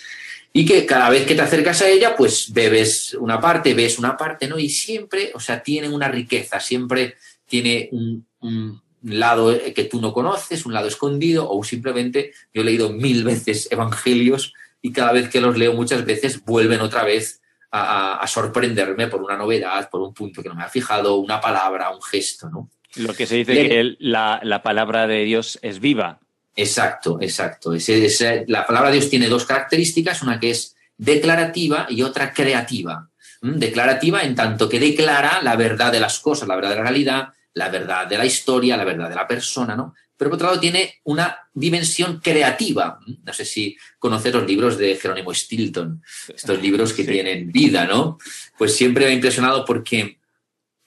y 0.52 0.64
que 0.64 0.84
cada 0.84 1.10
vez 1.10 1.26
que 1.26 1.34
te 1.34 1.42
acercas 1.42 1.82
a 1.82 1.88
ella, 1.88 2.16
pues 2.16 2.52
bebes 2.52 3.14
una 3.14 3.40
parte, 3.40 3.74
ves 3.74 3.98
una 3.98 4.16
parte, 4.16 4.48
¿no? 4.48 4.58
Y 4.58 4.68
siempre, 4.68 5.30
o 5.32 5.38
sea, 5.38 5.62
tiene 5.62 5.88
una 5.88 6.08
riqueza, 6.08 6.58
siempre 6.58 7.14
tiene 7.46 7.88
un 7.92 8.82
lado 9.02 9.56
que 9.72 9.84
tú 9.84 10.00
no 10.00 10.12
conoces, 10.12 10.66
un 10.66 10.74
lado 10.74 10.88
escondido, 10.88 11.48
o 11.48 11.62
simplemente, 11.62 12.32
yo 12.52 12.62
he 12.62 12.64
leído 12.64 12.92
mil 12.92 13.22
veces 13.22 13.68
evangelios 13.70 14.52
y 14.82 14.92
cada 14.92 15.12
vez 15.12 15.28
que 15.28 15.40
los 15.40 15.56
leo 15.56 15.72
muchas 15.74 16.04
veces 16.04 16.44
vuelven 16.44 16.80
otra 16.80 17.04
vez 17.04 17.40
a, 17.72 18.26
sorprenderme 18.26 19.06
por 19.06 19.22
una 19.22 19.36
novedad, 19.36 19.88
por 19.88 20.00
un 20.00 20.12
punto 20.12 20.42
que 20.42 20.48
no 20.48 20.54
me 20.54 20.64
ha 20.64 20.68
fijado, 20.68 21.16
una 21.16 21.40
palabra, 21.40 21.90
un 21.90 22.02
gesto, 22.02 22.48
¿no? 22.48 22.68
Lo 22.96 23.14
que 23.14 23.26
se 23.26 23.36
dice 23.36 23.54
Le- 23.54 23.68
que 23.68 23.80
el- 23.80 23.96
la, 24.00 24.40
la 24.42 24.62
palabra 24.62 25.06
de 25.06 25.22
Dios 25.24 25.58
es 25.62 25.78
viva. 25.78 26.18
Exacto, 26.56 27.18
exacto. 27.20 27.72
Ese- 27.72 28.04
ese- 28.04 28.44
la 28.48 28.66
palabra 28.66 28.90
de 28.90 28.96
Dios 28.96 29.08
tiene 29.10 29.28
dos 29.28 29.44
características, 29.44 30.22
una 30.22 30.40
que 30.40 30.50
es 30.50 30.74
declarativa 30.96 31.86
y 31.88 32.02
otra 32.02 32.32
creativa. 32.32 33.08
¿Mm? 33.42 33.54
Declarativa 33.58 34.22
en 34.22 34.34
tanto 34.34 34.68
que 34.68 34.78
declara 34.80 35.40
la 35.42 35.56
verdad 35.56 35.90
de 35.92 36.00
las 36.00 36.18
cosas, 36.20 36.46
la 36.48 36.56
verdad 36.56 36.70
de 36.70 36.76
la 36.76 36.82
realidad, 36.82 37.28
la 37.54 37.68
verdad 37.68 38.06
de 38.06 38.18
la 38.18 38.26
historia, 38.26 38.76
la 38.76 38.84
verdad 38.84 39.08
de 39.08 39.14
la 39.14 39.26
persona, 39.26 39.74
¿no? 39.76 39.94
Pero 40.20 40.28
por 40.28 40.36
otro 40.36 40.48
lado 40.48 40.60
tiene 40.60 40.96
una 41.04 41.34
dimensión 41.54 42.20
creativa. 42.20 43.00
No 43.24 43.32
sé 43.32 43.46
si 43.46 43.74
conocer 43.98 44.34
los 44.34 44.46
libros 44.46 44.76
de 44.76 44.94
Jerónimo 44.96 45.32
Stilton, 45.32 46.02
estos 46.28 46.60
libros 46.60 46.92
que 46.92 47.04
Sí. 47.04 47.10
tienen 47.10 47.50
vida, 47.50 47.86
¿no? 47.86 48.18
Pues 48.58 48.76
siempre 48.76 49.06
me 49.06 49.12
ha 49.12 49.14
impresionado 49.14 49.64
porque 49.64 50.18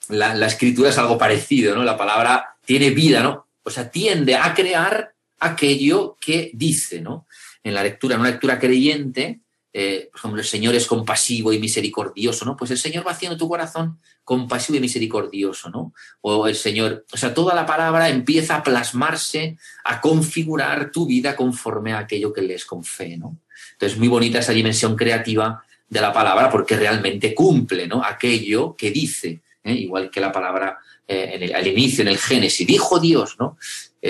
la, 0.08 0.36
la 0.36 0.46
escritura 0.46 0.90
es 0.90 0.98
algo 0.98 1.18
parecido, 1.18 1.74
¿no? 1.74 1.82
La 1.82 1.96
palabra 1.96 2.54
tiene 2.64 2.90
vida, 2.90 3.24
¿no? 3.24 3.48
O 3.64 3.70
sea, 3.70 3.90
tiende 3.90 4.36
a 4.36 4.54
crear 4.54 5.12
aquello 5.40 6.16
que 6.20 6.52
dice, 6.54 7.00
¿no? 7.00 7.26
En 7.64 7.74
la 7.74 7.82
lectura, 7.82 8.14
en 8.14 8.20
una 8.20 8.30
lectura 8.30 8.60
creyente, 8.60 9.40
eh, 9.76 10.08
por 10.12 10.20
ejemplo, 10.20 10.40
el 10.40 10.46
Señor 10.46 10.76
es 10.76 10.86
compasivo 10.86 11.52
y 11.52 11.58
misericordioso, 11.58 12.44
¿no? 12.44 12.56
Pues 12.56 12.70
el 12.70 12.78
Señor 12.78 13.04
va 13.04 13.10
haciendo 13.10 13.36
tu 13.36 13.48
corazón 13.48 13.98
compasivo 14.22 14.78
y 14.78 14.80
misericordioso, 14.80 15.68
¿no? 15.68 15.92
O 16.20 16.46
el 16.46 16.54
Señor, 16.54 17.04
o 17.12 17.16
sea, 17.16 17.34
toda 17.34 17.56
la 17.56 17.66
palabra 17.66 18.08
empieza 18.08 18.54
a 18.54 18.62
plasmarse, 18.62 19.58
a 19.84 20.00
configurar 20.00 20.92
tu 20.92 21.06
vida 21.06 21.34
conforme 21.34 21.92
a 21.92 21.98
aquello 21.98 22.32
que 22.32 22.42
lees 22.42 22.64
con 22.64 22.84
fe, 22.84 23.16
¿no? 23.16 23.36
Entonces, 23.72 23.98
muy 23.98 24.06
bonita 24.06 24.38
esa 24.38 24.52
dimensión 24.52 24.94
creativa 24.94 25.64
de 25.88 26.00
la 26.00 26.12
palabra 26.12 26.48
porque 26.48 26.76
realmente 26.76 27.34
cumple, 27.34 27.88
¿no? 27.88 28.04
Aquello 28.04 28.76
que 28.76 28.92
dice, 28.92 29.40
¿eh? 29.64 29.72
igual 29.72 30.08
que 30.08 30.20
la 30.20 30.30
palabra 30.30 30.78
eh, 31.08 31.50
al 31.52 31.66
inicio, 31.66 32.02
en 32.02 32.08
el 32.08 32.18
Génesis, 32.18 32.64
dijo 32.64 33.00
Dios, 33.00 33.34
¿no? 33.40 33.58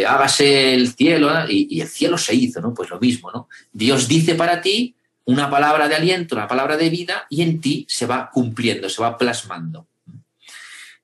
Hágase 0.07 0.75
el 0.75 0.93
cielo 0.93 1.31
y, 1.49 1.69
y 1.71 1.81
el 1.81 1.89
cielo 1.89 2.19
se 2.19 2.35
hizo, 2.35 2.61
¿no? 2.61 2.75
Pues 2.75 2.91
lo 2.91 3.01
mismo, 3.01 3.31
¿no? 3.33 3.49
Dios 3.73 4.09
dice 4.09 4.35
para 4.35 4.61
ti 4.61 4.95
una 5.27 5.51
palabra 5.51 5.89
de 5.89 5.95
aliento, 5.95 6.35
una 6.35 6.49
palabra 6.49 6.77
de 6.77 6.91
vida 6.91 7.27
y 7.31 7.43
en 7.43 7.61
ti 7.61 7.87
se 7.89 8.07
va 8.07 8.31
cumpliendo, 8.31 8.89
se 8.89 9.03
va 9.03 9.17
plasmando. 9.17 9.87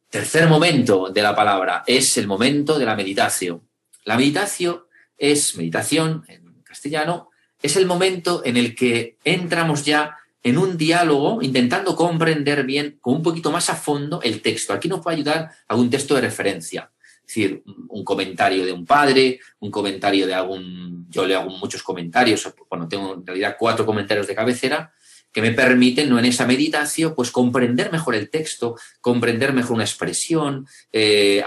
Tercer 0.08 0.48
momento 0.48 1.08
de 1.08 1.22
la 1.22 1.34
palabra 1.34 1.84
es 1.86 2.16
el 2.18 2.26
momento 2.26 2.78
de 2.78 2.84
la 2.84 2.96
meditación. 2.96 3.62
La 4.04 4.16
meditación 4.16 4.82
es, 5.16 5.56
meditación 5.56 6.24
en 6.28 6.62
castellano, 6.64 7.30
es 7.62 7.76
el 7.76 7.86
momento 7.86 8.42
en 8.44 8.56
el 8.56 8.74
que 8.74 9.16
entramos 9.24 9.84
ya 9.84 10.16
en 10.42 10.58
un 10.58 10.76
diálogo 10.76 11.42
intentando 11.42 11.94
comprender 11.94 12.64
bien, 12.64 12.98
con 13.00 13.16
un 13.16 13.22
poquito 13.22 13.50
más 13.50 13.68
a 13.70 13.76
fondo, 13.76 14.20
el 14.22 14.40
texto. 14.40 14.72
Aquí 14.72 14.88
nos 14.88 15.00
puede 15.00 15.16
ayudar 15.16 15.50
algún 15.68 15.90
texto 15.90 16.14
de 16.14 16.22
referencia. 16.22 16.90
Decir, 17.30 17.62
un 17.88 18.02
comentario 18.02 18.66
de 18.66 18.72
un 18.72 18.84
padre, 18.84 19.38
un 19.60 19.70
comentario 19.70 20.26
de 20.26 20.34
algún... 20.34 21.06
Yo 21.08 21.24
leo 21.24 21.38
hago 21.38 21.50
muchos 21.50 21.80
comentarios, 21.80 22.52
bueno, 22.68 22.88
tengo 22.88 23.14
en 23.14 23.24
realidad 23.24 23.54
cuatro 23.56 23.86
comentarios 23.86 24.26
de 24.26 24.34
cabecera 24.34 24.92
que 25.30 25.40
me 25.40 25.52
permiten, 25.52 26.10
¿no? 26.10 26.18
en 26.18 26.24
esa 26.24 26.44
meditación, 26.44 27.14
pues 27.14 27.30
comprender 27.30 27.92
mejor 27.92 28.16
el 28.16 28.30
texto, 28.30 28.74
comprender 29.00 29.52
mejor 29.52 29.74
una 29.74 29.84
expresión, 29.84 30.66
eh, 30.92 31.44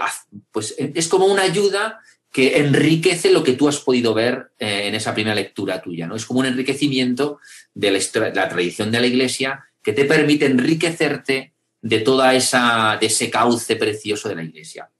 pues 0.50 0.74
es 0.78 1.06
como 1.08 1.26
una 1.26 1.42
ayuda 1.42 2.00
que 2.32 2.60
enriquece 2.60 3.30
lo 3.30 3.44
que 3.44 3.52
tú 3.52 3.68
has 3.68 3.80
podido 3.80 4.14
ver 4.14 4.52
eh, 4.58 4.88
en 4.88 4.94
esa 4.94 5.12
primera 5.12 5.34
lectura 5.34 5.82
tuya, 5.82 6.06
¿no? 6.06 6.16
Es 6.16 6.24
como 6.24 6.40
un 6.40 6.46
enriquecimiento 6.46 7.40
de 7.74 7.90
la, 7.90 8.30
la 8.30 8.48
tradición 8.48 8.90
de 8.90 9.00
la 9.00 9.06
Iglesia 9.06 9.66
que 9.82 9.92
te 9.92 10.06
permite 10.06 10.46
enriquecerte 10.46 11.52
de 11.84 12.00
toda 12.00 12.34
esa, 12.34 12.96
de 12.98 13.08
ese 13.08 13.28
cauce 13.28 13.76
precioso 13.76 14.30
de 14.30 14.36
la 14.36 14.42
Iglesia. 14.42 14.90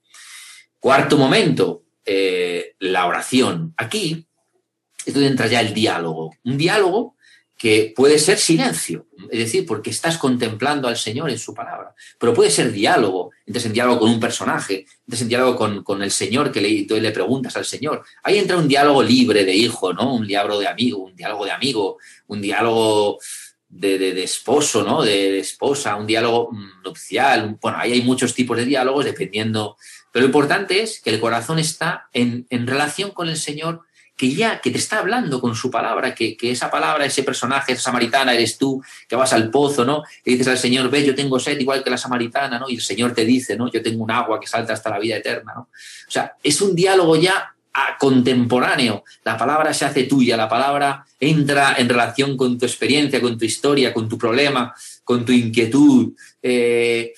Cuarto 0.85 1.17
momento, 1.17 1.85
eh, 2.05 2.75
la 2.81 3.07
oración. 3.07 3.73
Aquí 3.79 4.27
es 5.07 5.15
donde 5.15 5.31
entra 5.31 5.47
ya 5.47 5.63
el 5.63 5.73
diálogo. 5.73 6.37
Un 6.45 6.59
diálogo 6.59 7.17
que 7.57 7.95
puede 7.97 8.19
ser 8.19 8.37
silencio, 8.37 9.07
es 9.31 9.39
decir, 9.39 9.65
porque 9.65 9.89
estás 9.89 10.19
contemplando 10.19 10.87
al 10.87 10.99
Señor 10.99 11.31
en 11.31 11.39
su 11.39 11.55
palabra, 11.55 11.95
pero 12.19 12.35
puede 12.35 12.51
ser 12.51 12.71
diálogo, 12.71 13.31
entonces 13.47 13.69
en 13.69 13.73
diálogo 13.73 14.01
con 14.01 14.11
un 14.11 14.21
personaje, 14.21 14.85
entonces 15.07 15.23
en 15.23 15.29
diálogo 15.29 15.57
con, 15.57 15.83
con 15.83 16.03
el 16.03 16.11
Señor, 16.11 16.53
que 16.53 16.61
le, 16.61 16.85
tú 16.85 17.01
le 17.01 17.13
preguntas 17.13 17.57
al 17.57 17.65
Señor. 17.65 18.05
Ahí 18.23 18.37
entra 18.39 18.59
un 18.59 18.69
diálogo 18.69 19.03
libre 19.03 19.43
de 19.47 19.55
hijo, 19.55 19.95
¿no? 19.95 20.13
Un 20.15 20.27
diálogo 20.27 20.61
de 20.61 20.69
amigo, 20.69 20.99
un 20.99 21.17
diálogo 21.17 21.47
de 21.47 21.53
amigo, 21.53 21.97
un 22.27 22.43
diálogo 22.43 23.19
de, 23.71 23.99
de- 23.99 24.23
esposo, 24.23 24.83
¿no? 24.83 25.03
De, 25.03 25.33
de 25.33 25.39
esposa, 25.39 25.97
un 25.97 26.07
diálogo 26.07 26.51
nupcial. 26.85 27.57
Bueno, 27.59 27.79
ahí 27.81 27.93
hay 27.93 28.03
muchos 28.03 28.35
tipos 28.35 28.59
de 28.59 28.67
diálogos 28.67 29.07
dependiendo. 29.07 29.79
Pero 30.15 30.23
lo 30.23 30.29
importante 30.29 30.81
es 30.81 31.01
que 31.01 31.11
el 31.11 31.19
corazón 31.19 31.59
está 31.59 32.09
en, 32.13 32.47
en 32.49 32.69
relación 32.69 33.11
con 33.11 33.29
el 33.29 33.37
Señor, 33.37 33.81
que 34.17 34.33
ya, 34.33 34.61
que 34.61 34.71
te 34.71 34.79
está 34.79 35.01
hablando 35.01 35.41
con 35.41 35.57
su 35.57 35.73
palabra, 35.73 36.15
que, 36.15 36.37
que 36.37 36.53
esa 36.53 36.71
palabra, 36.71 37.05
ese 37.05 37.25
personaje, 37.25 37.73
esa 37.73 37.83
samaritana 37.83 38.33
eres 38.33 38.57
tú, 38.57 38.81
que 39.09 39.17
vas 39.17 39.33
al 39.33 39.51
pozo, 39.51 39.85
¿no? 39.85 40.05
Que 40.25 40.31
dices 40.31 40.47
al 40.47 40.59
Señor, 40.59 40.89
ve, 40.89 41.05
yo 41.05 41.17
tengo 41.17 41.41
sed 41.41 41.59
igual 41.59 41.83
que 41.83 41.91
la 41.91 41.99
samaritana, 41.99 42.61
¿no? 42.61 42.71
Y 42.71 42.77
el 42.77 42.81
Señor 42.81 43.13
te 43.13 43.25
dice, 43.25 43.57
¿no? 43.57 43.69
Yo 43.73 43.83
tengo 43.83 44.05
un 44.05 44.13
agua 44.13 44.39
que 44.39 44.47
salta 44.47 44.73
hasta 44.73 44.89
la 44.89 45.01
vida 45.01 45.17
eterna, 45.17 45.53
¿no? 45.57 45.63
O 45.63 46.11
sea, 46.11 46.37
es 46.45 46.61
un 46.61 46.77
diálogo 46.77 47.17
ya 47.17 47.53
contemporáneo. 47.99 49.03
La 49.25 49.37
palabra 49.37 49.75
se 49.75 49.85
hace 49.85 50.05
tuya, 50.05 50.37
la 50.37 50.49
palabra 50.49 51.05
entra 51.19 51.75
en 51.77 51.89
relación 51.89 52.37
con 52.37 52.57
tu 52.57 52.67
experiencia, 52.67 53.21
con 53.21 53.37
tu 53.37 53.45
historia, 53.45 53.93
con 53.93 54.09
tu 54.09 54.17
problema, 54.17 54.73
con 55.03 55.25
tu 55.25 55.33
inquietud, 55.33 56.13
eh, 56.41 57.13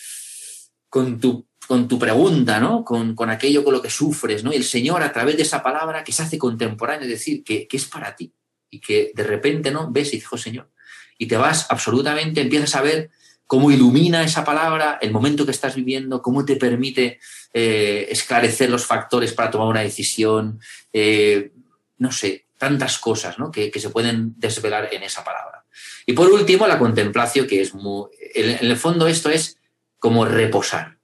con, 0.89 1.21
tu, 1.21 1.47
con 1.67 1.89
tu 1.89 1.99
pregunta, 1.99 2.61
¿no? 2.61 2.85
Con, 2.85 3.15
con 3.15 3.31
aquello 3.31 3.65
con 3.65 3.75
lo 3.75 3.83
que 3.83 3.91
sufres, 3.91 4.45
¿no? 4.45 4.53
Y 4.53 4.57
el 4.57 4.65
Señor, 4.65 5.03
a 5.03 5.13
través 5.13 5.37
de 5.37 5.43
esa 5.43 5.63
palabra 5.63 6.05
que 6.05 6.13
se 6.13 6.23
hace 6.23 6.39
contemporánea, 6.39 7.05
es 7.05 7.11
decir, 7.11 7.43
que, 7.43 7.67
que 7.67 7.77
es 7.77 7.85
para 7.87 8.15
ti. 8.15 8.33
Y 8.71 8.81
que 8.81 9.13
de 9.15 9.23
repente, 9.23 9.71
¿no? 9.71 9.91
Ves 9.91 10.09
y 10.09 10.17
dices, 10.17 10.29
"Oh, 10.33 10.39
Señor. 10.39 10.71
Y 11.19 11.27
te 11.27 11.37
vas 11.37 11.67
absolutamente, 11.71 12.41
empiezas 12.41 12.75
a 12.75 12.83
ver 12.83 13.11
cómo 13.47 13.71
ilumina 13.71 14.23
esa 14.25 14.45
palabra 14.45 14.99
el 15.01 15.13
momento 15.13 15.45
que 15.45 15.53
estás 15.53 15.75
viviendo, 15.77 16.21
cómo 16.21 16.45
te 16.45 16.57
permite 16.57 17.21
eh, 17.53 18.09
esclarecer 18.11 18.69
los 18.69 18.85
factores 18.85 19.33
para 19.33 19.51
tomar 19.51 19.69
una 19.69 19.81
decisión, 19.81 20.61
eh, 20.93 21.53
no 21.99 22.11
sé, 22.13 22.47
tantas 22.59 22.99
cosas 22.99 23.39
¿no? 23.39 23.51
que, 23.51 23.71
que 23.71 23.81
se 23.81 23.91
pueden 23.91 24.35
desvelar 24.37 24.89
en 24.93 25.03
esa 25.05 25.23
palabra. 25.23 25.65
Y 26.07 26.13
por 26.13 26.31
último, 26.31 26.67
la 26.67 26.79
contemplación, 26.79 27.47
que 27.47 27.61
es 27.61 27.75
muy... 27.75 28.11
En, 28.35 28.51
en 28.51 28.71
el 28.71 28.77
fondo 28.77 29.07
esto 29.07 29.31
es 29.31 29.59
como 29.99 30.25
reposar. 30.25 30.96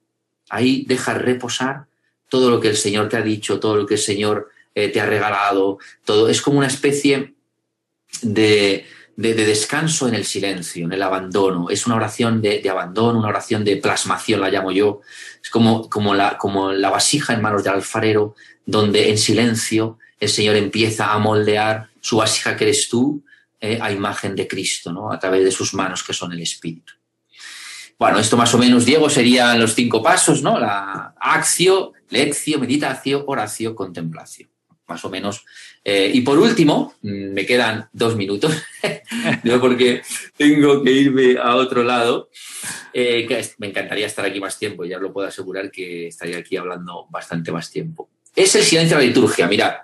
Ahí 0.52 0.84
deja 0.86 1.14
reposar 1.14 1.86
todo 2.28 2.50
lo 2.50 2.60
que 2.60 2.68
el 2.68 2.76
Señor 2.76 3.08
te 3.08 3.16
ha 3.16 3.22
dicho, 3.22 3.58
todo 3.58 3.74
lo 3.74 3.86
que 3.86 3.94
el 3.94 4.00
Señor 4.00 4.50
eh, 4.74 4.88
te 4.88 5.00
ha 5.00 5.06
regalado, 5.06 5.78
todo. 6.04 6.28
Es 6.28 6.42
como 6.42 6.58
una 6.58 6.66
especie 6.66 7.32
de, 8.20 8.84
de, 9.16 9.34
de 9.34 9.46
descanso 9.46 10.08
en 10.08 10.14
el 10.14 10.26
silencio, 10.26 10.84
en 10.84 10.92
el 10.92 11.02
abandono. 11.02 11.70
Es 11.70 11.86
una 11.86 11.96
oración 11.96 12.42
de, 12.42 12.60
de 12.60 12.68
abandono, 12.68 13.18
una 13.18 13.28
oración 13.28 13.64
de 13.64 13.78
plasmación, 13.78 14.42
la 14.42 14.50
llamo 14.50 14.72
yo. 14.72 15.00
Es 15.42 15.48
como, 15.48 15.88
como, 15.88 16.14
la, 16.14 16.36
como 16.36 16.70
la 16.70 16.90
vasija 16.90 17.32
en 17.32 17.40
manos 17.40 17.64
del 17.64 17.72
alfarero, 17.72 18.34
donde 18.66 19.08
en 19.08 19.16
silencio 19.16 19.98
el 20.20 20.28
Señor 20.28 20.56
empieza 20.56 21.14
a 21.14 21.18
moldear 21.18 21.88
su 22.02 22.18
vasija 22.18 22.58
que 22.58 22.64
eres 22.64 22.90
tú 22.90 23.24
eh, 23.58 23.78
a 23.80 23.90
imagen 23.90 24.36
de 24.36 24.46
Cristo, 24.46 24.92
¿no? 24.92 25.10
a 25.10 25.18
través 25.18 25.44
de 25.44 25.50
sus 25.50 25.72
manos 25.72 26.02
que 26.02 26.12
son 26.12 26.30
el 26.32 26.42
Espíritu. 26.42 26.92
Bueno, 28.02 28.18
esto 28.18 28.36
más 28.36 28.52
o 28.52 28.58
menos, 28.58 28.84
Diego, 28.84 29.08
serían 29.08 29.60
los 29.60 29.76
cinco 29.76 30.02
pasos, 30.02 30.42
¿no? 30.42 30.58
La 30.58 31.14
acción, 31.20 31.92
lección, 32.10 32.60
meditación, 32.60 33.22
oración, 33.28 33.76
contemplación. 33.76 34.50
Más 34.88 35.04
o 35.04 35.08
menos. 35.08 35.44
Eh, 35.84 36.10
y 36.12 36.22
por 36.22 36.36
último, 36.36 36.94
mm, 37.02 37.32
me 37.32 37.46
quedan 37.46 37.88
dos 37.92 38.16
minutos, 38.16 38.60
¿no? 39.44 39.60
porque 39.60 40.02
tengo 40.36 40.82
que 40.82 40.90
irme 40.90 41.36
a 41.40 41.54
otro 41.54 41.84
lado. 41.84 42.28
Eh, 42.92 43.24
me 43.58 43.68
encantaría 43.68 44.08
estar 44.08 44.24
aquí 44.24 44.40
más 44.40 44.58
tiempo, 44.58 44.84
ya 44.84 44.96
os 44.96 45.02
lo 45.02 45.12
puedo 45.12 45.28
asegurar 45.28 45.70
que 45.70 46.08
estaría 46.08 46.38
aquí 46.38 46.56
hablando 46.56 47.06
bastante 47.08 47.52
más 47.52 47.70
tiempo. 47.70 48.10
Es 48.34 48.52
el 48.56 48.64
silencio 48.64 48.96
de 48.96 49.04
la 49.04 49.08
liturgia. 49.08 49.46
Mirad, 49.46 49.74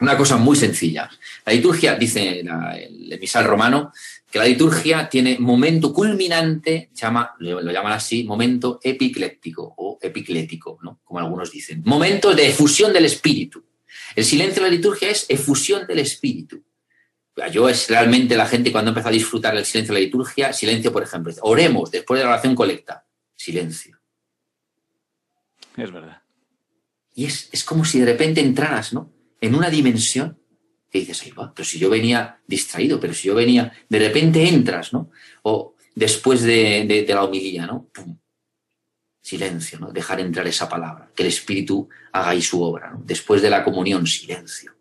una 0.00 0.16
cosa 0.16 0.38
muy 0.38 0.56
sencilla. 0.56 1.10
La 1.44 1.52
liturgia, 1.52 1.96
dice 1.96 2.40
el 2.40 3.12
emisal 3.12 3.44
romano, 3.44 3.92
que 4.30 4.38
la 4.38 4.44
liturgia 4.44 5.08
tiene 5.08 5.38
momento 5.38 5.92
culminante, 5.92 6.90
llama, 6.92 7.34
lo, 7.38 7.60
llaman 7.60 7.92
así, 7.92 8.24
momento 8.24 8.80
epicléptico 8.82 9.74
o 9.76 9.98
epiclético, 10.00 10.78
¿no? 10.82 11.00
como 11.04 11.20
algunos 11.20 11.50
dicen. 11.50 11.82
Momento 11.84 12.34
de 12.34 12.48
efusión 12.48 12.92
del 12.92 13.04
espíritu. 13.04 13.64
El 14.14 14.24
silencio 14.24 14.62
de 14.62 14.68
la 14.68 14.74
liturgia 14.74 15.10
es 15.10 15.26
efusión 15.28 15.86
del 15.86 16.00
espíritu. 16.00 16.62
Yo 17.52 17.68
es 17.68 17.88
realmente 17.88 18.36
la 18.36 18.46
gente 18.46 18.72
cuando 18.72 18.90
empezó 18.90 19.08
a 19.08 19.12
disfrutar 19.12 19.54
del 19.54 19.66
silencio 19.66 19.94
de 19.94 20.00
la 20.00 20.04
liturgia, 20.06 20.52
silencio, 20.52 20.90
por 20.90 21.02
ejemplo, 21.02 21.32
oremos 21.42 21.90
después 21.90 22.18
de 22.18 22.24
la 22.24 22.30
oración 22.30 22.54
colecta, 22.54 23.06
silencio. 23.34 24.00
Es 25.76 25.92
verdad. 25.92 26.22
Y 27.14 27.26
es, 27.26 27.50
es 27.52 27.62
como 27.62 27.84
si 27.84 28.00
de 28.00 28.06
repente 28.06 28.40
entraras, 28.40 28.94
¿no? 28.94 29.12
En 29.40 29.54
una 29.54 29.68
dimensión 29.68 30.38
que 30.90 31.00
dices, 31.00 31.22
ahí 31.22 31.30
va, 31.32 31.52
pero 31.54 31.66
si 31.66 31.78
yo 31.78 31.90
venía 31.90 32.38
distraído, 32.46 32.98
pero 33.00 33.12
si 33.12 33.28
yo 33.28 33.34
venía, 33.34 33.72
de 33.88 33.98
repente 33.98 34.46
entras, 34.48 34.92
¿no? 34.92 35.10
O 35.42 35.74
después 35.94 36.42
de, 36.42 36.84
de- 36.86 37.02
de 37.04 37.14
la 37.14 37.24
homilía, 37.24 37.66
¿no? 37.66 37.88
Pum. 37.92 38.16
Silencio, 39.20 39.80
¿no? 39.80 39.90
Dejar 39.90 40.20
entrar 40.20 40.46
esa 40.46 40.68
palabra, 40.68 41.10
que 41.14 41.24
el 41.24 41.28
Espíritu 41.28 41.88
haga 42.12 42.30
ahí 42.30 42.42
su 42.42 42.62
obra, 42.62 42.90
¿no? 42.92 43.02
Después 43.04 43.42
de 43.42 43.50
la 43.50 43.64
comunión, 43.64 44.06
silencio. 44.06 44.74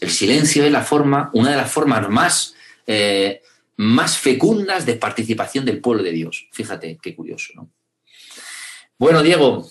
El 0.00 0.10
silencio 0.10 0.64
es 0.64 0.72
la 0.72 0.82
forma, 0.82 1.30
una 1.34 1.50
de 1.50 1.56
las 1.56 1.70
formas 1.70 2.08
más, 2.08 2.54
eh, 2.86 3.42
más 3.76 4.16
fecundas 4.16 4.86
de 4.86 4.94
participación 4.94 5.66
del 5.66 5.80
pueblo 5.80 6.02
de 6.02 6.12
Dios. 6.12 6.48
Fíjate, 6.52 6.98
qué 7.02 7.14
curioso, 7.14 7.52
¿no? 7.54 7.70
Bueno, 8.96 9.22
Diego, 9.22 9.68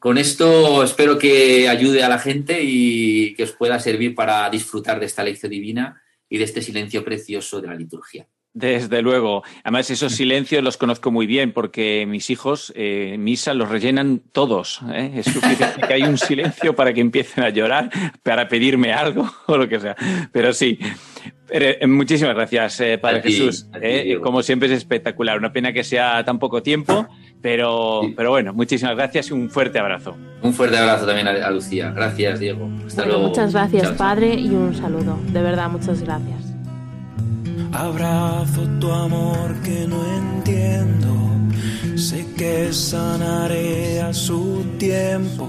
con 0.00 0.18
esto 0.18 0.82
espero 0.82 1.18
que 1.18 1.68
ayude 1.68 2.02
a 2.02 2.08
la 2.08 2.18
gente 2.18 2.60
y 2.62 3.34
que 3.34 3.44
os 3.44 3.52
pueda 3.52 3.78
servir 3.78 4.14
para 4.14 4.48
disfrutar 4.50 4.98
de 4.98 5.06
esta 5.06 5.22
lección 5.22 5.52
divina 5.52 6.02
y 6.28 6.38
de 6.38 6.44
este 6.44 6.62
silencio 6.62 7.04
precioso 7.04 7.60
de 7.60 7.68
la 7.68 7.74
liturgia. 7.74 8.26
Desde 8.52 9.00
luego. 9.00 9.44
Además, 9.62 9.90
esos 9.90 10.12
silencios 10.12 10.64
los 10.64 10.76
conozco 10.76 11.12
muy 11.12 11.26
bien 11.26 11.52
porque 11.52 12.04
mis 12.08 12.30
hijos 12.30 12.72
eh, 12.74 13.16
misa 13.18 13.54
los 13.54 13.68
rellenan 13.68 14.22
todos. 14.32 14.80
¿eh? 14.92 15.12
Es 15.16 15.26
suficiente 15.26 15.82
que 15.86 15.94
hay 15.94 16.02
un 16.02 16.18
silencio 16.18 16.74
para 16.74 16.92
que 16.92 17.00
empiecen 17.00 17.44
a 17.44 17.50
llorar, 17.50 17.90
para 18.24 18.48
pedirme 18.48 18.92
algo 18.92 19.30
o 19.46 19.56
lo 19.56 19.68
que 19.68 19.78
sea. 19.78 19.96
Pero 20.32 20.52
sí. 20.52 20.78
Pero, 21.52 21.66
eh, 21.80 21.86
muchísimas 21.86 22.34
gracias, 22.34 22.80
eh, 22.80 22.98
Padre 22.98 23.20
ti, 23.20 23.32
Jesús. 23.32 23.66
Eh, 23.82 24.18
como 24.22 24.42
siempre 24.42 24.68
es 24.68 24.74
espectacular. 24.78 25.36
Una 25.38 25.52
pena 25.52 25.72
que 25.72 25.82
sea 25.84 26.24
tan 26.24 26.38
poco 26.38 26.62
tiempo, 26.62 27.08
pero, 27.42 28.00
Sí. 28.04 28.14
pero 28.16 28.30
bueno, 28.30 28.52
muchísimas 28.54 28.94
gracias 28.96 29.30
y 29.30 29.32
un 29.32 29.50
fuerte 29.50 29.78
abrazo. 29.78 30.16
Un 30.42 30.54
fuerte 30.54 30.78
abrazo 30.78 31.06
también 31.06 31.26
a, 31.28 31.32
a 31.32 31.50
Lucía. 31.50 31.90
Gracias, 31.90 32.38
Diego. 32.40 32.68
Hasta 32.86 33.02
Bueno, 33.02 33.18
luego. 33.18 33.28
muchas 33.28 33.52
gracias, 33.52 33.82
Chao, 33.82 33.90
chao. 33.90 33.98
Padre, 33.98 34.34
y 34.34 34.48
un 34.50 34.74
saludo. 34.74 35.18
De 35.32 35.42
verdad, 35.42 35.68
muchas 35.70 36.00
gracias. 36.02 36.54
Abrazo 37.72 38.66
tu 38.80 38.90
amor 38.90 39.54
que 39.64 39.86
no 39.86 40.00
entiendo. 40.36 41.16
Sé 41.96 42.26
que 42.36 42.72
sanaré 42.72 44.00
a 44.00 44.12
su 44.12 44.64
tiempo. 44.78 45.48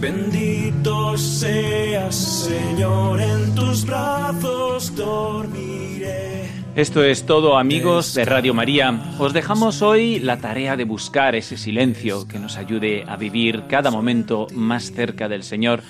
Bendito 0.00 1.18
seas, 1.18 2.14
Señor, 2.14 3.20
en 3.20 3.54
tus 3.54 3.84
brazos 3.84 4.96
dormiré. 4.96 6.48
Esto 6.74 7.04
es 7.04 7.26
todo 7.26 7.58
amigos 7.58 8.14
de 8.14 8.24
Radio 8.24 8.54
María. 8.54 8.98
Os 9.18 9.34
dejamos 9.34 9.82
hoy 9.82 10.18
la 10.18 10.38
tarea 10.38 10.78
de 10.78 10.84
buscar 10.84 11.34
ese 11.34 11.58
silencio 11.58 12.26
que 12.26 12.38
nos 12.38 12.56
ayude 12.56 13.04
a 13.06 13.18
vivir 13.18 13.64
cada 13.68 13.90
momento 13.90 14.46
más 14.54 14.90
cerca 14.90 15.28
del 15.28 15.42
Señor 15.42 15.82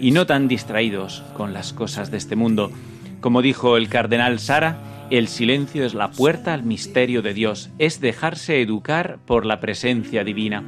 y 0.00 0.10
no 0.10 0.26
tan 0.26 0.48
distraídos 0.48 1.22
con 1.34 1.52
las 1.52 1.72
cosas 1.72 2.10
de 2.10 2.16
este 2.16 2.34
mundo. 2.34 2.72
Como 3.20 3.42
dijo 3.42 3.76
el 3.76 3.88
cardenal 3.88 4.40
Sara, 4.40 5.06
el 5.10 5.28
silencio 5.28 5.86
es 5.86 5.94
la 5.94 6.10
puerta 6.10 6.52
al 6.52 6.64
misterio 6.64 7.22
de 7.22 7.32
Dios, 7.32 7.70
es 7.78 8.00
dejarse 8.00 8.60
educar 8.60 9.20
por 9.24 9.46
la 9.46 9.60
presencia 9.60 10.24
divina. 10.24 10.64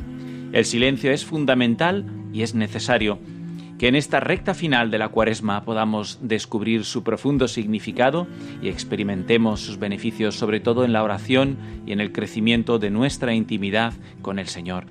El 0.53 0.65
silencio 0.65 1.11
es 1.11 1.25
fundamental 1.25 2.24
y 2.35 2.43
es 2.43 2.55
necesario 2.55 3.19
que 3.79 3.89
en 3.89 3.95
esta 3.95 4.21
recta 4.21 4.55
final 4.55 4.91
de 4.91 4.99
la 4.99 5.09
cuaresma 5.09 5.65
podamos 5.65 6.19
descubrir 6.21 6.85
su 6.85 7.03
profundo 7.03 7.49
significado 7.49 8.27
y 8.61 8.69
experimentemos 8.69 9.61
sus 9.61 9.79
beneficios, 9.79 10.35
sobre 10.35 10.61
todo 10.61 10.85
en 10.85 10.93
la 10.93 11.03
oración 11.03 11.57
y 11.87 11.93
en 11.93 12.01
el 12.01 12.13
crecimiento 12.13 12.79
de 12.79 12.91
nuestra 12.91 13.35
intimidad 13.35 13.95
con 14.21 14.39
el 14.39 14.49
Señor. 14.49 14.87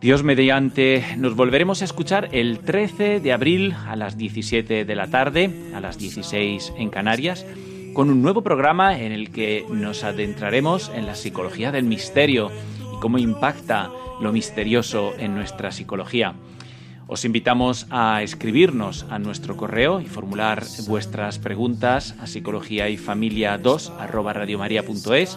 Dios 0.00 0.22
mediante, 0.22 1.04
nos 1.18 1.36
volveremos 1.36 1.82
a 1.82 1.84
escuchar 1.84 2.30
el 2.32 2.60
13 2.60 3.20
de 3.20 3.32
abril 3.32 3.74
a 3.86 3.96
las 3.96 4.16
17 4.16 4.86
de 4.86 4.94
la 4.94 5.08
tarde, 5.08 5.50
a 5.74 5.80
las 5.80 5.98
16 5.98 6.72
en 6.78 6.88
Canarias, 6.88 7.44
con 7.92 8.08
un 8.08 8.22
nuevo 8.22 8.42
programa 8.42 8.98
en 8.98 9.12
el 9.12 9.30
que 9.30 9.66
nos 9.70 10.04
adentraremos 10.04 10.90
en 10.94 11.04
la 11.04 11.14
psicología 11.14 11.70
del 11.70 11.84
misterio 11.84 12.50
cómo 13.00 13.18
impacta 13.18 13.90
lo 14.20 14.32
misterioso 14.32 15.12
en 15.18 15.34
nuestra 15.34 15.72
psicología. 15.72 16.34
Os 17.12 17.24
invitamos 17.24 17.88
a 17.90 18.22
escribirnos 18.22 19.04
a 19.10 19.18
nuestro 19.18 19.56
correo 19.56 20.00
y 20.00 20.06
formular 20.06 20.62
vuestras 20.86 21.40
preguntas 21.40 22.14
a 22.20 22.28
psicología 22.28 22.88
y 22.88 22.96
familia 22.96 23.58
2 23.58 23.94
arroba 23.98 24.32
radiomaria.es 24.32 25.36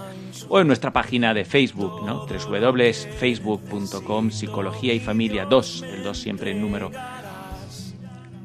o 0.49 0.59
en 0.59 0.67
nuestra 0.67 0.93
página 0.93 1.33
de 1.33 1.45
Facebook, 1.45 2.05
¿no? 2.05 2.27
www.facebook.com 2.27 4.29
psicología 4.29 4.93
y 4.93 4.99
familia 4.99 5.45
2, 5.45 5.81
el 5.81 6.03
2 6.03 6.15
siempre 6.15 6.51
en 6.51 6.61
número. 6.61 6.91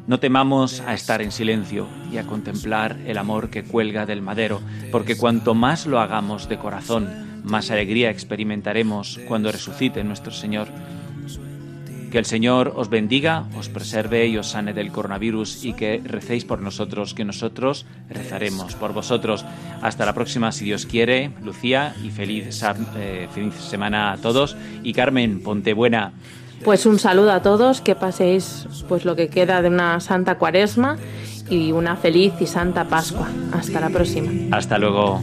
No 0.06 0.18
temamos 0.18 0.80
a 0.80 0.94
estar 0.94 1.20
en 1.20 1.30
silencio 1.30 1.86
y 2.10 2.16
a 2.16 2.26
contemplar 2.26 2.96
el 3.04 3.18
amor 3.18 3.50
que 3.50 3.62
cuelga 3.62 4.06
del 4.06 4.22
madero, 4.22 4.62
porque 4.90 5.18
cuanto 5.18 5.52
más 5.52 5.84
lo 5.84 6.00
hagamos 6.00 6.48
de 6.48 6.56
corazón, 6.56 7.27
más 7.48 7.70
alegría 7.70 8.10
experimentaremos 8.10 9.20
cuando 9.26 9.50
resucite 9.52 10.04
nuestro 10.04 10.32
Señor. 10.32 10.68
Que 12.10 12.18
el 12.18 12.24
Señor 12.24 12.72
os 12.74 12.88
bendiga, 12.88 13.44
os 13.58 13.68
preserve 13.68 14.26
y 14.28 14.38
os 14.38 14.48
sane 14.48 14.72
del 14.72 14.90
coronavirus 14.92 15.64
y 15.64 15.74
que 15.74 16.00
recéis 16.02 16.46
por 16.46 16.60
nosotros, 16.60 17.12
que 17.12 17.24
nosotros 17.24 17.84
rezaremos 18.08 18.74
por 18.76 18.94
vosotros. 18.94 19.44
Hasta 19.82 20.06
la 20.06 20.14
próxima, 20.14 20.50
si 20.52 20.64
Dios 20.64 20.86
quiere. 20.86 21.32
Lucía, 21.44 21.94
y 22.02 22.08
feliz, 22.08 22.62
eh, 22.96 23.28
feliz 23.34 23.54
semana 23.56 24.12
a 24.12 24.16
todos. 24.16 24.56
Y 24.82 24.94
Carmen, 24.94 25.42
ponte 25.42 25.74
buena. 25.74 26.12
Pues 26.64 26.86
un 26.86 26.98
saludo 26.98 27.32
a 27.32 27.42
todos, 27.42 27.82
que 27.82 27.94
paséis 27.94 28.66
pues 28.88 29.04
lo 29.04 29.14
que 29.14 29.28
queda 29.28 29.60
de 29.60 29.68
una 29.68 30.00
santa 30.00 30.38
cuaresma 30.38 30.96
y 31.50 31.72
una 31.72 31.96
feliz 31.96 32.32
y 32.40 32.46
santa 32.46 32.84
Pascua. 32.84 33.28
Hasta 33.52 33.80
la 33.80 33.90
próxima. 33.90 34.56
Hasta 34.56 34.78
luego. 34.78 35.20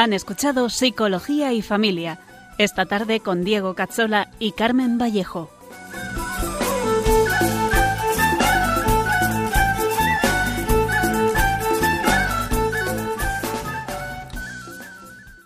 Han 0.00 0.14
escuchado 0.14 0.70
Psicología 0.70 1.52
y 1.52 1.60
Familia, 1.60 2.18
esta 2.56 2.86
tarde 2.86 3.20
con 3.20 3.44
Diego 3.44 3.74
Cazzola 3.74 4.30
y 4.38 4.52
Carmen 4.52 4.96
Vallejo. 4.96 5.59